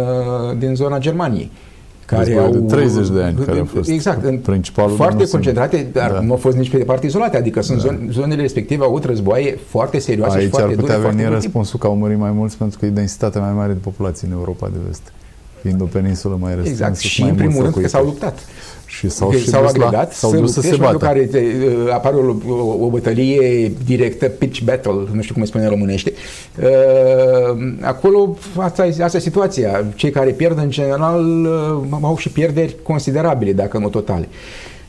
din 0.59 0.75
zona 0.75 0.99
Germaniei 0.99 1.51
care 2.11 2.39
au... 2.39 2.51
de 2.51 2.59
30 2.59 3.09
de 3.09 3.23
ani 3.23 3.39
care 3.45 3.59
au 3.59 3.65
fost 3.65 3.91
exact, 3.91 4.25
în 4.25 4.39
principalul 4.39 4.97
foarte 4.97 5.29
concentrate, 5.29 5.89
dar 5.93 6.11
da. 6.13 6.21
nu 6.21 6.31
au 6.31 6.37
fost 6.37 6.57
nici 6.57 6.71
pe 6.71 6.77
departe 6.77 7.07
izolate, 7.07 7.37
adică 7.37 7.61
sunt 7.61 7.85
da. 7.85 7.99
zonele 8.11 8.41
respective 8.41 8.83
au 8.83 8.89
avut 8.89 9.05
războaie 9.05 9.59
foarte 9.67 9.99
serioase 9.99 10.37
Aici 10.37 10.45
și 10.45 10.51
foarte 10.51 10.71
ar 10.71 10.79
putea 10.79 10.97
dure, 10.97 11.09
veni 11.09 11.29
răspunsul 11.29 11.79
că 11.79 11.87
au 11.87 11.97
murit 11.97 12.19
mai 12.19 12.31
mulți 12.31 12.57
pentru 12.57 12.79
că 12.79 12.87
e 12.87 12.89
densitatea 12.89 13.41
mai 13.41 13.53
mare 13.53 13.73
de 13.73 13.79
populație 13.83 14.29
în 14.31 14.33
Europa 14.33 14.69
de 14.73 14.79
vest 14.87 15.13
fiind 15.62 15.81
o 15.81 15.85
peninsulă 15.85 16.37
mai 16.40 16.55
restrânsă. 16.55 16.83
Exact, 16.85 16.99
și 16.99 17.23
în 17.23 17.35
primul 17.35 17.62
rând 17.62 17.75
că 17.75 17.88
s-au 17.88 18.05
luptat. 18.05 18.38
Și 18.87 19.09
s-au, 19.09 19.33
și 19.33 19.49
s-au 19.49 19.66
agregat, 19.66 20.12
s-au 20.12 20.37
dus 20.37 20.53
să 20.53 20.61
se 20.61 20.77
bată. 20.77 20.96
care 20.96 21.20
te, 21.20 21.38
uh, 21.38 21.92
apare 21.92 22.16
o, 22.16 22.53
o, 22.53 22.85
o 22.85 22.88
bătălie 22.88 23.73
directă, 23.85 24.27
pitch 24.27 24.61
battle, 24.61 24.92
nu 25.12 25.23
știu 25.23 25.33
cum 25.33 25.42
îi 25.42 25.49
spune 25.49 25.64
în 25.64 25.70
românește. 25.70 26.12
Uh, 26.62 27.75
acolo, 27.81 28.37
asta 28.57 28.87
e, 28.87 29.03
asta 29.03 29.16
e 29.16 29.20
situația. 29.20 29.85
Cei 29.94 30.11
care 30.11 30.31
pierd, 30.31 30.59
în 30.59 30.70
general, 30.70 31.44
uh, 31.90 31.99
au 32.01 32.16
și 32.16 32.29
pierderi 32.29 32.77
considerabile, 32.83 33.53
dacă 33.53 33.79
nu 33.79 33.88
totale. 33.88 34.29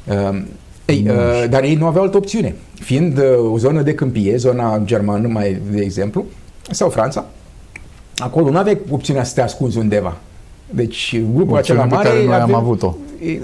Uh, 0.05 0.41
ei, 0.85 1.05
uh, 1.07 1.49
dar 1.49 1.63
ei 1.63 1.75
nu 1.75 1.85
aveau 1.85 2.03
altă 2.03 2.17
opțiune. 2.17 2.55
Fiind 2.73 3.17
uh, 3.17 3.51
o 3.51 3.57
zonă 3.57 3.81
de 3.81 3.93
câmpie, 3.93 4.37
zona 4.37 4.81
germană, 4.83 5.27
mai 5.27 5.61
de 5.71 5.81
exemplu, 5.81 6.25
sau 6.71 6.89
Franța, 6.89 7.25
acolo 8.17 8.49
nu 8.49 8.57
aveai 8.57 8.79
opțiunea 8.89 9.23
să 9.23 9.33
te 9.33 9.41
ascunzi 9.41 9.77
undeva. 9.77 10.17
Deci 10.73 11.21
grupul 11.33 11.57
acela 11.57 11.85
mare... 11.85 12.07
Care 12.09 12.25
noi 12.25 12.33
avem, 12.33 12.55
am 12.55 12.61
avut-o. 12.61 12.95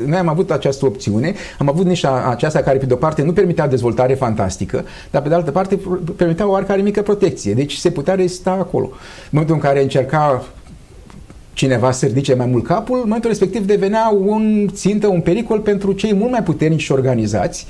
Noi 0.05 0.17
am 0.17 0.27
avut 0.27 0.51
această 0.51 0.85
opțiune, 0.85 1.33
am 1.59 1.69
avut 1.69 1.85
niște 1.85 2.07
aceasta 2.07 2.59
care 2.59 2.77
pe 2.77 2.85
de 2.85 2.93
o 2.93 2.95
parte 2.95 3.21
nu 3.21 3.33
permitea 3.33 3.67
dezvoltare 3.67 4.13
fantastică, 4.13 4.85
dar 5.11 5.21
pe 5.21 5.29
de 5.29 5.35
altă 5.35 5.51
parte 5.51 5.79
permitea 6.15 6.47
o 6.47 6.51
oarecare 6.51 6.81
mică 6.81 7.01
protecție. 7.01 7.53
Deci 7.53 7.73
se 7.73 7.91
putea 7.91 8.15
rezista 8.15 8.51
acolo. 8.51 8.85
În 8.85 9.29
momentul 9.29 9.55
în 9.55 9.61
care 9.61 9.81
încerca 9.81 10.45
cineva 11.53 11.91
să 11.91 12.05
ridice 12.05 12.33
mai 12.33 12.45
mult 12.45 12.63
capul, 12.63 12.95
în 12.95 13.03
momentul 13.05 13.29
respectiv 13.29 13.65
devenea 13.65 14.13
un 14.25 14.67
țintă, 14.73 15.07
un 15.07 15.21
pericol 15.21 15.59
pentru 15.59 15.91
cei 15.91 16.13
mult 16.13 16.31
mai 16.31 16.43
puternici 16.43 16.81
și 16.81 16.91
organizați, 16.91 17.65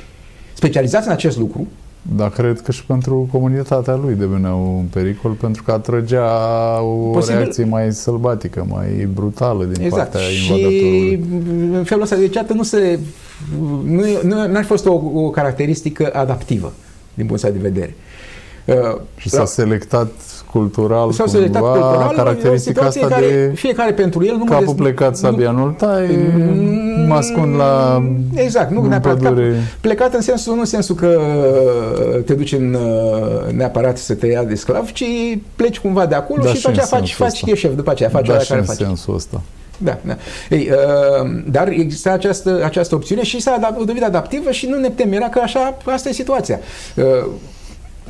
specializați 0.54 1.08
în 1.08 1.13
acest 1.13 1.38
lucru, 1.38 1.67
dar 2.15 2.30
cred 2.30 2.62
că 2.62 2.72
și 2.72 2.86
pentru 2.86 3.28
comunitatea 3.32 3.96
lui 3.96 4.15
devenea 4.15 4.54
un 4.54 4.86
pericol 4.86 5.32
pentru 5.32 5.63
că 5.63 5.72
atrăgea 5.72 6.32
o 6.82 7.10
Posibil. 7.12 7.38
reacție 7.39 7.63
mai 7.63 7.93
sălbatică, 7.93 8.65
mai 8.70 9.08
brutală 9.13 9.63
din 9.63 9.84
exact. 9.84 10.12
partea 10.12 10.30
invadatorului. 10.41 11.10
Și 11.10 11.21
în 11.73 11.84
felul 11.84 12.04
ăsta, 12.04 12.15
deci 12.15 12.38
nu 12.54 12.63
se... 12.63 13.00
Nu, 13.84 14.48
nu 14.48 14.58
ar 14.58 14.63
fost 14.63 14.86
o, 14.86 14.94
o 15.13 15.29
caracteristică 15.29 16.10
adaptivă 16.13 16.73
din 17.13 17.25
punctul 17.25 17.52
de 17.52 17.60
vedere. 17.69 17.96
și 19.17 19.29
s-a 19.29 19.46
selectat 19.46 20.12
cultural 20.52 21.12
s-au 21.12 21.27
selectat 21.27 21.62
cumva, 21.62 21.77
cultural 21.77 22.15
caracteristica 22.15 22.85
asta 22.85 23.08
care, 23.08 23.25
de 23.27 23.52
fiecare 23.56 23.93
pentru 23.93 24.25
el 24.25 24.35
nu 24.35 24.43
capul 24.43 24.65
des, 24.65 24.73
plecat, 24.75 25.17
sabia 25.17 25.52
nu 25.52 25.69
tai, 25.77 26.17
mă 27.08 27.13
ascund 27.15 27.56
la 27.56 28.04
Exact, 28.33 28.71
nu 28.71 28.81
în 28.81 28.87
neapărat 28.87 29.19
cap, 29.21 29.27
pădure. 29.33 29.56
plecat 29.81 30.13
în 30.13 30.21
sensul, 30.21 30.54
nu 30.54 30.60
în 30.60 30.65
sensul 30.65 30.95
că 30.95 31.19
te 32.25 32.33
duci 32.33 32.52
în, 32.54 32.77
neapărat 33.52 33.98
să 33.98 34.13
te 34.13 34.27
ia 34.27 34.43
de 34.43 34.56
sclav, 34.56 34.91
ci 34.91 35.04
pleci 35.56 35.79
cumva 35.79 36.06
de 36.06 36.15
acolo 36.15 36.43
Da, 36.43 36.50
și 36.50 36.56
și 36.56 36.62
după 36.62 36.69
aceea 36.71 36.85
în 36.85 37.00
faci, 37.00 37.08
sensul 37.08 37.25
faci 37.25 37.33
ăsta. 37.35 37.52
ești 37.52 37.65
șef, 37.65 37.75
după 37.75 37.89
aceea 37.91 38.10
faci 38.10 38.25
da, 38.25 38.31
oia 38.33 38.41
și 38.41 38.48
care 38.48 38.60
în 38.60 38.65
faci. 38.65 38.75
sensul 38.77 39.15
ăsta. 39.15 39.41
Da, 39.77 39.98
da. 40.02 40.15
Ei, 40.50 40.69
uh, 40.71 41.29
dar 41.52 41.67
există 41.67 42.12
această, 42.12 42.62
această 42.63 42.95
opțiune 42.95 43.23
și 43.23 43.41
s-a 43.41 43.58
adap- 43.60 43.77
dovedit 43.77 44.04
adaptivă 44.04 44.52
și 44.52 44.67
nu 44.67 44.77
ne 44.79 44.89
temera 44.89 45.29
că 45.29 45.39
așa, 45.43 45.77
asta 45.85 46.10
e 46.10 46.12
situația. 46.12 46.60
Uh, 46.95 47.04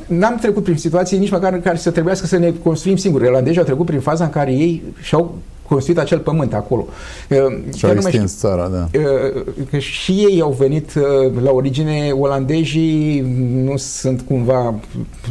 N-am 0.08 0.36
trecut 0.36 0.62
prin 0.62 0.76
situații 0.76 1.18
nici 1.18 1.30
măcar 1.30 1.52
în 1.52 1.60
care 1.60 1.76
să 1.76 1.90
trebuiască 1.90 2.26
să 2.26 2.36
ne 2.36 2.52
construim 2.62 2.96
singuri. 2.96 3.24
Irlandezii 3.24 3.58
au 3.58 3.64
trecut 3.64 3.86
prin 3.86 4.00
faza 4.00 4.24
în 4.24 4.30
care 4.30 4.52
ei 4.52 4.82
și-au 5.02 5.34
construit 5.68 5.98
acel 5.98 6.18
pământ 6.18 6.54
acolo. 6.54 6.86
Uh, 7.30 7.36
Și 7.74 7.80
chiar 7.80 7.90
au 7.90 7.96
nu 7.96 8.00
mai 8.02 8.10
extins 8.10 8.38
țara, 8.38 8.68
da. 8.68 8.88
Uh, 8.98 9.42
că 9.70 9.78
și 9.78 10.12
ei 10.12 10.40
au 10.40 10.52
venit 10.52 10.94
uh, 10.94 11.42
la 11.42 11.50
origine 11.50 12.10
olandezii 12.18 13.20
nu 13.52 13.76
sunt 13.76 14.20
cumva 14.20 14.74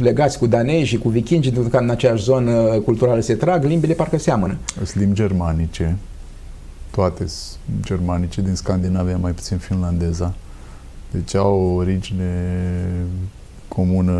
legați 0.00 0.38
cu 0.38 0.46
danezii, 0.46 0.98
cu 0.98 1.08
vikingii, 1.08 1.52
pentru 1.52 1.70
că 1.70 1.76
în 1.76 1.90
aceeași 1.90 2.22
zonă 2.22 2.52
culturală 2.84 3.20
se 3.20 3.34
trag, 3.34 3.64
limbile 3.64 3.94
parcă 3.94 4.18
seamănă. 4.18 4.56
Sunt 4.74 4.94
limbi 4.94 5.14
germanice, 5.14 5.96
toate 6.90 7.26
sunt 7.26 7.84
germanice 7.84 8.40
din 8.40 8.54
Scandinavia, 8.54 9.16
mai 9.16 9.32
puțin 9.32 9.56
finlandeza. 9.56 10.34
Deci 11.10 11.34
au 11.34 11.60
o 11.60 11.74
origine 11.74 12.32
comună 13.82 14.14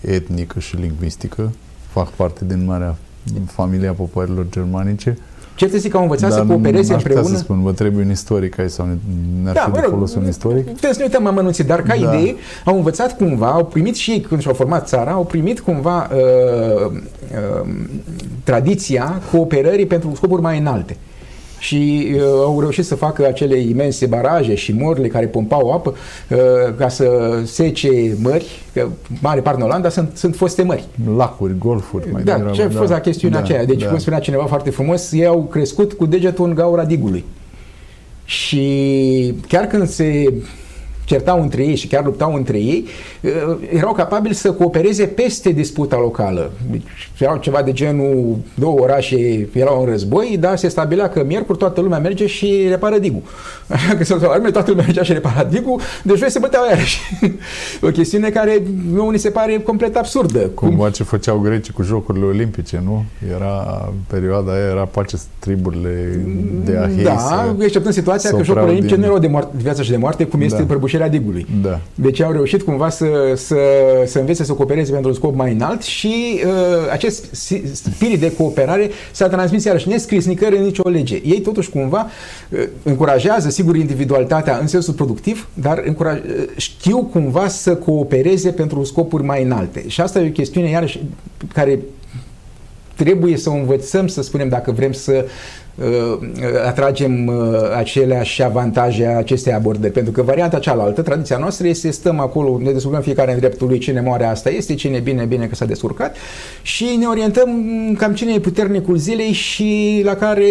etnică 0.00 0.58
și 0.60 0.76
lingvistică, 0.76 1.50
fac 1.88 2.08
parte 2.08 2.44
din 2.44 2.64
marea 2.64 2.96
familia 3.46 3.92
popoarelor 3.92 4.46
germanice. 4.50 5.18
Ce 5.54 5.68
te 5.68 5.78
zic 5.78 5.90
că 5.90 5.96
au 5.96 6.02
învățat 6.02 6.30
dar 6.30 6.38
să 6.38 6.44
coopereze 6.44 6.92
n-aș 6.92 7.02
putea 7.02 7.16
împreună? 7.16 7.36
să 7.36 7.42
spun, 7.42 7.62
vă 7.62 7.72
trebuie 7.72 8.04
un 8.04 8.10
istoric 8.10 8.58
aici 8.58 8.70
sau 8.70 8.86
ne- 8.86 8.96
ne-ar 9.42 9.54
Da, 9.54 9.60
fi 9.60 9.68
mă 9.70 9.74
de 9.76 9.80
rog, 9.82 9.90
folos 9.92 10.14
un 10.14 10.28
istoric? 10.28 10.64
Putem 10.64 10.90
să 10.92 10.98
ne 10.98 11.04
uităm 11.04 11.26
amănunțit, 11.26 11.66
dar 11.66 11.82
ca 11.82 11.94
Da. 12.00 12.14
idee 12.16 12.34
au 12.64 12.76
învățat 12.76 13.16
cumva, 13.16 13.46
au 13.50 13.64
primit 13.64 13.94
și 13.94 14.10
ei 14.10 14.20
când 14.20 14.40
și-au 14.40 14.54
format 14.54 14.88
țara, 14.88 15.10
au 15.10 15.24
primit 15.24 15.60
cumva 15.60 16.08
uh, 16.12 16.90
uh, 16.90 17.68
tradiția 18.44 19.20
cooperării 19.32 19.86
pentru 19.86 20.12
scopuri 20.14 20.42
mai 20.42 20.58
înalte. 20.58 20.96
Și 21.62 22.12
uh, 22.14 22.22
au 22.22 22.60
reușit 22.60 22.84
să 22.84 22.94
facă 22.94 23.26
acele 23.26 23.58
imense 23.58 24.06
baraje 24.06 24.54
și 24.54 24.72
morile 24.72 25.08
care 25.08 25.26
pompau 25.26 25.70
apă 25.70 25.94
uh, 26.28 26.38
ca 26.76 26.88
să 26.88 27.38
sece 27.44 28.16
mări, 28.22 28.62
că 28.72 28.88
mare 29.20 29.40
parte 29.40 29.60
în 29.60 29.66
Olanda 29.66 29.88
sunt, 29.88 30.10
sunt 30.14 30.36
foste 30.36 30.62
mări. 30.62 30.84
Lacuri, 31.16 31.58
golfuri, 31.58 32.12
mai 32.12 32.22
Da, 32.22 32.32
degrabă. 32.34 32.56
ce 32.56 32.62
a 32.62 32.70
fost 32.70 32.90
la 32.90 33.00
chestiunea 33.00 33.38
da, 33.38 33.44
aceea. 33.44 33.64
Deci, 33.64 33.82
da. 33.82 33.88
cum 33.88 33.98
spunea 33.98 34.18
cineva 34.18 34.44
foarte 34.44 34.70
frumos, 34.70 35.12
ei 35.12 35.26
au 35.26 35.42
crescut 35.42 35.92
cu 35.92 36.06
degetul 36.06 36.48
în 36.48 36.54
gaura 36.54 36.84
digului. 36.84 37.24
Și 38.24 39.34
chiar 39.48 39.66
când 39.66 39.88
se 39.88 40.32
certau 41.12 41.42
între 41.42 41.62
ei 41.64 41.74
și 41.74 41.86
chiar 41.86 42.04
luptau 42.04 42.34
între 42.34 42.58
ei, 42.58 42.86
uh, 43.20 43.30
erau 43.72 43.92
capabili 43.92 44.34
să 44.34 44.52
coopereze 44.52 45.04
peste 45.04 45.50
disputa 45.50 45.96
locală. 45.96 46.50
Deci 46.70 46.82
erau 47.18 47.36
ceva 47.36 47.62
de 47.62 47.72
genul 47.72 48.36
două 48.54 48.80
orașe 48.80 49.48
erau 49.52 49.80
în 49.82 49.88
război, 49.90 50.36
dar 50.40 50.56
se 50.56 50.68
stabilea 50.68 51.08
că 51.08 51.24
miercuri 51.24 51.58
toată 51.58 51.80
lumea 51.80 51.98
merge 51.98 52.26
și 52.26 52.66
repară 52.68 52.98
digul. 52.98 53.22
Așa 53.68 53.94
că 53.96 54.04
se 54.04 54.16
arme, 54.20 54.50
toată 54.50 54.70
lumea 54.70 54.84
mergea 54.84 55.02
și 55.02 55.12
repara 55.12 55.44
digul, 55.44 55.80
de 56.02 56.14
joi 56.16 56.30
se 56.30 56.38
băteau 56.38 56.62
iarăși. 56.68 57.00
o 57.86 57.88
chestiune 57.88 58.28
care 58.30 58.62
nu 58.92 59.10
ni 59.10 59.18
se 59.18 59.30
pare 59.30 59.58
complet 59.58 59.96
absurdă. 59.96 60.38
Cum 60.38 60.68
Cumva 60.68 60.90
ce 60.90 61.02
făceau 61.02 61.38
grecii 61.38 61.72
cu 61.72 61.82
Jocurile 61.82 62.24
Olimpice, 62.24 62.82
nu? 62.84 63.04
Era 63.34 63.88
perioada 64.06 64.52
aia, 64.52 64.64
era 64.70 64.84
pace 64.84 65.16
triburile 65.38 66.20
de 66.64 66.76
ahei. 66.76 67.02
Da, 67.04 67.16
să- 67.18 67.54
exceptând 67.64 67.94
situația 67.94 68.30
să 68.30 68.34
că 68.36 68.40
opreau 68.40 68.56
jocurile 68.56 68.70
olimpice 68.70 68.94
din- 68.94 69.00
nu 69.04 69.10
erau 69.10 69.18
de, 69.18 69.26
moarte, 69.26 69.50
de 69.56 69.62
viață 69.62 69.82
și 69.82 69.90
de 69.90 69.96
moarte, 69.96 70.24
cum 70.26 70.40
este 70.40 70.58
Da. 70.58 70.64
prăbușirea 70.64 71.01
digului. 71.08 71.46
Da. 71.62 71.80
Deci 71.94 72.20
au 72.20 72.32
reușit 72.32 72.62
cumva 72.62 72.88
să, 72.88 73.06
să, 73.36 73.56
să 74.06 74.18
învețe 74.18 74.44
să 74.44 74.52
coopereze 74.52 74.92
pentru 74.92 75.08
un 75.08 75.14
scop 75.14 75.34
mai 75.34 75.52
înalt 75.52 75.82
și 75.82 76.40
uh, 76.44 76.52
acest 76.90 77.24
si- 77.34 77.62
spirit 77.72 78.20
de 78.20 78.32
cooperare 78.32 78.90
s-a 79.12 79.28
transmis 79.28 79.64
iarăși 79.64 79.88
nescris 79.88 80.26
nicăieri 80.26 80.56
în 80.56 80.64
nicio 80.64 80.88
lege. 80.88 81.20
Ei 81.24 81.40
totuși 81.40 81.70
cumva 81.70 82.06
uh, 82.50 82.68
încurajează, 82.82 83.50
sigur, 83.50 83.76
individualitatea 83.76 84.58
în 84.60 84.66
sensul 84.66 84.94
productiv, 84.94 85.48
dar 85.54 85.82
încuraj, 85.86 86.18
uh, 86.18 86.24
știu 86.56 87.02
cumva 87.12 87.48
să 87.48 87.74
coopereze 87.74 88.50
pentru 88.50 88.84
scopuri 88.84 89.24
mai 89.24 89.42
înalte. 89.42 89.84
Și 89.86 90.00
asta 90.00 90.20
e 90.20 90.28
o 90.28 90.30
chestiune 90.30 90.68
iarăși 90.68 91.00
care 91.52 91.78
trebuie 92.94 93.36
să 93.36 93.50
o 93.50 93.54
învățăm, 93.54 94.06
să 94.06 94.22
spunem, 94.22 94.48
dacă 94.48 94.70
vrem 94.72 94.92
să 94.92 95.24
uh, 95.24 95.30
atragem 96.66 97.26
uh, 97.26 97.34
aceleași 97.76 98.42
avantaje 98.42 99.06
a 99.06 99.16
acestei 99.16 99.52
abordări. 99.52 99.92
Pentru 99.92 100.12
că 100.12 100.22
varianta 100.22 100.58
cealaltă, 100.58 101.02
tradiția 101.02 101.36
noastră 101.36 101.66
este 101.66 101.90
să 101.90 101.98
stăm 101.98 102.20
acolo, 102.20 102.58
ne 102.62 102.70
descurcăm 102.70 103.00
fiecare 103.00 103.32
în 103.32 103.38
dreptul 103.38 103.68
lui, 103.68 103.78
cine 103.78 104.00
moare 104.00 104.24
asta 104.24 104.50
este, 104.50 104.74
cine 104.74 104.96
e 104.96 105.00
bine, 105.00 105.24
bine 105.24 105.46
că 105.46 105.54
s-a 105.54 105.64
descurcat 105.64 106.16
și 106.62 106.84
ne 106.98 107.06
orientăm 107.06 107.50
cam 107.98 108.14
cine 108.14 108.32
e 108.32 108.40
puternicul 108.40 108.96
zilei 108.96 109.32
și 109.32 110.02
la 110.04 110.14
care 110.14 110.46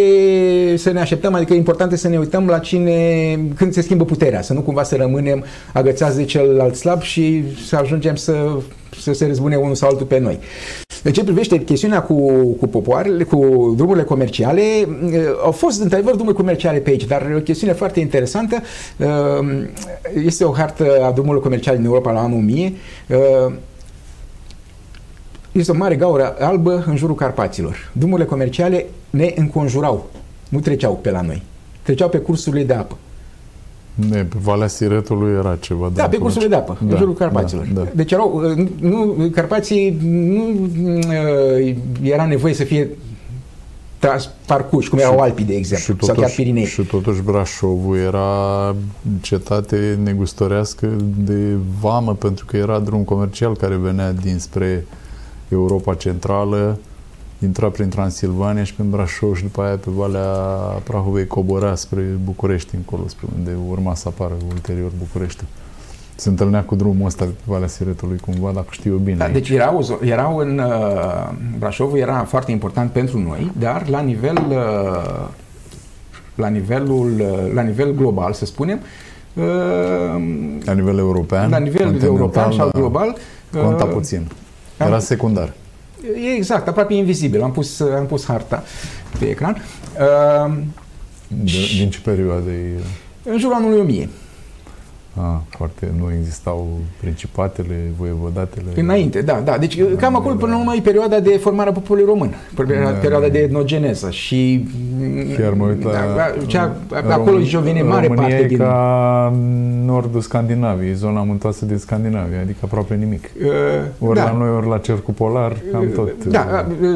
să 0.76 0.92
ne 0.92 1.00
așteptăm, 1.00 1.34
adică 1.34 1.54
e 1.54 1.58
important 1.58 1.98
să 1.98 2.08
ne 2.08 2.18
uităm 2.18 2.48
la 2.48 2.60
cine, 2.60 2.94
când 3.56 3.74
se 3.74 3.82
schimbă 3.82 4.06
puterea, 4.06 4.42
să 4.42 4.54
nu 4.54 4.62
cumva 4.62 4.84
să 4.84 4.96
rămânem 4.96 5.44
agățați 5.74 6.18
de 6.18 6.24
celălalt 6.24 6.76
slab 6.76 7.02
și 7.02 7.44
să 7.68 7.76
ajungem 7.76 8.16
să, 8.16 8.58
să 9.00 9.14
se 9.14 9.26
răzbune 9.26 9.56
unul 9.56 9.76
sau 9.76 9.90
altul 9.90 10.06
pe 10.06 10.20
noi. 10.20 10.40
În 11.04 11.12
ce 11.12 11.24
privește 11.24 11.64
chestiunea 11.64 12.02
cu, 12.02 12.16
cu 12.60 12.68
popoarele, 12.68 13.24
cu 13.24 13.74
drumurile 13.76 14.04
comerciale, 14.04 14.62
eh, 14.62 15.11
au 15.44 15.52
fost 15.52 15.82
într-adevăr 15.82 16.14
drumuri 16.16 16.36
comerciale 16.36 16.80
pe 16.80 16.90
aici, 16.90 17.06
dar 17.06 17.30
e 17.32 17.36
o 17.36 17.40
chestiune 17.40 17.74
foarte 17.74 18.00
interesantă. 18.00 18.56
Eh, 18.98 19.08
Este 20.26 20.44
o 20.44 20.52
hartă 20.52 21.04
a 21.04 21.12
drumurilor 21.12 21.44
comerciale 21.44 21.78
din 21.78 21.86
Europa 21.86 22.12
la 22.12 22.20
anul 22.20 22.38
1000. 22.38 22.74
Eh, 23.08 23.18
Este 25.52 25.72
o 25.72 25.76
mare 25.76 25.96
gaură 25.96 26.36
albă 26.40 26.84
în 26.88 26.96
jurul 26.96 27.16
Carpaților. 27.16 27.92
Drumurile 27.94 28.28
comerciale 28.28 28.86
ne 29.10 29.34
înconjurau, 29.36 30.10
nu 30.50 30.60
treceau 30.60 31.00
pe 31.02 31.12
la 31.12 31.22
noi. 31.22 31.42
Treceau 31.82 32.10
pe 32.10 32.18
cursurile 32.18 32.64
de 32.64 32.74
apă. 32.74 32.98
Ne, 34.10 34.24
pe 34.24 34.36
Valea 34.42 34.68
Siretului 34.68 35.34
era 35.34 35.58
ceva. 35.60 35.92
Da, 35.94 36.08
pe 36.08 36.18
cursurile 36.18 36.50
de 36.50 36.56
apă, 36.56 36.78
Da, 36.82 36.92
în 36.94 36.98
jurul 36.98 37.14
Carpaților. 37.14 37.68
Da, 37.74 37.82
da. 37.82 37.88
Deci 37.96 38.12
erau, 38.12 38.42
uh, 38.58 38.68
nu, 38.80 39.16
Carpații 39.32 39.98
nu 40.02 40.70
uh, 40.84 41.76
era 42.02 42.26
nevoie 42.26 42.54
să 42.54 42.64
fie 42.64 42.90
tras, 44.02 44.30
parcurși, 44.46 44.90
cum 44.90 45.00
erau 45.00 45.20
Alpii, 45.20 45.46
de 45.46 45.56
exemplu, 45.56 46.06
sau 46.06 46.16
chiar 46.16 46.32
Pirinei. 46.32 46.66
și 46.66 46.82
totuși 46.82 47.22
Brașovul 47.22 47.98
era 47.98 48.76
cetate 49.22 50.00
negustorească 50.04 50.96
de 51.18 51.56
vamă 51.80 52.14
pentru 52.14 52.46
că 52.46 52.58
era 52.58 52.80
drum 52.80 53.04
comercial 53.04 53.56
care 53.56 53.76
venea 53.76 54.12
dinspre 54.12 54.86
Europa 55.50 55.94
Centrală, 55.94 56.78
intra 57.40 57.68
prin 57.70 57.90
Transilvania 57.90 58.64
și 58.64 58.74
prin 58.74 58.90
Brașov 58.90 59.36
și 59.36 59.44
după 59.44 59.62
aia 59.62 59.76
pe 59.76 59.90
Valea 59.90 60.28
Prahovei 60.84 61.28
cobora 61.28 61.76
spre 61.76 62.02
București 62.24 62.76
încolo, 62.76 63.08
spre 63.08 63.28
unde 63.38 63.52
urma 63.70 63.96
să 63.96 64.08
apară 64.08 64.34
ulterior 64.50 64.92
București. 64.98 65.44
Se 66.22 66.30
întâlnea 66.30 66.64
cu 66.64 66.76
drumul 66.76 67.06
ăsta 67.06 67.26
pe 67.26 67.32
Valea 67.44 67.68
Siretului 67.68 68.18
cumva, 68.18 68.52
dacă 68.52 68.68
știu 68.70 68.92
eu 68.92 68.98
bine. 68.98 69.18
Da, 69.18 69.28
deci 69.28 69.50
erau, 69.50 70.00
erau 70.04 70.38
în 70.38 70.58
uh, 70.60 71.30
Brașovul 71.58 71.98
era 71.98 72.24
foarte 72.24 72.52
important 72.52 72.92
pentru 72.92 73.20
noi, 73.20 73.52
dar 73.60 73.88
la 73.90 74.00
nivel 74.00 74.38
uh, 74.50 75.28
la 76.36 76.48
nivelul 76.48 77.12
uh, 77.20 77.54
la 77.54 77.62
nivel 77.62 77.94
global, 77.96 78.34
să 78.34 78.46
spunem, 78.46 78.80
uh, 79.34 79.44
la 80.64 80.74
nivel 80.74 80.98
european, 80.98 81.50
la 81.50 81.58
nivel 81.58 81.82
continental, 81.84 82.10
european 82.10 82.52
sau 82.52 82.70
da, 82.74 82.80
global 82.80 83.16
Conta 83.52 83.84
uh, 83.84 83.92
puțin. 83.94 84.28
am- 84.78 84.88
Era 84.88 85.00
secundar. 85.00 85.54
E 86.24 86.36
exact, 86.36 86.68
aproape 86.68 86.94
invizibil. 86.94 87.42
Am 87.42 87.52
pus, 87.52 87.80
am 87.80 88.06
pus 88.06 88.26
harta 88.26 88.64
pe 89.20 89.26
ecran. 89.26 89.58
Uh, 90.48 90.54
De, 91.28 91.52
din 91.78 91.90
ce 91.90 92.00
perioadă 92.04 92.50
e? 92.50 92.80
în 93.24 93.38
jurul 93.40 93.56
anului 93.56 93.80
1000. 93.80 94.10
Ah, 95.18 95.38
foarte, 95.50 95.88
nu 96.00 96.10
existau 96.20 96.68
principatele, 97.00 97.76
voievodatele. 97.98 98.66
Înainte, 98.76 99.22
da, 99.22 99.42
da. 99.46 99.58
Deci 99.58 99.78
Da, 99.78 99.86
cam 99.98 100.16
acolo 100.16 100.34
da. 100.34 100.40
până 100.40 100.52
la 100.52 100.60
urmă 100.60 100.74
e 100.78 100.82
perioada 100.82 101.20
de 101.20 101.30
formare 101.38 101.70
a 101.70 101.72
poporului 101.72 102.08
român, 102.10 102.34
perioada, 102.56 102.92
Da, 102.92 102.98
perioada 102.98 103.26
da. 103.26 103.32
de 103.32 103.40
etnogeneză 103.40 104.10
și 104.10 104.66
Chiar 105.38 105.54
mă 105.54 105.66
uit 105.66 105.84
la... 105.84 105.92
da, 105.92 106.34
cea, 106.48 106.76
Rom- 106.92 107.12
acolo 107.12 107.40
zice 107.40 107.58
o 107.58 107.62
vine 107.62 107.82
mare 107.82 108.08
România 108.08 108.28
parte 108.30 108.44
e 108.44 108.48
din 108.48 108.58
ca 108.58 109.34
nordul 109.86 110.22
Scandinaviei, 110.22 110.94
zona 110.94 111.22
muntoasă 111.24 111.66
din 111.66 111.78
Scandinavia, 111.78 112.40
adică 112.42 112.58
aproape 112.64 112.96
nimic. 112.96 113.24
uh, 113.44 114.08
Ori 114.10 114.20
da. 114.20 114.24
la 114.24 114.38
noi, 114.38 114.50
ori 114.50 114.68
la 114.68 114.78
cercul 114.78 115.14
polar, 115.14 115.56
cam 115.72 115.92
tot. 115.96 116.24
Da, 116.26 116.66
uh, 116.82 116.88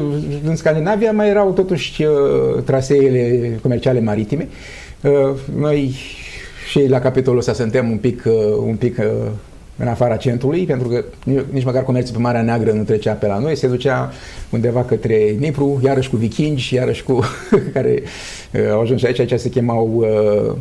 în 0.45 0.55
Scandinavia 0.55 1.11
mai 1.11 1.29
erau 1.29 1.51
totuși 1.51 2.03
uh, 2.03 2.63
traseele 2.63 3.49
comerciale 3.61 3.99
maritime. 4.01 4.47
Uh, 5.01 5.11
Noi 5.59 5.95
și 6.69 6.87
la 6.87 6.99
capitolul 6.99 7.39
ăsta 7.39 7.53
suntem 7.53 7.89
un 7.89 7.97
pic, 7.97 8.23
uh, 8.25 8.33
un 8.65 8.75
pic 8.75 8.97
uh, 8.97 9.05
în 9.77 9.87
afara 9.87 10.15
centrului, 10.15 10.65
pentru 10.65 10.87
că 10.87 11.03
nici 11.51 11.63
măcar 11.63 11.83
comerțul 11.83 12.15
pe 12.15 12.21
Marea 12.21 12.41
Neagră 12.41 12.71
nu 12.71 12.83
trecea 12.83 13.13
pe 13.13 13.27
la 13.27 13.37
noi, 13.37 13.55
se 13.55 13.67
ducea 13.67 14.11
undeva 14.49 14.83
către 14.83 15.35
Nipru, 15.39 15.81
iarăși 15.83 16.09
cu 16.09 16.15
vikingi, 16.15 16.75
iarăși 16.75 17.03
cu 17.03 17.19
care 17.73 18.01
uh, 18.53 18.71
au 18.71 18.81
ajuns 18.81 19.03
aici, 19.03 19.19
aici 19.19 19.39
se 19.39 19.49
chemau 19.49 19.93
uh, 19.95 20.55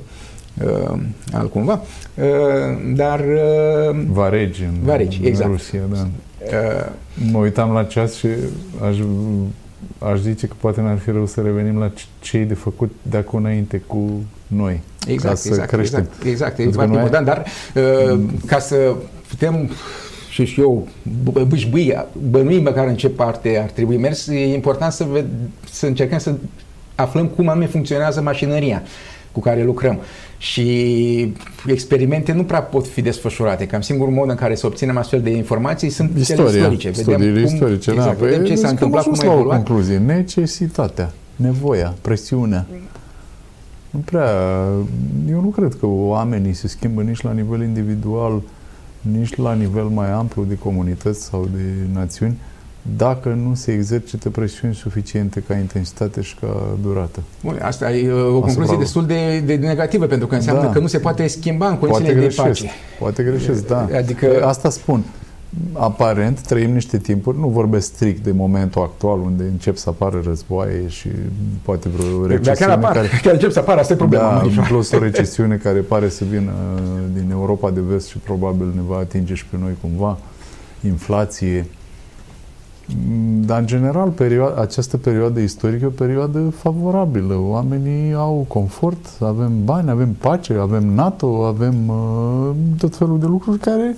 uh, 0.66 0.98
altcumva, 1.32 1.82
uh, 2.14 2.24
dar... 2.94 3.20
Uh, 3.20 3.96
Varegi 4.08 4.62
în, 4.62 4.74
Varegi, 4.82 5.18
în 5.20 5.26
exact. 5.26 5.50
Rusia, 5.50 5.80
da. 5.92 6.06
Uh, 6.44 6.90
mă 7.32 7.38
uitam 7.38 7.72
la 7.72 7.84
ceas 7.84 8.14
și 8.14 8.28
aș, 8.88 8.96
aș 10.12 10.18
zice 10.18 10.46
că 10.46 10.54
poate 10.60 10.80
n-ar 10.80 10.98
fi 10.98 11.10
rău 11.10 11.26
să 11.26 11.40
revenim 11.40 11.78
la 11.78 11.90
ce 12.20 12.36
e 12.36 12.44
de 12.44 12.54
făcut 12.54 12.92
de 13.02 13.16
acum 13.16 13.38
înainte 13.38 13.82
cu 13.86 14.10
noi. 14.46 14.80
Exact, 15.06 15.34
ca 15.34 15.40
să 15.40 15.48
exact, 15.48 15.68
creștem. 15.70 16.00
exact, 16.00 16.24
exact, 16.26 16.58
e 16.58 16.62
Pentru 16.62 16.78
că 16.80 16.86
foarte 16.86 16.92
noi- 16.94 17.02
important, 17.02 17.26
dar 17.26 17.44
uh, 18.12 18.20
ca 18.46 18.58
să 18.58 18.94
putem 19.28 19.70
și 20.30 20.44
și 20.44 20.60
eu 20.60 20.88
b- 21.02 21.46
bâșbâi, 21.48 22.06
bănui 22.30 22.60
măcar 22.60 22.86
în 22.86 22.96
ce 22.96 23.08
parte 23.08 23.58
ar 23.62 23.70
trebui 23.70 23.96
mers, 23.96 24.26
e 24.26 24.54
important 24.54 24.92
să, 24.92 25.04
ved, 25.10 25.24
să 25.70 25.86
încercăm 25.86 26.18
să 26.18 26.34
aflăm 26.94 27.26
cum 27.26 27.48
anume 27.48 27.66
funcționează 27.66 28.20
mașinăria 28.20 28.82
cu 29.34 29.40
care 29.40 29.62
lucrăm. 29.64 29.98
Și 30.38 31.32
experimente 31.66 32.32
nu 32.32 32.44
prea 32.44 32.62
pot 32.62 32.86
fi 32.86 33.00
desfășurate. 33.02 33.66
Cam 33.66 33.80
singurul 33.80 34.12
mod 34.12 34.28
în 34.28 34.34
care 34.34 34.54
să 34.54 34.66
obținem 34.66 34.96
astfel 34.96 35.20
de 35.20 35.30
informații 35.30 35.90
sunt 35.90 36.08
cele 36.10 36.20
Istoria, 36.20 36.60
istorice. 36.60 36.92
studiile 36.92 37.40
istorice, 37.42 37.90
exact, 37.90 38.18
da. 38.18 38.24
vedem 38.24 38.42
ce 38.44 38.52
Păi, 38.52 38.56
s-a 38.56 38.66
am 38.66 38.72
întâmplat, 38.72 39.02
cum 39.02 39.12
ajuns 39.12 39.22
a 39.22 39.26
la 39.26 39.32
o 39.32 39.34
evoluat. 39.38 39.64
concluzie. 39.64 39.98
Necesitatea, 39.98 41.12
nevoia, 41.36 41.94
presiunea. 42.00 42.66
Nu 43.90 44.00
prea... 44.04 44.28
Eu 45.30 45.40
nu 45.40 45.48
cred 45.48 45.76
că 45.80 45.86
oamenii 45.86 46.52
se 46.52 46.68
schimbă 46.68 47.02
nici 47.02 47.20
la 47.20 47.32
nivel 47.32 47.62
individual, 47.62 48.42
nici 49.00 49.36
la 49.36 49.54
nivel 49.54 49.84
mai 49.84 50.10
amplu 50.10 50.44
de 50.48 50.58
comunități 50.58 51.24
sau 51.24 51.48
de 51.54 51.62
națiuni, 51.92 52.36
dacă 52.96 53.28
nu 53.28 53.54
se 53.54 53.72
exercită 53.72 54.30
presiuni 54.30 54.74
suficiente 54.74 55.42
ca 55.48 55.54
intensitate 55.54 56.20
și 56.20 56.34
ca 56.40 56.62
durată. 56.82 57.20
Bun, 57.42 57.58
asta 57.62 57.92
e 57.92 58.12
uh, 58.12 58.18
o 58.26 58.30
concluzie 58.40 58.62
Asupra- 58.62 58.78
destul 58.78 59.06
de, 59.06 59.38
de 59.40 59.54
negativă, 59.54 60.06
pentru 60.06 60.26
că 60.26 60.34
înseamnă 60.34 60.62
Da. 60.62 60.70
că 60.70 60.78
nu 60.78 60.86
se 60.86 60.98
poate 60.98 61.26
schimba 61.26 61.68
în 61.68 61.74
Poate 61.76 61.92
condițiile 61.92 62.20
de 62.20 62.26
greșesc, 62.26 62.46
pace. 62.62 62.70
poate 62.98 63.22
greșesc, 63.22 63.66
da. 63.66 63.88
Adică- 63.96 64.44
Asta 64.44 64.70
spun. 64.70 65.02
Aparent 65.72 66.40
trăim 66.40 66.72
niște 66.72 66.98
timpuri, 66.98 67.38
nu 67.38 67.48
vorbesc 67.48 67.86
strict 67.86 68.24
de 68.24 68.32
momentul 68.32 68.82
actual 68.82 69.20
unde 69.20 69.42
încep 69.42 69.76
să 69.76 69.88
apară 69.88 70.20
războaie 70.24 70.88
și 70.88 71.08
poate 71.62 71.88
vreo 71.88 72.20
Dar 72.20 72.28
recesiune 72.30 72.70
chiar 72.70 72.78
apar, 72.78 72.92
care, 72.92 73.08
chiar 73.22 73.32
încep 73.32 73.50
să 73.50 73.58
apară, 73.58 73.80
asta 73.80 73.92
e 73.92 73.96
problema. 73.96 74.24
da, 74.28 74.30
Marișoara. 74.34 74.68
plus 74.68 74.90
o 74.92 74.98
recesiune 74.98 75.56
care 75.56 75.78
pare 75.78 76.08
să 76.08 76.24
vină 76.30 76.52
din 77.14 77.30
Europa 77.30 77.70
de 77.70 77.80
vest 77.88 78.08
și 78.08 78.18
probabil 78.18 78.66
ne 78.74 78.80
va 78.86 78.96
atinge 78.96 79.34
și 79.34 79.46
pe 79.46 79.56
noi 79.60 79.72
cumva, 79.80 80.18
inflație. 80.84 81.66
Mm, 82.88 83.42
Dar, 83.42 83.60
în 83.60 83.66
general, 83.66 84.08
perioada, 84.08 84.60
această 84.60 84.96
perioadă 84.96 85.40
istorică 85.40 85.84
e 85.84 85.86
o 85.86 85.90
perioadă 85.90 86.50
favorabilă. 86.56 87.38
Oamenii 87.48 88.14
au 88.14 88.44
confort, 88.48 89.06
avem 89.20 89.64
bani, 89.64 89.90
avem 89.90 90.12
pace, 90.12 90.54
avem 90.54 90.86
NATO, 90.94 91.44
avem 91.44 91.88
uh, 91.88 92.50
tot 92.78 92.96
felul 92.96 93.18
de 93.18 93.26
lucruri 93.26 93.58
care 93.58 93.96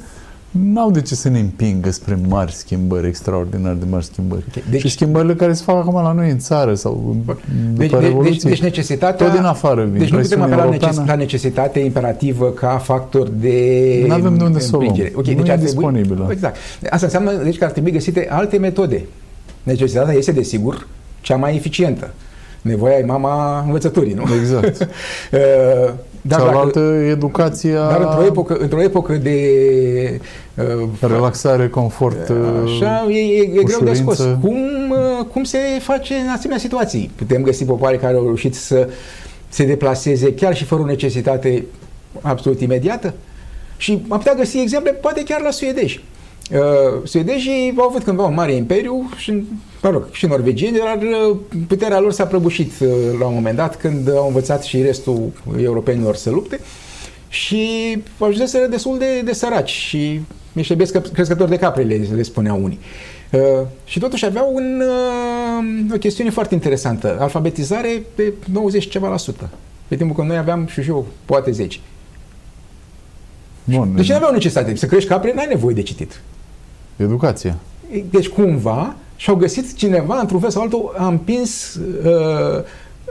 n-au 0.63 0.91
de 0.91 1.01
ce 1.03 1.15
să 1.15 1.29
ne 1.29 1.39
împingă 1.39 1.91
spre 1.91 2.19
mari 2.29 2.53
schimbări, 2.53 3.07
extraordinar 3.07 3.73
de 3.75 3.85
mari 3.91 4.05
schimbări. 4.05 4.45
Ok, 4.49 4.53
Deci, 4.55 4.65
deci- 4.71 4.81
și 4.81 4.89
schimbările 4.89 5.35
care 5.35 5.53
se 5.53 5.63
fac 5.65 5.77
acum 5.77 5.95
la 6.03 6.13
noi 6.13 6.31
în 6.31 6.39
țară 6.39 6.75
sau 6.75 7.15
după 7.17 7.39
Deci, 7.75 7.91
deci, 7.91 7.91
deci, 7.91 8.01
Revoluție. 8.01 8.51
deci 8.51 8.61
necesitatea... 8.63 9.27
Tot 9.27 9.35
din 9.37 9.45
afară 9.45 9.83
vin. 9.85 9.99
Deci 9.99 10.11
nu 10.11 10.19
putem 10.19 10.19
Presiunea 10.19 10.45
apela 10.45 10.59
la, 10.61 10.65
europeană. 10.67 10.95
neces- 10.95 11.09
la 11.09 11.15
necesitate 11.17 11.79
imperativă 11.79 12.51
ca 12.51 12.79
factor 12.79 13.29
de 13.29 14.05
N-avem 14.09 14.37
de 14.37 14.45
unde 14.45 14.59
să 14.59 14.69
o 14.73 14.77
luăm. 14.79 14.89
împingere. 14.89 15.13
Ok, 15.17 15.27
Nu 15.27 15.35
deci 15.35 15.49
e 15.49 15.51
ar 15.53 15.59
trebui- 15.59 15.65
disponibilă. 15.75 16.29
Exact. 16.31 16.57
Asta 16.91 17.07
înseamnă 17.07 17.33
deci, 17.33 17.59
că 17.59 17.65
ar 17.65 17.71
trebui 17.71 17.91
găsite 17.91 18.27
alte 18.31 18.59
metode. 18.59 19.05
Necesitatea 19.63 20.15
este, 20.15 20.33
desigur, 20.33 20.87
cea 21.21 21.37
mai 21.37 21.55
eficientă. 21.55 22.11
Nevoia 22.63 22.97
e 22.99 23.05
mama 23.05 23.61
învățăturii, 23.67 24.13
nu? 24.15 24.23
Exact. 24.41 24.89
Uh, 26.27 26.33
Dar, 26.33 26.41
Cealaltă, 26.41 26.81
dacă, 26.81 27.05
educația, 27.05 27.89
dar 27.89 28.01
într-o 28.01 28.25
epocă, 28.25 28.57
într-o 28.61 28.83
epocă 28.83 29.13
de 29.13 29.41
uh, 30.55 30.89
relaxare, 31.01 31.69
confort, 31.69 32.33
Așa, 32.65 33.07
e, 33.11 33.19
e, 33.19 33.41
e 33.41 33.47
greu 33.47 33.81
de 33.83 33.91
ușurință. 33.91 34.01
scos. 34.01 34.19
Cum, 34.41 34.57
uh, 34.91 35.27
cum 35.33 35.45
se 35.45 35.59
face 35.81 36.15
în 36.15 36.29
asemenea 36.29 36.63
situații? 36.63 37.11
Putem 37.15 37.43
găsi 37.43 37.65
popoare 37.65 37.97
care 37.97 38.17
au 38.17 38.23
reușit 38.25 38.55
să 38.55 38.89
se 39.49 39.65
deplaseze 39.65 40.35
chiar 40.35 40.57
și 40.57 40.65
fără 40.65 40.83
o 40.83 40.87
necesitate 40.87 41.65
absolut 42.21 42.61
imediată? 42.61 43.15
Și 43.77 44.03
am 44.09 44.19
putea 44.19 44.35
găsi 44.35 44.59
exemple, 44.59 44.91
poate 44.91 45.23
chiar 45.23 45.41
la 45.41 45.51
suedeși. 45.51 46.05
Uh, 46.53 47.03
suedezii 47.05 47.75
au 47.79 47.89
avut 47.89 48.03
cândva 48.03 48.25
un 48.25 48.35
mare 48.35 48.53
imperiu 48.53 49.11
și, 49.17 49.45
mă 49.83 49.91
rog, 49.91 50.07
și 50.11 50.27
norvegieni, 50.27 50.79
dar 50.79 50.99
uh, 51.03 51.37
puterea 51.67 52.01
lor 52.01 52.13
s-a 52.13 52.27
prăbușit 52.27 52.73
uh, 52.81 52.89
la 53.19 53.27
un 53.27 53.35
moment 53.35 53.57
dat 53.57 53.77
când 53.77 54.11
au 54.11 54.27
învățat 54.27 54.63
și 54.63 54.83
restul 54.83 55.33
europenilor 55.59 56.15
să 56.15 56.31
lupte 56.31 56.61
și 57.29 57.97
ajunseseră 58.19 58.67
destul 58.67 58.99
de, 58.99 59.21
de 59.21 59.33
săraci 59.33 59.71
și 59.71 60.21
niște 60.53 60.75
bieți 60.75 61.01
crescători 61.13 61.51
de 61.51 61.57
capre, 61.57 61.83
le, 61.83 62.07
le 62.15 62.23
spuneau 62.23 62.63
unii. 62.63 62.79
Uh, 63.33 63.41
și 63.85 63.99
totuși 63.99 64.25
aveau 64.25 64.55
un, 64.55 64.83
uh, 65.89 65.95
o 65.95 65.99
chestiune 65.99 66.31
foarte 66.31 66.55
interesantă, 66.55 67.17
alfabetizare 67.21 68.03
pe 68.15 68.33
90 68.53 68.89
ceva 68.89 69.09
la 69.09 69.17
sută. 69.17 69.49
Pe 69.89 69.97
timpul 69.97 70.17
când 70.17 70.29
noi 70.29 70.37
aveam 70.37 70.67
și 70.67 70.81
eu, 70.89 71.07
poate 71.25 71.51
10. 71.51 71.79
Bun, 73.65 73.93
Deci 73.97 74.09
nu 74.09 74.15
aveau 74.15 74.33
necesitate. 74.33 74.75
Să 74.75 74.87
crești 74.87 75.09
capre, 75.09 75.33
n-ai 75.35 75.47
nevoie 75.49 75.75
de 75.75 75.83
citit. 75.83 76.21
educația. 76.97 77.57
Deci 78.11 78.29
cumva 78.29 78.97
și-au 79.17 79.37
găsit 79.37 79.75
cineva, 79.75 80.21
într-un 80.21 80.41
fel 80.41 80.51
sau 80.51 80.63
altul, 80.63 80.95
a 80.97 81.07
împins, 81.07 81.75
uh, 81.75 82.63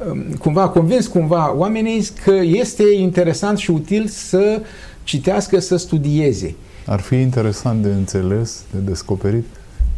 um, 0.09 0.23
cumva, 0.39 0.61
a 0.61 0.69
convins 0.69 1.07
cumva 1.07 1.53
oamenii 1.55 2.07
că 2.23 2.33
este 2.43 2.83
interesant 2.97 3.57
și 3.57 3.71
util 3.71 4.07
să 4.07 4.61
citească, 5.03 5.59
să 5.59 5.75
studieze. 5.75 6.55
Ar 6.85 6.99
fi 6.99 7.15
interesant 7.15 7.83
de 7.83 7.89
înțeles, 7.89 8.63
de 8.71 8.79
descoperit 8.79 9.45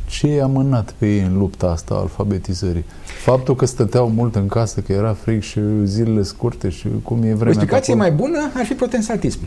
ce 0.05 0.27
i-a 0.27 0.47
mânat 0.47 0.93
pe 0.97 1.13
ei 1.15 1.21
în 1.21 1.37
lupta 1.37 1.67
asta 1.67 1.93
a 1.93 1.97
alfabetizării. 1.97 2.85
Faptul 3.23 3.55
că 3.55 3.65
stăteau 3.65 4.09
mult 4.09 4.35
în 4.35 4.47
casă, 4.47 4.79
că 4.79 4.91
era 4.93 5.13
frig 5.13 5.41
și 5.41 5.59
zilele 5.83 6.23
scurte 6.23 6.69
și 6.69 6.87
cum 7.03 7.17
e 7.17 7.19
O 7.19 7.21
vremea 7.21 7.43
pe 7.43 7.49
explicație 7.49 7.93
acolo. 7.93 8.07
mai 8.07 8.17
bună 8.17 8.51
ar 8.53 8.65
fi 8.65 8.73
protestantism. 8.73 9.39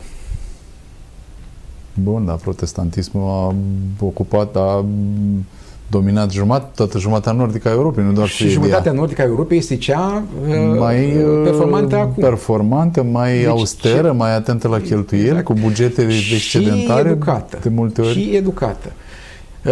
Bun, 1.93 2.25
dar 2.25 2.35
protestantismul 2.35 3.29
a 3.29 3.55
ocupat, 4.05 4.55
a 4.55 4.85
dominat 5.91 6.31
jumătate, 6.31 6.71
toată 6.75 6.97
jumatea 6.97 7.31
nordică 7.31 7.67
a 7.67 7.71
Europei, 7.71 8.03
nu 8.03 8.11
doar 8.11 8.27
Și 8.27 8.35
Suedia. 8.35 8.53
jumătatea 8.53 8.91
nordică 8.91 9.21
a 9.21 9.25
Europei 9.25 9.57
este 9.57 9.75
cea 9.77 10.23
uh, 10.47 10.55
mai 10.79 11.15
uh, 11.15 11.41
performantă 11.43 11.95
acum. 11.95 12.23
performantă, 12.23 13.03
mai 13.03 13.37
Deci, 13.37 13.45
austeră, 13.45 14.07
și- 14.09 14.15
mai 14.15 14.35
atentă 14.35 14.67
la 14.67 14.79
cheltuieli, 14.79 15.27
Exact. 15.27 15.45
cu 15.45 15.53
bugete 15.53 16.09
și 16.09 16.33
excedentare, 16.33 17.09
educată. 17.09 17.57
de 17.61 17.69
multe 17.69 18.01
ori. 18.01 18.11
Și 18.11 18.31
educată. 18.35 18.91
Uh, 19.65 19.71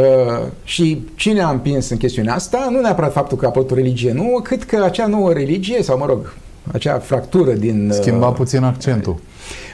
și 0.64 1.08
cine 1.16 1.42
a 1.42 1.50
împins 1.50 1.90
în 1.90 1.98
chestiunea 1.98 2.34
asta, 2.34 2.68
nu 2.72 2.80
neapărat 2.80 3.12
faptul 3.12 3.38
că 3.38 3.46
a 3.46 3.48
apărut 3.48 3.72
o 3.72 3.76
religie 3.76 4.12
nouă, 4.14 4.40
cât 4.44 4.64
că 4.64 4.84
acea 4.84 5.08
nouă 5.08 5.32
religie, 5.34 5.84
sau 5.84 5.98
mă 5.98 6.06
rog, 6.06 6.34
acea 6.74 6.98
fractură 7.00 7.52
din... 7.52 7.88
uh, 7.90 7.96
Schimba 8.02 8.28
puțin 8.28 8.64
accentul. 8.64 9.16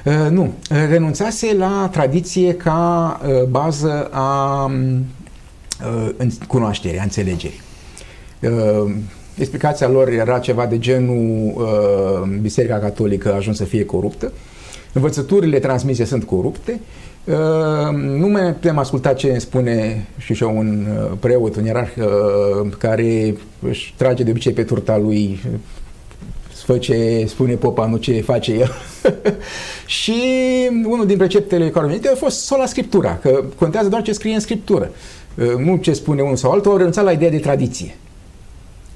Uh, 0.05 0.13
nu, 0.29 0.41
uh, 0.41 0.77
renunțase 0.89 1.55
la 1.57 1.89
tradiție 1.91 2.53
ca 2.53 3.19
uh, 3.27 3.43
bază 3.49 4.07
a 4.11 4.63
um, 4.65 4.73
uh, 4.73 4.99
în- 6.17 6.29
cunoașterii, 6.47 6.99
a 6.99 7.03
înțelegerii. 7.03 7.61
Uh, 8.41 8.91
explicația 9.37 9.87
lor 9.89 10.09
era 10.09 10.39
ceva 10.39 10.65
de 10.65 10.79
genul 10.79 11.53
uh, 11.55 12.37
Biserica 12.41 12.77
Catolică 12.77 13.31
a 13.31 13.35
ajuns 13.35 13.57
să 13.57 13.63
fie 13.63 13.85
coruptă, 13.85 14.31
învățăturile 14.93 15.59
transmise 15.59 16.05
sunt 16.05 16.23
corupte, 16.23 16.79
uh, 17.23 17.35
nu 17.93 18.27
mai 18.27 18.53
putem 18.53 18.77
asculta 18.77 19.13
ce 19.13 19.27
îmi 19.27 19.41
spune 19.41 20.07
și 20.17 20.33
și 20.33 20.43
eu 20.43 20.57
un 20.57 20.85
uh, 20.89 21.17
preot, 21.19 21.55
un 21.55 21.65
ierarh 21.65 21.91
uh, 21.97 22.71
care 22.77 23.35
își 23.59 23.93
trage 23.97 24.23
de 24.23 24.29
obicei 24.29 24.53
pe 24.53 24.63
turta 24.63 24.97
lui 24.97 25.39
fă 26.65 26.77
ce 26.77 27.25
spune 27.27 27.53
popa, 27.53 27.85
nu 27.85 27.97
ce 27.97 28.21
face 28.21 28.51
el. 28.51 28.71
și 30.01 30.13
unul 30.85 31.05
din 31.05 31.17
preceptele 31.17 31.69
care 31.69 31.85
au 31.85 31.91
venit 31.91 32.07
a 32.07 32.15
fost 32.15 32.45
sola 32.45 32.65
scriptura, 32.65 33.17
că 33.17 33.43
contează 33.57 33.89
doar 33.89 34.01
ce 34.01 34.11
scrie 34.11 34.33
în 34.33 34.39
scriptură. 34.39 34.91
Uh, 35.39 35.53
Nu 35.57 35.75
ce 35.75 35.93
spune 35.93 36.21
unul 36.21 36.35
sau 36.35 36.51
altul, 36.51 36.71
au 36.71 36.77
renunțat 36.77 37.03
la 37.03 37.11
ideea 37.11 37.29
de 37.31 37.37
tradiție, 37.37 37.95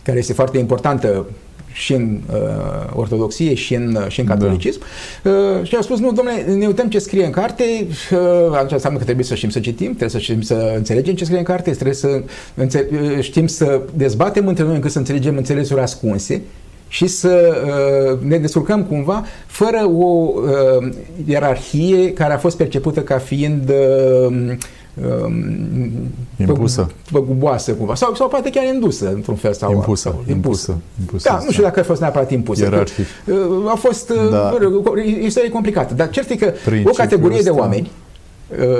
care 0.04 0.18
este 0.18 0.34
foarte 0.34 0.58
importantă 0.58 1.26
și 1.72 1.94
în 1.94 2.20
uh, 2.34 2.38
ortodoxie 2.96 3.54
și 3.54 3.74
în, 3.74 3.96
uh, 3.96 4.08
și 4.08 4.20
în 4.20 4.26
Da. 4.26 4.34
catolicism. 4.34 4.82
Uh, 5.24 5.32
și 5.68 5.76
au 5.76 5.82
spus, 5.82 6.00
nu, 6.00 6.12
domnule, 6.12 6.42
ne 6.58 6.66
uităm 6.66 6.90
ce 6.90 7.00
scrie 7.00 7.26
în 7.26 7.32
carte, 7.32 7.64
uh, 8.12 8.18
atunci 8.54 8.72
înseamnă 8.72 8.98
că 8.98 9.04
trebuie 9.04 9.26
să 9.26 9.36
știm 9.36 9.50
să 9.50 9.60
citim, 9.60 9.88
trebuie 9.88 10.10
să 10.10 10.18
știm 10.18 10.42
să 10.42 10.74
înțelegem 10.76 11.16
ce 11.16 11.24
scrie 11.24 11.40
în 11.40 11.46
carte, 11.46 11.72
trebuie 11.72 11.94
să 11.96 12.22
înțe- 12.54 12.88
uh, 12.92 13.18
știm 13.22 13.48
să 13.48 13.82
dezbatem 13.94 14.48
între 14.48 14.64
noi 14.64 14.76
încât 14.76 14.92
să 14.92 14.98
înțelegem 14.98 15.38
înțelesuri 15.38 15.82
ascunse 15.82 16.42
și 16.88 17.08
să 17.08 17.62
uh, 17.66 18.28
ne 18.28 18.38
descurcăm 18.38 18.84
cumva 18.84 19.24
fără 19.48 19.86
o 19.98 20.32
uh, 20.34 20.92
ierarhie 21.26 22.14
care 22.14 22.34
a 22.34 22.38
fost 22.38 22.58
percepută 22.58 23.00
ca 23.02 23.18
fiind 23.18 23.70
uh, 23.70 24.56
impusă. 26.38 26.88
Păguboasă 27.12 27.72
cumva. 27.74 27.95
Sau, 27.95 28.14
sau 28.16 28.28
poate 28.28 28.50
chiar 28.50 28.66
indusă 28.74 29.12
într-un 29.14 29.36
fel 29.36 29.54
sau 29.54 29.72
impusă, 29.72 30.10
sau, 30.10 30.24
impusă. 30.28 30.78
impusă. 31.00 31.30
Da, 31.30 31.39
nu 31.45 31.52
știu 31.52 31.64
dacă 31.64 31.80
a 31.80 31.84
fost 31.84 32.02
neapărat 32.02 32.32
impusă. 32.32 32.64
Ierarhic. 32.64 33.06
Uh, 33.26 33.36
a 33.72 33.76
fost 33.76 34.12
Da. 34.32 34.54
uh, 34.62 35.22
istorie 35.24 35.50
complicată. 35.50 35.93
Dar 35.93 36.10
cert 36.10 36.30
e 36.30 36.36
că 36.36 36.45
o 36.45 36.50
Principiul 36.66 36.95
categorie 36.95 37.41
de 37.41 37.50
ăsta- 37.50 37.62
oameni 37.62 37.91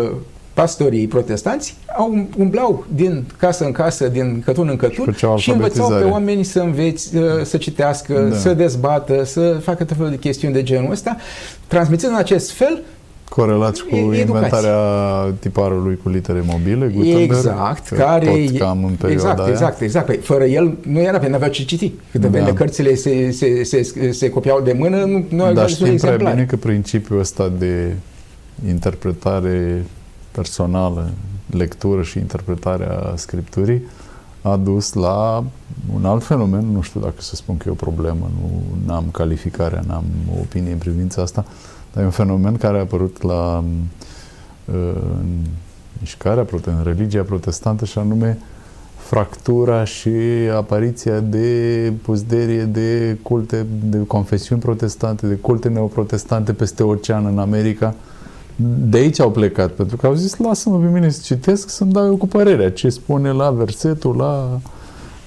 uh, 0.03 0.11
pastorii 0.53 1.07
protestanți 1.07 1.76
au 1.97 2.28
umblau 2.38 2.86
din 2.95 3.24
casă 3.38 3.65
în 3.65 3.72
casă, 3.72 4.07
din 4.07 4.41
cătun 4.45 4.67
în 4.67 4.76
cătun 4.76 5.05
făceau 5.05 5.38
și 5.38 5.49
învățau 5.51 5.88
pe 5.88 5.93
alfabetizare. 5.93 6.11
oameni 6.13 6.43
să 6.43 6.59
înveți, 6.59 7.15
uh, 7.15 7.24
să 7.43 7.57
citească, 7.57 8.28
Da. 8.32 8.36
să 8.38 8.53
dezbată, 8.53 9.24
să 9.24 9.57
facă 9.61 9.84
tot 9.84 9.95
felul 9.95 10.11
de 10.11 10.17
chestiuni 10.17 10.53
de 10.53 10.63
genul 10.63 10.91
ăsta, 10.91 11.17
transmițând 11.67 12.11
în 12.11 12.17
acest 12.17 12.51
fel 12.51 12.82
Corelați 13.30 13.84
cu 13.84 13.95
E- 13.95 13.99
educație. 13.99 14.19
inventarea 14.21 14.75
tiparului 15.39 15.99
cu 16.03 16.09
litere 16.09 16.43
mobile, 16.45 16.88
Gutenberg, 16.88 17.21
Exact, 17.32 17.88
că 17.88 17.95
care 17.95 18.25
tot 18.25 18.36
e- 18.36 18.57
cam 18.57 18.84
în 18.84 18.91
perioada 18.93 19.11
exact, 19.11 19.39
aia. 19.39 19.49
exact, 19.49 19.82
exact. 19.82 20.05
Păi, 20.05 20.17
fără 20.17 20.43
el 20.43 20.77
nu 20.88 20.99
era, 20.99 21.09
pentru 21.09 21.25
că 21.25 21.30
n-aveau 21.30 21.51
ce 21.51 21.63
citi. 21.65 21.91
Câte 22.11 22.27
Da. 22.27 22.30
vreme 22.30 22.51
cărțile 22.53 22.95
se, 22.95 23.32
se, 23.32 23.63
se, 23.63 24.11
se 24.11 24.30
copiau 24.30 24.61
de 24.61 24.73
mână, 24.73 24.97
nu, 24.97 25.25
nu 25.30 25.39
aveau 25.39 25.53
Dar 25.53 25.65
destul 25.65 25.86
de 25.86 25.91
știm 25.91 25.99
prea 25.99 26.13
exemplare. 26.13 26.36
bine 26.36 26.45
că 26.47 26.55
principiul 26.55 27.19
ăsta 27.19 27.51
de 27.57 27.93
interpretare 28.67 29.86
personală, 30.32 31.09
lectură 31.49 32.01
și 32.01 32.17
interpretarea 32.17 33.13
scripturii 33.15 33.82
a 34.41 34.55
dus 34.55 34.93
la 34.93 35.43
un 35.95 36.05
alt 36.05 36.23
fenomen, 36.23 36.65
nu 36.73 36.82
știu 36.82 36.99
dacă 36.99 37.13
să 37.17 37.36
spun 37.36 37.57
că 37.57 37.63
e 37.67 37.71
o 37.71 37.73
problemă, 37.73 38.30
nu 38.86 38.93
am 38.93 39.05
calificarea, 39.11 39.84
n-am 39.88 40.03
o 40.36 40.39
opinie 40.39 40.71
în 40.71 40.77
privința 40.77 41.21
asta, 41.21 41.45
dar 41.93 42.03
e 42.03 42.05
un 42.05 42.11
fenomen 42.11 42.57
care 42.57 42.77
a 42.77 42.81
apărut 42.81 43.21
la 43.21 43.63
uh, 44.65 44.91
în 44.95 45.45
mișcarea, 45.99 46.43
prote- 46.43 46.69
în 46.69 46.83
religia 46.83 47.21
protestantă 47.21 47.85
și 47.85 47.99
anume 47.99 48.37
fractura 48.97 49.83
și 49.83 50.09
apariția 50.55 51.19
de 51.19 51.93
puzderie 52.01 52.63
de 52.63 53.17
culte, 53.21 53.65
de 53.83 53.97
confesiuni 54.07 54.61
protestante, 54.61 55.27
de 55.27 55.35
culte 55.35 55.67
neoprotestante 55.67 56.53
peste 56.53 56.83
ocean 56.83 57.25
în 57.25 57.39
America. 57.39 57.95
De 58.89 58.97
aici 58.97 59.19
au 59.19 59.31
plecat, 59.31 59.71
pentru 59.71 59.97
că 59.97 60.07
au 60.07 60.13
zis, 60.13 60.37
lasă-mă 60.37 60.79
pe 60.79 60.89
mine 60.93 61.09
să 61.09 61.21
citesc, 61.23 61.69
să-mi 61.69 61.91
dau 61.91 62.05
eu 62.05 62.15
cu 62.15 62.27
părerea 62.27 62.71
ce 62.71 62.89
spune 62.89 63.31
la 63.31 63.51
versetul, 63.51 64.15
la 64.15 64.59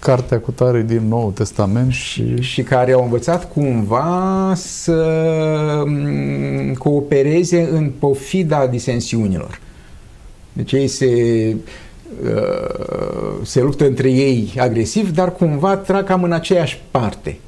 cartea 0.02 0.40
cu 0.40 0.50
tare 0.50 0.82
din 0.82 1.08
Noul 1.08 1.32
Testament 1.32 1.92
și... 1.92 2.40
și 2.40 2.62
care 2.62 2.92
au 2.92 3.02
învățat 3.02 3.52
cumva 3.52 4.52
să 4.56 5.02
mm, 5.86 6.74
coopereze 6.74 7.68
în 7.72 7.92
pofida 7.98 8.66
disensiunilor. 8.66 9.60
Deci 10.52 10.72
ei 10.72 10.88
se, 10.88 11.06
uh, 12.24 13.34
se 13.42 13.60
luptă 13.60 13.86
între 13.86 14.10
ei 14.10 14.54
agresiv, 14.58 15.10
dar 15.10 15.32
cumva 15.32 15.76
trag 15.76 16.04
cam 16.04 16.22
în 16.22 16.32
aceeași 16.32 16.80
parte. 16.90 17.38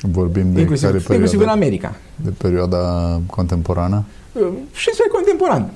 Vorbim 0.00 0.52
de 0.52 0.60
Inclusiv, 0.60 0.88
care 0.88 0.98
inclusiv 0.98 1.40
în 1.40 1.46
perioada? 1.46 1.52
America. 1.52 1.96
De 2.16 2.30
perioada 2.38 3.20
contemporană? 3.26 4.04
Uh, 4.32 4.46
Și 4.72 4.90
spre 4.92 5.06
contemporan. 5.12 5.70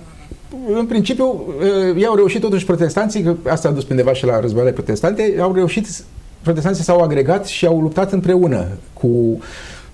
În 0.74 0.86
principiu, 0.86 1.44
uh, 1.58 1.96
ei 1.96 2.06
au 2.06 2.14
reușit 2.14 2.40
totuși 2.40 2.64
protestanții, 2.64 3.22
că 3.22 3.34
asta 3.48 3.68
a 3.68 3.72
dus 3.72 3.84
pe 3.84 3.90
undeva 3.90 4.12
și 4.12 4.24
la 4.24 4.40
războaiele 4.40 4.72
protestante, 4.74 5.36
au 5.40 5.54
reușit, 5.54 5.86
protestanții 6.42 6.84
s-au 6.84 7.00
agregat 7.00 7.46
și 7.46 7.66
au 7.66 7.80
luptat 7.80 8.12
împreună 8.12 8.66
cu 8.92 9.38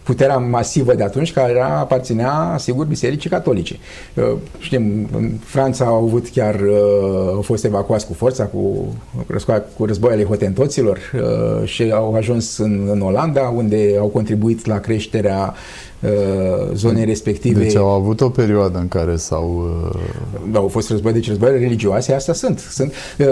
puterea 0.08 0.36
masivă 0.36 0.94
de 0.94 1.02
atunci, 1.02 1.32
care 1.32 1.52
era, 1.52 1.78
aparținea, 1.78 2.56
sigur, 2.58 2.86
Bisericii 2.86 3.30
Catolice. 3.30 3.76
Uh, 4.14 4.24
Știm, 4.58 5.08
în 5.16 5.30
Franța 5.44 5.84
au 5.84 6.04
avut 6.04 6.28
chiar, 6.28 6.54
uh, 6.54 7.32
au 7.34 7.40
fost 7.42 7.64
evacuați 7.64 8.06
cu 8.06 8.12
forța, 8.12 8.44
cu, 8.44 8.94
răscoa- 9.26 9.76
cu 9.76 9.84
războaiele 9.84 10.24
hotentoților 10.24 10.98
uh, 11.14 11.68
și 11.68 11.90
au 11.94 12.14
ajuns 12.14 12.58
în, 12.58 12.88
în 12.90 13.00
Olanda, 13.00 13.40
unde 13.56 13.96
au 14.00 14.06
contribuit 14.06 14.66
la 14.66 14.78
creșterea 14.78 15.54
uh, 16.00 16.10
zonei 16.74 17.04
respective. 17.04 17.62
Deci 17.62 17.76
au 17.76 17.88
avut 17.88 18.20
o 18.20 18.28
perioadă 18.28 18.78
în 18.78 18.88
care 18.88 19.16
s-au... 19.16 19.70
uh, 19.94 20.00
Da, 20.52 20.58
au 20.58 20.68
fost 20.68 20.90
război, 20.90 21.12
deci 21.12 21.28
războaiele 21.28 21.60
religioase, 21.60 22.12
astea 22.12 22.34
sunt. 22.34 22.58
sunt 22.58 22.92
uh, 23.18 23.26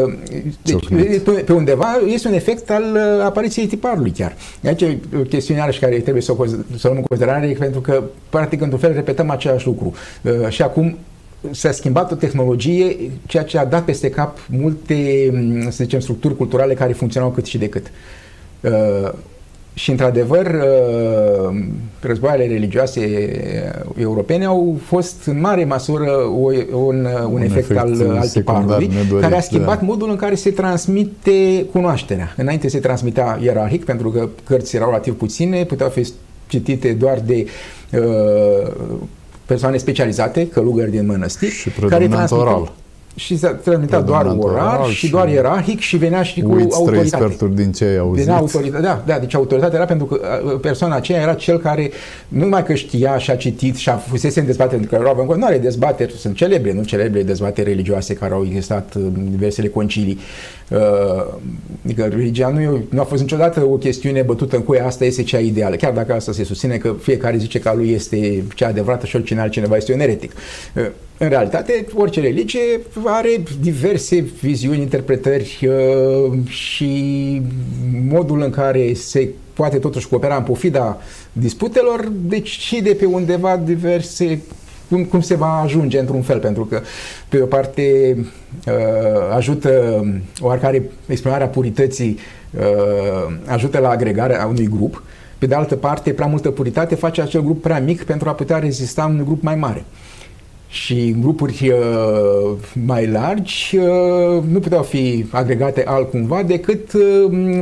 deci, 0.63 0.81
Ciocnit. 0.81 1.23
pe, 1.23 1.31
pe 1.31 1.53
undeva 1.53 1.87
este 2.07 2.29
un 2.29 2.35
efect 2.35 2.71
al 2.71 2.83
uh, 2.95 3.25
apariției 3.25 3.67
tiparului 3.67 4.11
chiar. 4.11 4.37
Aici 4.67 4.81
e 4.83 4.99
o 5.19 5.23
chestiune 5.23 5.61
iarăși 5.61 5.81
care 5.81 5.99
trebuie 5.99 6.23
să 6.23 6.33
o, 6.33 6.45
conz- 6.45 6.66
să 6.77 6.87
o 6.87 6.89
luăm 6.89 6.97
în 6.97 7.03
considerare, 7.03 7.57
pentru 7.59 7.81
că, 7.81 8.03
practic, 8.29 8.61
într-un 8.61 8.81
fel, 8.81 8.93
repetăm 8.95 9.31
același 9.31 9.67
lucru. 9.67 9.95
Uh, 10.23 10.49
Și 10.49 10.63
acum 10.63 10.97
s-a 11.51 11.71
schimbat 11.71 12.13
o 12.13 12.15
tehnologie, 12.15 12.97
ceea 13.27 13.43
ce 13.43 13.59
a 13.59 13.65
dat 13.65 13.85
peste 13.85 14.11
cap 14.11 14.39
multe, 14.51 15.31
m, 15.33 15.71
să 15.71 15.85
zicem, 15.85 16.01
structuri 16.01 16.37
culturale 16.37 16.75
care 16.75 16.93
funcționau 16.93 17.31
cât 17.31 17.47
și 17.47 17.59
de 17.59 17.69
cât. 17.69 17.87
Uh, 18.61 19.13
și, 19.75 19.91
într-adevăr, 19.91 20.47
uh, 20.47 21.57
războaiele 22.01 22.47
religioase 22.53 23.01
uh, 23.01 23.95
europene 24.01 24.45
au 24.45 24.79
fost 24.85 25.27
în 25.27 25.41
mare 25.41 25.65
măsură 25.65 26.11
o, 26.11 26.53
un, 26.53 26.65
un, 26.73 27.07
un 27.31 27.43
efect, 27.43 27.57
efect 27.57 27.79
al, 27.79 27.89
al 27.89 28.23
secundar 28.23 28.23
tiparului, 28.27 28.87
nedorit, 28.87 29.23
care 29.23 29.37
a 29.37 29.41
schimbat 29.41 29.79
da. 29.79 29.87
modul 29.87 30.11
în 30.11 30.17
care 30.17 30.35
se 30.35 30.51
transmite 30.51 31.65
cunoașterea. 31.73 32.35
Înainte 32.37 32.69
se 32.69 32.79
transmitea 32.79 33.39
ierarhic, 33.43 33.85
pentru 33.85 34.11
că 34.11 34.29
cărți 34.45 34.77
erau 34.77 34.89
relativ 34.89 35.17
puține, 35.17 35.65
puteau 35.65 35.89
fi 35.89 36.13
citite 36.47 36.93
doar 36.93 37.21
de 37.27 37.47
uh, 37.93 38.71
persoane 39.47 39.77
specializate, 39.77 40.49
călugări 40.49 40.91
din 40.91 41.07
mănăstiri, 41.07 41.53
Și 41.53 41.69
predominant 41.69 42.31
oral. 42.31 42.73
Și 43.15 43.39
se 43.39 43.47
transmitea 43.47 44.01
doar 44.01 44.21
Predominant 44.21 44.55
oral, 44.55 44.79
oral 44.79 44.91
și 44.91 44.97
și 44.97 45.11
doar 45.11 45.29
ierarhic 45.29 45.81
și 45.81 45.97
venea 45.97 46.23
și 46.23 46.41
cu 46.41 46.53
Uiți 46.53 46.67
trei 46.67 46.79
autoritate. 46.79 47.25
sferturi 47.25 47.55
din 47.55 47.73
ce 47.73 47.85
ai 47.85 47.97
auzit. 47.97 48.25
Venea 48.25 48.39
autoritate, 48.39 48.83
da, 48.83 49.03
da, 49.07 49.19
deci 49.19 49.35
autoritatea 49.35 49.77
era 49.77 49.87
pentru 49.87 50.07
că 50.07 50.21
uh, 50.45 50.61
persoana 50.61 50.95
aceea 50.95 51.21
era 51.21 51.35
cel 51.35 51.59
care 51.59 51.91
nu 52.29 52.43
numai 52.43 52.65
că 52.65 52.75
știa 52.75 53.19
și 53.19 53.31
a 53.31 53.37
citit 53.37 53.77
și 53.77 53.89
a 53.89 53.97
fusese 53.97 54.41
în 54.41 54.47
dezbateri, 54.47 54.81
pentru 54.81 54.97
că 54.97 55.03
erau 55.09 55.27
în 55.31 55.39
nu 55.39 55.45
are 55.45 55.59
dezbateri, 55.59 56.13
sunt 56.13 56.37
celebre, 56.37 56.73
nu 56.73 56.83
celebre 56.83 57.23
dezbateri 57.23 57.69
religioase 57.69 58.15
care 58.15 58.35
au 58.35 58.45
existat 58.45 58.93
în 58.95 59.31
diversele 59.31 59.69
concilii. 59.69 60.19
Uh, 60.71 61.35
Adică 61.87 62.05
religia 62.05 62.49
nu, 62.49 62.61
e, 62.61 62.85
nu 62.89 63.01
a 63.01 63.05
fost 63.05 63.23
niciodată 63.23 63.65
o 63.65 63.77
chestiune 63.77 64.23
bătută 64.23 64.57
în 64.57 64.63
cuie, 64.63 64.81
asta 64.81 65.05
este 65.05 65.23
cea 65.23 65.39
ideală, 65.39 65.77
chiar 65.77 65.93
dacă 65.93 66.13
asta 66.13 66.33
se 66.33 66.45
susține 66.45 66.77
că 66.77 66.95
fiecare 67.01 67.37
zice 67.37 67.59
că 67.59 67.69
a 67.69 67.75
lui 67.75 67.91
este 67.91 68.45
cea 68.55 68.69
adevărată 68.69 69.07
și 69.07 69.17
oricine 69.17 69.41
altcineva 69.41 69.77
este 69.77 69.93
un 69.93 70.01
eretic. 70.01 70.33
Uh, 70.77 70.87
În 71.19 71.29
realitate, 71.29 71.87
orice 71.95 72.21
religie 72.21 72.81
are 73.05 73.43
diverse 73.61 74.21
viziuni, 74.41 74.81
interpretări 74.81 75.69
uh, 75.69 76.39
și 76.49 77.43
modul 78.09 78.43
în 78.43 78.51
care 78.51 78.93
se 78.95 79.29
poate 79.53 79.79
totuși 79.79 80.09
coopera 80.09 80.37
în 80.37 80.43
pofida 80.43 81.01
disputelor 81.33 82.13
decide 82.13 82.91
pe 82.91 83.05
undeva 83.05 83.57
diverse 83.65 84.41
cum, 84.89 85.05
cum 85.05 85.21
se 85.21 85.35
va 85.35 85.61
ajunge 85.61 85.99
într-un 85.99 86.23
fel, 86.23 86.39
pentru 86.39 86.65
că 86.65 86.81
pe 87.29 87.41
o 87.41 87.47
parte 87.47 88.17
uh, 88.67 89.35
ajută 89.35 90.01
oarecare 90.41 90.83
exprimarea 91.07 91.47
purității 91.47 92.19
uh, 92.59 93.37
ajută 93.47 93.79
la 93.79 93.89
agregarea 93.89 94.47
unui 94.47 94.69
grup, 94.69 95.03
pe 95.39 95.47
de 95.47 95.55
altă 95.55 95.77
parte 95.77 96.13
prea 96.13 96.27
multă 96.27 96.51
puritate 96.51 96.95
face 96.95 97.21
acel 97.21 97.43
grup 97.43 97.63
prea 97.63 97.81
mic 97.81 98.03
pentru 98.03 98.29
a 98.29 98.33
putea 98.33 98.59
rezista 98.59 99.05
unui 99.05 99.25
grup 99.25 99.43
mai 99.43 99.55
mare 99.55 99.85
și 100.77 101.13
în 101.15 101.21
grupuri 101.21 101.71
uh, 101.71 102.57
mai 102.87 103.07
largi 103.07 103.77
uh, 103.77 104.43
nu 104.51 104.59
puteau 104.59 104.83
fi 104.83 105.27
agregate 105.31 105.85
altcumva 105.87 106.43
decât 106.43 106.93
uh, 106.93 107.03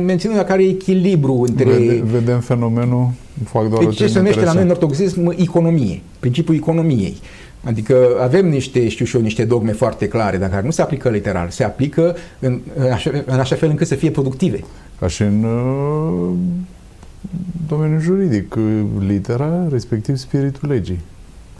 menținând 0.05 0.41
care 0.41 0.63
echilibru 0.63 1.43
între... 1.47 1.71
Vede, 1.71 2.03
vedem 2.11 2.39
fenomenul, 2.39 3.09
fac 3.43 3.69
doar 3.69 3.81
o 3.81 3.85
Deci 3.85 3.95
ce 3.95 4.07
se 4.07 4.17
numește 4.17 4.43
la 4.43 4.53
noi 4.53 4.63
în 4.63 4.69
ortodoxism 4.69 5.33
economie, 5.37 6.01
principiul 6.19 6.55
economiei. 6.55 7.15
Adică 7.63 7.95
avem 8.21 8.49
niște, 8.49 8.87
știu 8.87 9.05
și 9.05 9.15
eu, 9.15 9.21
niște 9.21 9.45
dogme 9.45 9.71
foarte 9.71 10.07
clare, 10.07 10.37
dar 10.37 10.49
care 10.49 10.65
nu 10.65 10.71
se 10.71 10.81
aplică 10.81 11.09
literal, 11.09 11.49
se 11.49 11.63
aplică 11.63 12.15
în, 12.39 12.59
în, 12.75 12.91
așa, 12.91 13.11
în 13.25 13.39
așa 13.39 13.55
fel 13.55 13.69
încât 13.69 13.87
să 13.87 13.95
fie 13.95 14.11
productive. 14.11 14.59
Ca 14.99 15.07
și 15.07 15.21
în 15.21 15.43
uh, 15.43 16.29
domeniul 17.67 18.01
juridic, 18.01 18.55
uh, 18.55 18.63
litera, 19.07 19.67
respectiv 19.71 20.15
spiritul 20.15 20.69
legii. 20.69 20.99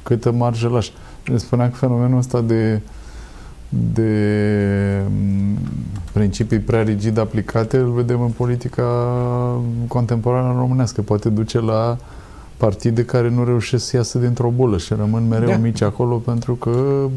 Câtă 0.04 0.32
marjă 0.32 0.68
lași. 0.68 0.92
Spuneam 1.36 1.70
că 1.70 1.76
fenomenul 1.76 2.18
ăsta 2.18 2.42
de 2.42 2.82
de 3.70 5.02
m, 5.10 5.58
principii 6.14 6.60
prea 6.60 6.84
rigid 6.84 7.18
aplicate 7.18 7.78
îl 7.78 7.92
vedem 7.92 8.22
în 8.22 8.30
politica 8.30 8.84
contemporană 9.88 10.54
românească. 10.58 11.02
Poate 11.02 11.30
duce 11.30 11.60
la 11.60 11.98
partide 12.58 13.06
care 13.06 13.30
nu 13.30 13.44
reușesc 13.44 13.86
să 13.86 13.96
iasă 13.96 14.18
dintr-o 14.18 14.50
bulă 14.56 14.78
și 14.78 14.94
rămân 14.94 15.28
mereu 15.28 15.50
Da. 15.50 15.58
mici 15.58 15.82
acolo 15.82 16.16
pentru 16.16 16.54
că 16.54 17.08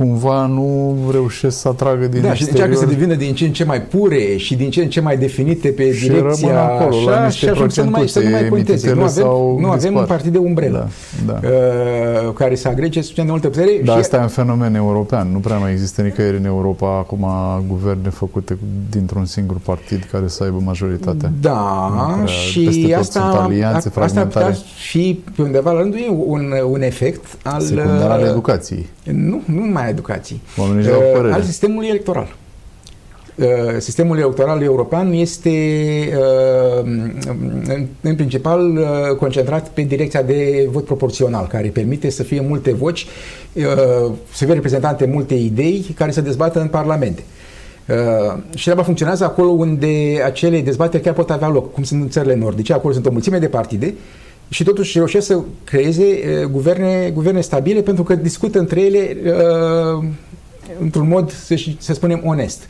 cumva 0.00 0.46
nu 0.46 0.96
reușesc 1.10 1.58
să 1.58 1.68
atragă 1.68 2.06
din 2.06 2.20
da, 2.20 2.30
exterior. 2.30 2.36
și 2.36 2.50
încearcă 2.50 2.74
să 2.74 2.86
devină 2.86 3.14
din 3.14 3.34
ce 3.34 3.44
în 3.44 3.52
ce 3.52 3.64
mai 3.64 3.82
pure 3.82 4.36
și 4.36 4.54
din 4.56 4.70
ce 4.70 4.82
în 4.82 4.88
ce 4.88 5.00
mai 5.00 5.16
definite 5.16 5.68
pe 5.68 5.92
și 5.92 6.08
direcția 6.08 6.62
acolo, 6.62 6.96
așa 6.96 7.10
la 7.10 7.24
niște 7.24 7.46
și 7.46 7.52
ajung 7.52 7.70
să 7.70 7.82
nu 7.82 7.90
mai, 7.90 8.08
să 8.08 8.20
nu 8.20 8.30
mai 8.30 8.48
conteze. 8.48 8.92
Nu 8.92 9.02
avem, 9.02 9.24
nu 9.60 9.70
avem 9.70 9.94
un 9.94 10.04
partid 10.04 10.32
de 10.32 10.38
umbrelă 10.38 10.88
da, 11.26 11.32
da. 11.32 11.48
Uh, 11.48 12.32
care 12.34 12.54
să 12.54 12.68
agrege 12.68 13.00
suficient 13.00 13.28
de 13.28 13.32
multă 13.32 13.48
putere. 13.48 13.80
Dar 13.84 13.94
și 13.94 14.00
asta 14.00 14.16
e 14.16 14.20
un 14.20 14.28
fenomen 14.28 14.74
european. 14.74 15.28
Nu 15.32 15.38
prea 15.38 15.56
mai 15.56 15.72
există 15.72 16.02
nicăieri 16.02 16.36
în 16.36 16.44
Europa 16.44 16.98
acum 16.98 17.26
guverne 17.68 18.08
făcute 18.08 18.58
dintr-un 18.90 19.24
singur 19.24 19.56
partid 19.64 20.08
care 20.12 20.28
să 20.28 20.42
aibă 20.42 20.60
majoritatea. 20.64 21.32
Da, 21.40 21.90
prea, 22.14 22.26
și 22.26 22.94
asta, 22.98 23.20
alianțe, 23.20 23.92
a, 23.94 24.02
asta 24.02 24.20
ar 24.20 24.26
putea 24.26 24.56
fi 24.90 25.22
pe 25.36 25.42
undeva 25.42 25.72
la 25.72 25.80
rândul 25.80 25.98
ei 25.98 26.24
un, 26.26 26.52
un 26.70 26.82
efect 26.82 27.24
al... 27.42 27.60
Secundar 27.60 28.10
al 28.10 28.22
educației. 28.22 28.86
Nu, 29.12 29.42
nu 29.44 29.64
mai 29.72 29.89
educației. 29.90 30.40
Oamenii 30.56 30.86
uh, 30.86 30.94
au 30.94 31.02
părere. 31.14 31.34
Al 31.34 31.42
sistemului 31.42 31.88
electoral. 31.88 32.34
Uh, 33.40 33.46
sistemul 33.78 34.18
electoral 34.18 34.62
european 34.62 35.12
este 35.12 35.50
uh, 36.16 36.82
în, 36.84 37.86
în 38.00 38.14
principal 38.14 38.76
uh, 38.76 39.16
concentrat 39.18 39.68
pe 39.68 39.82
direcția 39.82 40.22
de 40.22 40.68
vot 40.70 40.84
proporțional, 40.84 41.46
care 41.46 41.68
permite 41.68 42.10
să 42.10 42.22
fie 42.22 42.40
multe 42.40 42.72
voci, 42.72 43.06
să 44.32 44.44
fie 44.44 44.52
reprezentante 44.54 45.06
multe 45.06 45.34
idei 45.34 45.94
care 45.94 46.10
să 46.10 46.20
dezbată 46.20 46.60
în 46.60 46.68
parlamente. 46.68 47.22
Și 48.54 48.64
treaba 48.64 48.82
funcționează 48.82 49.24
acolo 49.24 49.48
unde 49.48 50.22
acele 50.24 50.60
dezbateri 50.60 51.02
chiar 51.02 51.14
pot 51.14 51.30
avea 51.30 51.48
loc, 51.48 51.72
cum 51.72 51.82
sunt 51.82 52.02
în 52.02 52.08
țările 52.08 52.34
nordice, 52.34 52.72
acolo 52.72 52.92
sunt 52.92 53.06
o 53.06 53.10
mulțime 53.10 53.38
de 53.38 53.48
partide 53.48 53.94
și 54.50 54.64
totuși 54.64 54.96
reușesc 54.98 55.26
să 55.26 55.40
creeze 55.64 56.04
guverne, 56.50 57.10
guverne 57.14 57.40
stabile 57.40 57.82
pentru 57.82 58.02
că 58.02 58.14
discută 58.14 58.58
între 58.58 58.80
ele 58.80 59.16
într-un 60.80 61.08
mod, 61.08 61.32
să, 61.32 61.54
să 61.78 61.92
spunem, 61.94 62.22
onest. 62.24 62.62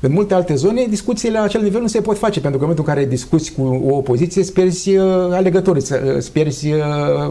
În 0.00 0.12
multe 0.12 0.34
alte 0.34 0.54
zone, 0.54 0.86
discuțiile 0.88 1.38
la 1.38 1.44
acel 1.44 1.62
nivel 1.62 1.80
nu 1.80 1.86
se 1.86 2.00
pot 2.00 2.18
face, 2.18 2.40
pentru 2.40 2.58
că 2.58 2.64
în 2.64 2.70
momentul 2.70 2.84
în 2.88 2.94
care 2.94 3.08
discuți 3.08 3.52
cu 3.52 3.62
o 3.86 3.96
opoziție, 3.96 4.40
îți 4.40 4.52
pierzi 4.52 4.96
uh, 4.96 5.04
alegătorii, 5.30 5.82
îți 6.16 6.32
pierzi 6.32 6.72
uh, 6.72 6.80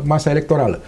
masa 0.03 0.29
electorală. 0.29 0.81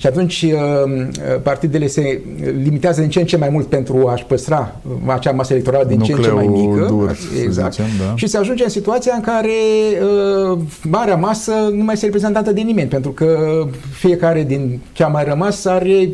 Și 0.00 0.06
atunci 0.06 0.42
uh, 0.42 1.38
partidele 1.42 1.86
se 1.86 2.20
limitează 2.62 3.00
din 3.00 3.10
ce 3.10 3.20
în 3.20 3.26
ce 3.26 3.36
mai 3.36 3.48
mult 3.48 3.66
pentru 3.66 4.06
a-și 4.06 4.24
păstra 4.24 4.76
acea 5.06 5.30
masă 5.30 5.52
electorală 5.52 5.84
din 5.84 5.98
Nucleu 5.98 6.16
ce 6.16 6.22
în 6.22 6.28
ce 6.28 6.34
mai 6.34 6.46
mică. 6.46 6.86
Dur, 6.88 7.16
exact. 7.44 7.72
Zicem, 7.72 7.86
da. 7.98 8.16
Și 8.16 8.26
se 8.26 8.36
ajunge 8.38 8.64
în 8.64 8.70
situația 8.70 9.12
în 9.14 9.20
care 9.20 9.52
uh, 10.52 10.58
marea 10.82 11.16
masă 11.16 11.52
nu 11.72 11.84
mai 11.84 11.94
este 11.94 12.04
reprezentată 12.04 12.52
de 12.52 12.60
nimeni, 12.60 12.88
pentru 12.88 13.10
că 13.10 13.38
fiecare 13.92 14.42
din 14.42 14.80
cea 14.92 15.06
mai 15.06 15.24
rămasă 15.24 15.70
are 15.70 16.08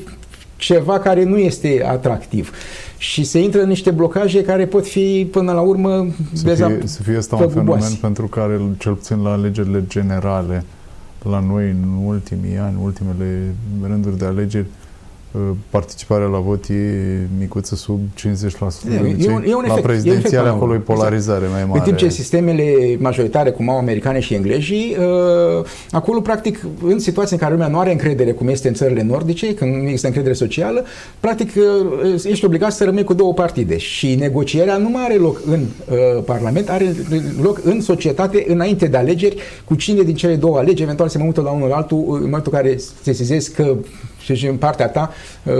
ceva 0.57 0.99
care 0.99 1.25
nu 1.25 1.37
este 1.39 1.87
atractiv. 1.89 2.51
Și 2.99 3.25
se 3.25 3.39
intră 3.39 3.63
în 3.63 3.69
niște 3.69 3.91
blocaje 3.91 4.43
care 4.43 4.67
pot 4.67 4.87
fi, 4.87 5.29
până 5.31 5.53
la 5.53 5.61
urmă, 5.61 6.07
să 6.33 6.55
fie, 6.55 6.79
să 6.85 7.03
fie 7.03 7.17
asta 7.17 7.37
un 7.37 7.49
fenomen 7.49 7.93
pentru 8.01 8.27
care, 8.27 8.61
cel 8.79 8.93
puțin 8.93 9.23
la 9.23 9.31
alegerile 9.31 9.85
generale, 9.89 10.65
la 11.23 11.41
noi, 11.41 11.71
în 11.71 12.05
ultimii 12.05 12.59
ani, 12.59 12.77
ultimele 12.83 13.55
rânduri 13.83 14.19
de 14.19 14.25
alegeri, 14.25 14.67
participarea 15.71 16.27
la 16.27 16.39
vot 16.39 16.65
e 16.69 17.19
micuță 17.39 17.75
sub 17.75 18.01
50%. 18.19 18.23
E, 18.91 19.17
e 19.19 19.31
un, 19.31 19.43
e 19.47 19.55
un 19.55 19.65
la 19.67 19.67
efect, 19.67 19.83
prezidențiale 19.83 20.49
e 20.49 20.51
acolo 20.51 20.75
e 20.75 20.79
polarizare 20.79 21.45
exact. 21.45 21.53
mai 21.53 21.65
mare. 21.65 21.79
În 21.79 21.85
timp 21.85 21.97
ce 21.97 22.09
sistemele 22.09 22.97
majoritare, 22.99 23.51
cum 23.51 23.71
au 23.71 23.79
americane 23.79 24.21
și 24.21 24.35
englezii, 24.35 24.97
uh, 24.99 25.65
acolo, 25.91 26.21
practic, 26.21 26.67
în 26.85 26.99
situații 26.99 27.33
în 27.33 27.39
care 27.39 27.53
lumea 27.53 27.69
nu 27.69 27.79
are 27.79 27.91
încredere, 27.91 28.33
cum 28.33 28.49
este 28.49 28.69
în 28.69 28.75
țările 28.75 29.03
nordice, 29.03 29.55
când 29.55 29.75
nu 29.75 29.83
există 29.83 30.07
încredere 30.07 30.35
socială, 30.35 30.85
practic, 31.21 31.51
uh, 31.57 32.25
ești 32.25 32.45
obligat 32.45 32.73
să 32.73 32.85
rămâi 32.85 33.05
cu 33.05 33.15
două 33.15 33.33
partide. 33.35 33.77
Și 33.77 34.15
negocierea 34.15 34.77
nu 34.77 34.89
mai 34.89 35.05
are 35.05 35.15
loc 35.15 35.41
în 35.47 35.61
uh, 35.61 36.23
Parlament, 36.25 36.69
are 36.69 36.95
loc 37.43 37.61
în 37.65 37.81
societate, 37.81 38.45
înainte 38.49 38.87
de 38.87 38.97
alegeri, 38.97 39.37
cu 39.65 39.75
cine 39.75 40.03
din 40.03 40.15
cele 40.15 40.35
două 40.35 40.59
alegeri, 40.59 40.83
eventual 40.83 41.09
se 41.09 41.19
mai 41.19 41.27
mută 41.27 41.41
la 41.41 41.51
unul 41.51 41.69
la 41.69 41.77
altul, 41.77 41.99
în 41.99 42.23
momentul 42.23 42.53
în 42.53 42.59
care 42.59 42.77
se 42.77 42.93
sesizezi 43.03 43.53
că 43.53 43.77
și 44.35 44.47
în 44.47 44.57
partea 44.57 44.89
ta 44.89 45.13
uh, 45.45 45.55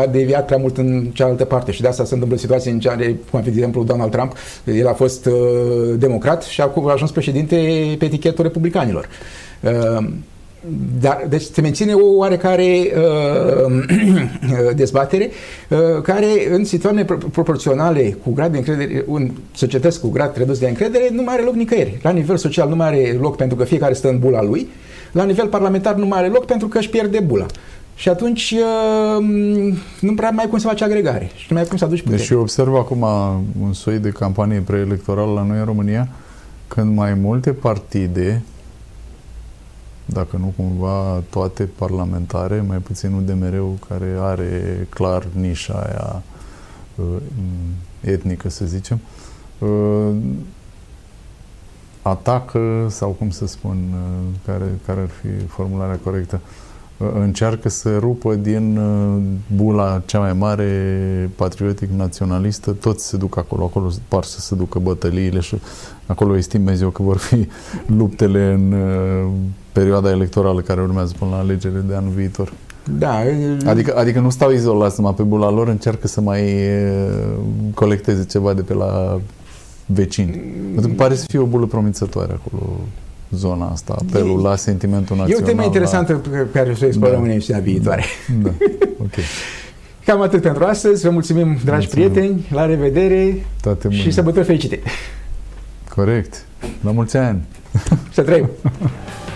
a 0.00 0.06
deviat 0.06 0.46
prea 0.46 0.58
mult 0.58 0.78
în 0.78 1.10
cealaltă 1.12 1.44
parte 1.44 1.72
și 1.72 1.80
de 1.80 1.88
asta 1.88 2.04
se 2.04 2.14
întâmplă 2.14 2.38
situații 2.38 2.70
în 2.70 2.78
care, 2.78 3.04
cum 3.30 3.38
ar 3.38 3.44
fi, 3.44 3.50
de 3.50 3.56
exemplu, 3.56 3.84
Donald 3.84 4.10
Trump, 4.10 4.32
el 4.64 4.88
a 4.88 4.92
fost 4.92 5.26
uh, 5.26 5.32
democrat 5.96 6.42
și 6.42 6.60
a 6.60 6.72
ajuns 6.92 7.10
președinte 7.10 7.56
pe 7.98 8.04
etichetul 8.04 8.44
republicanilor. 8.44 9.08
Uh, 9.60 10.06
dar, 11.00 11.26
deci 11.28 11.42
se 11.42 11.60
menține 11.60 11.92
o 11.92 12.16
oarecare 12.16 12.92
uh, 12.96 13.84
dezbatere 14.74 15.30
uh, 15.68 15.78
care 16.02 16.26
în 16.50 16.64
situații 16.64 17.04
proporționale 17.04 18.16
cu 18.22 18.32
grad 18.32 18.50
de 18.50 18.56
încredere, 18.56 19.04
un 19.06 19.30
societăți 19.54 20.00
cu 20.00 20.08
grad 20.08 20.36
redus 20.36 20.58
de 20.58 20.68
încredere, 20.68 21.08
nu 21.12 21.22
mai 21.22 21.34
are 21.34 21.42
loc 21.42 21.54
nicăieri. 21.54 21.98
La 22.02 22.10
nivel 22.10 22.36
social 22.36 22.68
nu 22.68 22.76
mai 22.76 22.86
are 22.86 23.18
loc 23.20 23.36
pentru 23.36 23.56
că 23.56 23.64
fiecare 23.64 23.94
stă 23.94 24.08
în 24.08 24.18
bula 24.18 24.42
lui, 24.42 24.68
la 25.12 25.24
nivel 25.24 25.46
parlamentar 25.46 25.94
nu 25.94 26.06
mai 26.06 26.18
are 26.18 26.28
loc 26.28 26.44
pentru 26.44 26.68
că 26.68 26.78
își 26.78 26.88
pierde 26.88 27.20
bula. 27.20 27.46
Și 27.98 28.08
atunci 28.08 28.54
uh, 28.54 29.24
nu 30.00 30.14
prea 30.14 30.30
mai 30.30 30.46
cum 30.48 30.58
să 30.58 30.66
faci 30.66 30.80
agregare 30.80 31.30
și 31.34 31.46
nu 31.48 31.56
mai 31.56 31.66
cum 31.66 31.76
să 31.76 31.84
aduci 31.84 32.00
putere. 32.02 32.16
Deci 32.16 32.28
eu 32.28 32.40
observ 32.40 32.74
acum 32.74 33.02
un 33.60 33.72
soi 33.72 33.98
de 33.98 34.10
campanie 34.10 34.60
preelectorală 34.60 35.32
la 35.32 35.42
noi 35.42 35.58
în 35.58 35.64
România, 35.64 36.08
când 36.68 36.96
mai 36.96 37.14
multe 37.14 37.52
partide, 37.52 38.42
dacă 40.04 40.36
nu 40.36 40.52
cumva 40.56 41.22
toate 41.30 41.64
parlamentare, 41.64 42.64
mai 42.66 42.78
puțin 42.78 43.12
UDMR-ul 43.12 43.74
care 43.88 44.16
are 44.20 44.86
clar 44.88 45.26
nișa 45.32 45.74
aia 45.74 46.22
uh, 46.94 47.22
etnică, 48.00 48.48
să 48.48 48.64
zicem, 48.66 49.00
uh, 49.58 50.16
atacă, 52.02 52.86
sau 52.90 53.10
cum 53.10 53.30
să 53.30 53.46
spun, 53.46 53.76
care, 54.46 54.64
care 54.86 55.00
ar 55.00 55.08
fi 55.08 55.46
formularea 55.46 55.98
corectă, 56.04 56.40
încearcă 56.98 57.68
să 57.68 57.96
rupă 57.98 58.34
din 58.34 58.76
uh, 58.76 59.22
bula 59.56 60.02
cea 60.06 60.18
mai 60.18 60.32
mare 60.32 61.30
patriotic-naționalistă, 61.36 62.70
toți 62.70 63.06
se 63.06 63.16
duc 63.16 63.36
acolo, 63.36 63.64
acolo 63.64 63.90
par 64.08 64.24
să 64.24 64.40
se 64.40 64.54
ducă 64.54 64.78
bătăliile 64.78 65.40
și 65.40 65.56
acolo 66.06 66.36
estimez 66.36 66.80
eu 66.80 66.88
că 66.88 67.02
vor 67.02 67.16
fi 67.16 67.48
luptele 67.98 68.52
în 68.52 68.72
uh, 68.72 69.30
perioada 69.72 70.10
electorală 70.10 70.60
care 70.60 70.80
urmează 70.80 71.14
până 71.18 71.30
la 71.30 71.36
alegerile 71.36 71.84
de 71.88 71.94
anul 71.94 72.10
viitor. 72.10 72.52
Da. 72.98 73.22
Adică, 73.66 73.96
adică 73.96 74.20
nu 74.20 74.30
stau 74.30 74.50
izolați 74.50 75.00
numai 75.00 75.14
pe 75.14 75.22
bula 75.22 75.50
lor, 75.50 75.68
încearcă 75.68 76.06
să 76.06 76.20
mai 76.20 76.42
uh, 76.42 77.36
colecteze 77.74 78.24
ceva 78.24 78.54
de 78.54 78.62
pe 78.62 78.74
la 78.74 79.20
vecini. 79.86 80.30
Pentru 80.72 80.88
că 80.90 80.96
pare 80.96 81.14
să 81.14 81.24
fie 81.28 81.38
o 81.38 81.44
bulă 81.44 81.66
promițătoare 81.66 82.32
acolo 82.32 82.80
zona 83.30 83.68
asta, 83.68 83.96
apelul 83.98 84.38
e, 84.38 84.42
la 84.42 84.56
sentimentul 84.56 85.16
național. 85.16 85.42
E 85.42 85.44
o 85.44 85.48
temă 85.48 85.62
interesantă 85.62 86.12
la... 86.12 86.18
pe 86.18 86.46
care 86.52 86.70
o 86.70 86.74
să 86.74 86.84
o 86.84 86.86
explorăm 86.86 87.18
da. 87.18 87.24
în 87.24 87.30
emisiunea 87.30 87.62
viitoare. 87.62 88.04
Da, 88.42 88.50
ok. 89.00 89.14
Cam 90.04 90.20
atât 90.20 90.42
pentru 90.42 90.64
astăzi. 90.64 91.02
Vă 91.02 91.10
mulțumim, 91.10 91.58
dragi 91.64 91.86
mulțumim. 91.86 92.10
prieteni. 92.10 92.46
La 92.50 92.66
revedere 92.66 93.44
Toate 93.62 93.90
și 93.90 94.10
sărbători 94.10 94.44
fericite. 94.44 94.80
Corect. 95.94 96.44
La 96.80 96.90
mulți 96.90 97.16
ani. 97.16 97.44
Să 98.12 98.22
trăim. 98.22 98.48